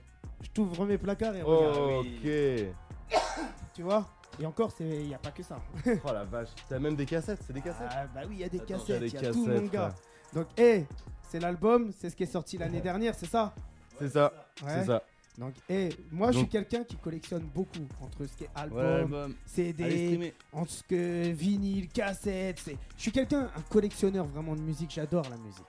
[0.43, 3.19] Je t'ouvre mes placards et regarde, Oh, ok.
[3.75, 4.07] tu vois?
[4.41, 5.59] Et encore, il n'y a pas que ça.
[6.05, 6.51] Oh la vache.
[6.69, 7.89] T'as même des cassettes, c'est des cassettes?
[7.91, 9.47] Ah, bah oui, il y a des Attends, cassettes, T'as il des y a tout,
[9.47, 9.91] mon cassettes, gars.
[9.91, 9.95] frère.
[10.35, 10.87] Donc, hé,
[11.31, 13.55] c'est l'album, c'est ce qui est sorti l'année dernière, c'est ça?
[13.99, 14.33] C'est ça,
[14.63, 14.69] Ouais.
[14.75, 15.03] c'est ça.
[15.39, 19.15] Donc, hé, moi je suis quelqu'un qui collectionne beaucoup entre ce qui est album.
[19.15, 22.59] Allez CD, entre ce que vinyle, cassette.
[22.59, 25.65] c'est- Je suis quelqu'un, un collectionneur vraiment de musique, j'adore la musique.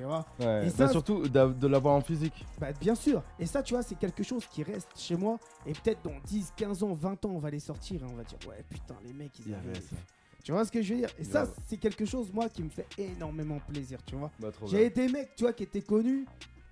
[0.00, 0.66] Tu vois Ouais.
[0.66, 2.46] Et Bah, ça, surtout de l'avoir en physique.
[2.58, 3.22] Bah bien sûr.
[3.38, 5.38] Et ça, tu vois, c'est quelque chose qui reste chez moi.
[5.66, 8.24] Et peut-être dans 10, 15 ans, 20 ans, on va les sortir et on va
[8.24, 9.74] dire, ouais, putain, les mecs, ils avaient.
[9.74, 9.96] ça.
[10.42, 11.10] Tu vois ce que je veux dire?
[11.18, 14.30] Et ça, c'est quelque chose, moi, qui me fait énormément plaisir, tu vois.
[14.40, 16.24] Bah, J'avais des mecs, tu vois, qui étaient connus,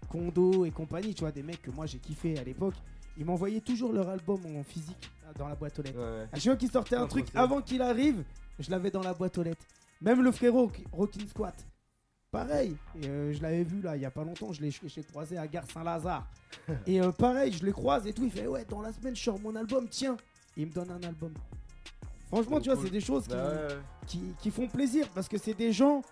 [0.09, 2.76] Kondo et compagnie, tu vois, des mecs que moi j'ai kiffé à l'époque.
[3.18, 5.99] Ils m'envoyaient toujours leur album en physique dans la boîte aux lettres.
[5.99, 6.29] Ouais, ouais.
[6.33, 8.24] À chaque fois qu'il sortait un truc avant qu'il arrive,
[8.59, 9.66] je l'avais dans la boîte aux lettres.
[10.01, 11.66] Même le frérot Rockin' Squat.
[12.31, 14.70] Pareil, euh, je l'avais vu là il y a pas longtemps, je l'ai
[15.03, 16.26] croisé à Gare Saint-Lazare.
[16.87, 19.22] et euh, pareil, je le croise et tout, il fait ouais, dans la semaine je
[19.22, 20.16] sors mon album, tiens.
[20.57, 21.33] Et il me donne un album.
[22.29, 22.85] Franchement, Oh, tu vois, cool.
[22.87, 23.74] c'est des choses qui, Bah, ouais.
[24.07, 26.03] qui, qui font plaisir parce que c'est des gens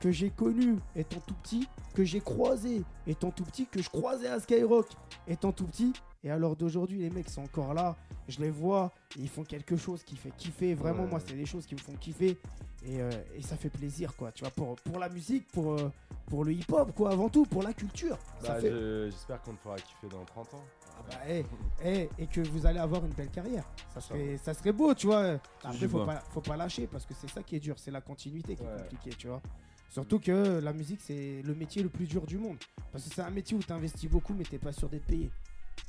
[0.00, 4.26] que j'ai connus étant tout petit, que j'ai croisés étant tout petit, que je croisais
[4.26, 4.88] à Skyrock
[5.28, 5.92] étant tout petit.
[6.22, 7.96] Et à l'heure d'aujourd'hui, les mecs sont encore là.
[8.28, 10.74] Je les vois, et ils font quelque chose qui fait kiffer.
[10.74, 11.10] Vraiment, Ouais.
[11.10, 12.38] moi, c'est des choses qui me font kiffer.
[12.84, 14.30] Et, euh, et ça fait plaisir, quoi.
[14.32, 15.90] Tu vois, pour, pour la musique, pour, euh,
[16.26, 18.18] pour le hip-hop, quoi, avant tout, pour la culture.
[18.42, 18.70] Bah, fait...
[18.70, 20.64] je- J'espère qu'on te fera kiffer dans 30 ans.
[20.98, 21.44] Ah bah, eh,
[21.84, 23.64] eh, et que vous allez avoir une belle carrière.
[23.94, 25.38] Ça Ça serait, ça serait beau, tu vois.
[25.64, 28.00] Après, faut pas, faut pas lâcher parce que c'est ça qui est dur, c'est la
[28.02, 29.40] continuité qui est compliquée, tu vois.
[29.88, 32.56] Surtout que la musique, c'est le métier le plus dur du monde.
[32.92, 35.30] Parce que c'est un métier où tu investis beaucoup, mais t'es pas sûr d'être payé.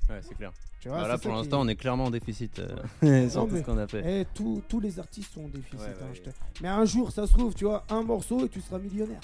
[0.09, 0.51] Ouais, c'est clair.
[0.79, 2.75] Tu vois, Bah là, c'est pour qui l'instant, on est clairement en déficit euh,
[3.29, 4.21] sur Non, tout mais- ce qu'on a fait.
[4.21, 5.79] Eh, tous- tous les artistes sont en déficit.
[5.79, 8.59] Ouais, hein, ouais, Mais un jour, ça se trouve, tu vois, un morceau et tu
[8.61, 9.21] seras millionnaire.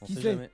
[0.00, 0.32] On qui sait sait?
[0.32, 0.50] jamais.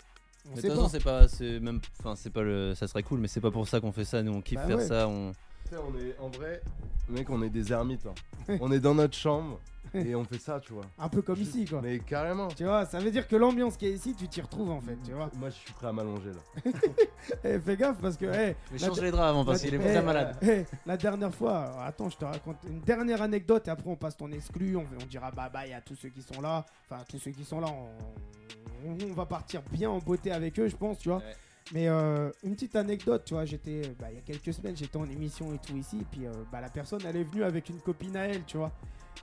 [0.46, 3.03] On Mais de toute façon, c'est pas, c'est même, enfin, c'est pas le, ça serait
[3.03, 4.22] cool, mais c'est pas pour ça qu'on fait ça.
[4.22, 4.86] Nous, on kiffe Bah faire ouais.
[4.86, 5.07] ça.
[5.09, 5.32] On,
[5.64, 6.62] Tu sais, on est en vrai,
[7.09, 8.07] mec, on est des ermites.
[8.07, 8.57] hein.
[8.61, 9.61] on est dans notre chambre
[10.07, 10.84] et on fait ça, tu vois.
[10.99, 11.80] Un peu comme ici, quoi.
[11.82, 12.49] Mais carrément.
[12.49, 14.97] Tu vois, ça veut dire que l'ambiance qui est ici, tu t'y retrouves en fait,
[15.05, 15.30] tu vois.
[15.36, 16.72] Moi, je suis prêt à m'allonger là.
[17.45, 19.78] Eh, fais gaffe parce que, eh, Mais la- change les draps avant parce qu'il est
[19.80, 20.36] eh, très malade.
[20.43, 24.16] eh, la dernière fois, attends, je te raconte une dernière anecdote et après on passe
[24.16, 26.64] ton exclu, on, on dira bye bye à tous ceux qui sont là.
[26.90, 30.59] Enfin, tous ceux qui sont là, on, on- on va partir bien en beauté avec
[30.59, 31.18] eux, je pense, tu vois.
[31.18, 31.36] Ouais.
[31.72, 34.97] Mais euh, une petite anecdote, tu vois, j'étais, bah, il y a quelques semaines, j'étais
[34.97, 37.68] en émission et tout ici, et puis euh, bah, la personne, elle est venue avec
[37.68, 38.72] une copine à elle, tu vois.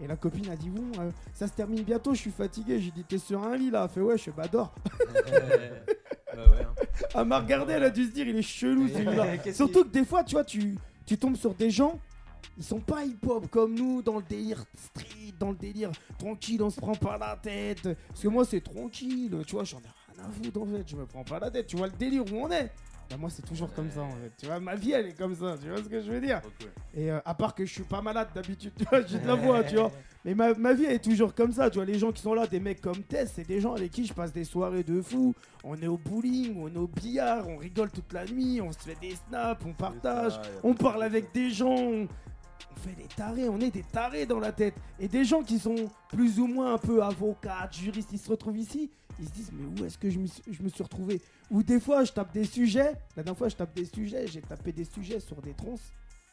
[0.02, 2.80] Et la copine a dit, bon, euh, ça se termine bientôt, je suis fatigué.
[2.80, 4.74] J'ai dit, t'es sur un lit là Elle fait, ouais, je suis bah dors.
[4.86, 5.22] Bah
[6.36, 6.74] ouais, hein.
[7.16, 9.38] Elle m'a regardé, elle a dû se dire, il est chelou celui-là.
[9.44, 12.00] Qu'est-ce Surtout que des fois, tu vois, tu, tu tombes sur des gens,
[12.58, 16.70] ils sont pas hip-hop comme nous, dans le délire street, dans le délire tranquille, on
[16.70, 17.90] se prend pas la tête.
[18.10, 20.96] Parce que moi, c'est tranquille, tu vois, j'en ai rien à foutre en fait, je
[20.96, 21.68] me prends pas la tête.
[21.68, 22.72] Tu vois le délire où on est
[23.10, 25.36] bah moi c'est toujours comme ça en fait, tu vois, ma vie elle est comme
[25.36, 26.42] ça, tu vois ce que je veux dire?
[26.94, 29.36] Et euh, à part que je suis pas malade d'habitude, tu vois, j'ai de la
[29.36, 29.92] voix, tu vois.
[30.26, 32.34] Mais ma, ma vie elle est toujours comme ça, tu vois, les gens qui sont
[32.34, 35.02] là, des mecs comme Tess, c'est des gens avec qui je passe des soirées de
[35.02, 35.34] fou.
[35.64, 38.80] On est au bowling, on est au billard, on rigole toute la nuit, on se
[38.80, 42.08] fait des snaps, on partage ça, on parle avec des gens, on,
[42.72, 44.76] on fait des tarés, on est des tarés dans la tête.
[45.00, 48.58] Et des gens qui sont plus ou moins un peu avocats, juristes, ils se retrouvent
[48.58, 48.90] ici,
[49.20, 51.22] ils se disent mais où est-ce que je me, suis- je me suis retrouvé?
[51.52, 54.42] Ou des fois je tape des sujets, la dernière fois je tape des sujets, j'ai
[54.42, 55.76] tapé des sujets sur des trans,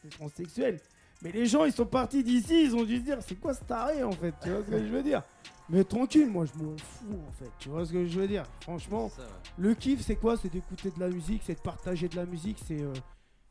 [0.03, 0.79] des transsexuels.
[1.23, 3.63] Mais les gens ils sont partis d'ici, ils ont dû se dire c'est quoi ce
[3.63, 5.23] taré en fait, tu vois ce que je veux dire?
[5.69, 8.43] Mais tranquille, moi je m'en fous en fait, tu vois ce que je veux dire?
[8.61, 9.27] Franchement, Ça, ouais.
[9.57, 10.37] le kiff c'est quoi?
[10.37, 12.81] C'est d'écouter de la musique, c'est de partager de la musique, c'est...
[12.81, 12.93] euh,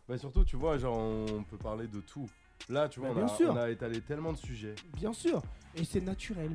[0.09, 2.31] Bah surtout, tu vois, genre, on peut parler de tout.
[2.69, 3.51] Là, tu vois, Bah, on, bien a, sûr.
[3.53, 4.75] on a étalé tellement de sujets.
[4.97, 5.43] Bien sûr,
[5.77, 6.51] et c'est naturel.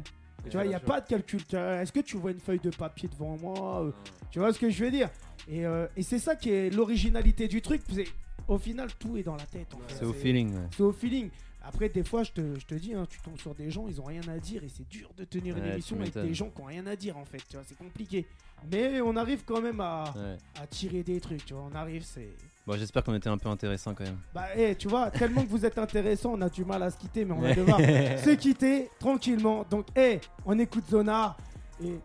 [0.45, 1.39] Et Tu vois, il n'y a pas de calcul.
[1.53, 3.91] Est-ce que tu vois une feuille de papier devant moi euh,
[4.31, 5.09] Tu vois ce que je veux dire?
[5.47, 7.81] Et, euh, et c'est ça qui est l'originalité du truc.
[7.93, 8.07] c'est-
[8.47, 9.73] Au final, tout est dans la tête.
[9.75, 9.95] en fait.
[9.99, 10.53] C'est au feeling.
[10.55, 10.67] ouais.
[10.75, 11.29] C'est au feeling.
[11.63, 14.01] Après, des fois, je te, je te dis, hein, tu tombes sur des gens, ils
[14.01, 16.59] ont rien à dire et c'est dur de tenir une émission avec des gens qui
[16.59, 17.37] ont rien à dire en fait.
[17.47, 18.25] Tu vois, c'est compliqué.
[18.71, 20.37] Mais on arrive quand même à, Ouais.
[20.59, 21.45] à tirer des trucs.
[21.45, 22.29] Tu vois, on arrive, c'est.
[22.68, 24.20] Bon, j'espère qu'on était un peu intéressant quand même.
[24.34, 26.97] Bah, eh, tu vois, tellement que vous êtes intéressant, on a du mal à se
[26.97, 29.66] quitter, mais on va devoir se quitter tranquillement.
[29.70, 31.38] Donc, eh, on écoute Zonar.
[31.84, 31.95] Et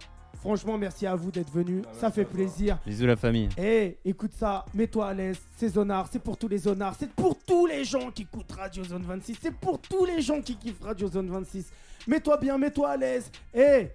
[0.40, 1.84] franchement, merci à vous d'être venus.
[1.86, 2.78] Ah, ça fait plaisir.
[2.86, 3.50] Bisous la famille.
[3.58, 5.38] Eh, écoute ça, mets-toi à l'aise.
[5.58, 6.94] C'est Zonar, c'est pour tous les Zonars.
[6.98, 9.36] C'est pour tous les gens qui écoutent Radio Zone 26.
[9.42, 11.70] C'est pour tous les gens qui kiffent Radio Zone 26.
[12.06, 13.30] Mets-toi bien, mets-toi à l'aise.
[13.52, 13.88] Eh,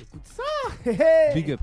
[0.00, 0.92] écoute ça.
[1.34, 1.60] Big up.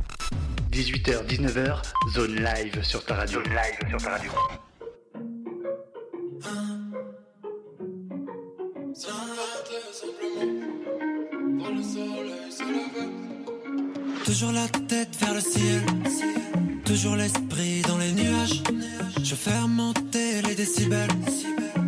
[0.74, 1.82] 18h, 19h,
[2.16, 3.44] zone live sur ta radio.
[3.44, 4.32] Zone live sur ta radio.
[14.26, 15.84] Toujours la tête vers le ciel,
[16.84, 18.64] toujours l'esprit dans les nuages.
[19.24, 21.08] Je fais monter les décibels.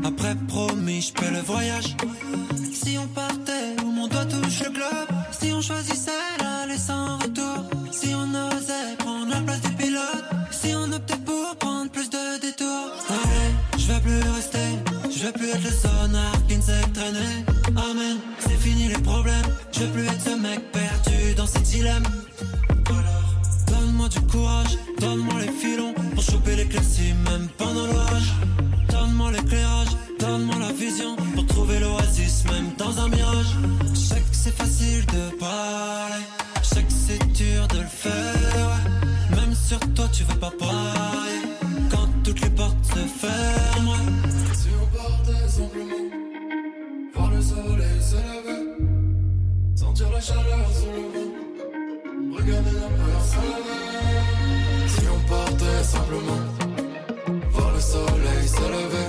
[0.03, 1.95] Après promis, je paie le voyage.
[2.71, 7.74] Si on partait où mon doigt touche le globe, si on choisissait l'aller sans retour,
[8.05, 12.39] si on osait prendre la place du pilote, si on optait pour prendre plus de
[12.39, 12.91] détours.
[13.09, 14.67] Allez, je vais plus rester,
[15.09, 17.33] je vais plus être le sonar qui ne sait que traîner.
[17.89, 22.07] Amen, c'est fini les problèmes, je vais plus être ce mec perdu dans ces dilemmes.
[22.89, 23.29] Alors,
[23.71, 28.33] donne-moi du courage, donne-moi les filons pour choper l'éclaircie même pendant l'orage.
[28.89, 33.51] Donne-moi l'éclairage, donne-moi la vision pour trouver l'oasis même dans un mirage.
[33.93, 36.23] Je sais que c'est facile de parler,
[39.31, 41.41] Même sur toi, tu veux pas parler
[41.89, 43.95] quand toutes les portes se ferment.
[44.53, 46.09] Si on partait simplement
[47.13, 48.63] voir le soleil se lever,
[49.75, 53.81] sentir la chaleur sous le vent, regarder la peur s'enlever.
[54.87, 56.43] Si on partait simplement.
[57.51, 59.04] Voir le soleil se lever,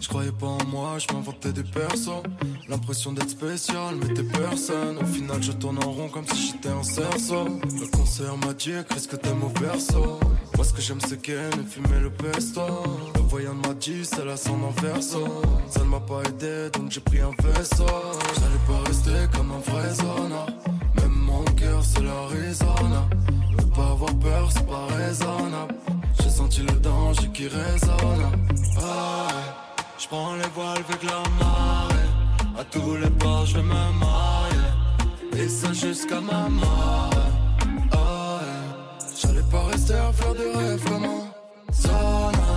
[0.00, 2.22] Je croyais pas en moi, je m'inventais des persos.
[2.68, 4.98] L'impression d'être spécial, mais t'es personne.
[5.00, 7.44] Au final, je tourne en rond comme si j'étais un cerceau.
[7.44, 10.20] Le concert m'a dit, qu'est-ce que t'aimes au verso
[10.56, 12.60] Moi, ce que j'aime, c'est qu'elle et fumer le pesto.
[13.14, 15.42] Le voyant m'a dit, c'est la son en verso.
[15.68, 17.86] Ça ne m'a pas aidé, donc j'ai pris un vaisseau.
[18.34, 20.46] J'allais pas rester comme un vrai zona.
[20.96, 23.08] Même mon cœur, c'est l'Arizona.
[23.58, 25.74] Ne pas avoir peur, c'est pas raisonnable.
[26.18, 28.24] J'ai senti le danger qui résonne.
[28.78, 29.28] Ah,
[29.98, 32.08] je prends les voiles avec la marée.
[32.58, 34.70] À tous les bords, je vais me marier.
[35.36, 37.10] Et ça jusqu'à ma mort.
[37.92, 39.06] Ah, ouais.
[39.16, 42.50] J'allais pas rester à faire des rêves comme un zona.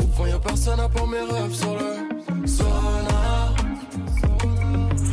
[0.00, 3.54] Au fond, y'a personne à pour mes rêves sur le sonar.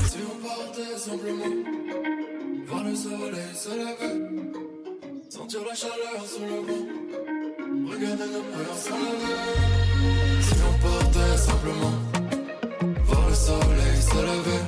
[0.10, 1.56] Si on partait simplement
[2.68, 4.16] voir le soleil se lever,
[5.32, 6.86] sentir la chaleur sous le vent,
[7.89, 9.39] regarder nos peurs s'enlever.
[10.41, 11.97] Si on partait simplement
[13.05, 14.63] voir le soleil se lever,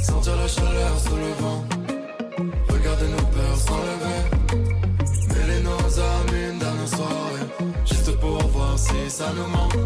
[0.00, 1.64] sentir la chaleur sous le vent,
[2.68, 4.20] regarder nos peurs s'enlever,
[5.34, 7.48] mêler nos âmes dans nos soirées,
[7.86, 9.80] juste pour voir si ça nous manque.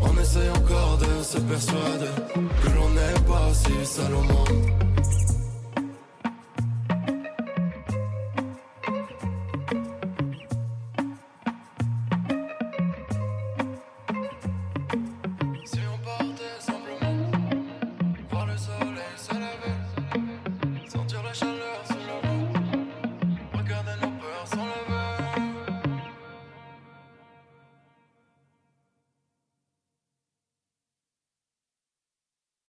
[0.00, 2.14] On essaye encore de se persuader
[2.62, 4.89] que l'on n'est pas si monde.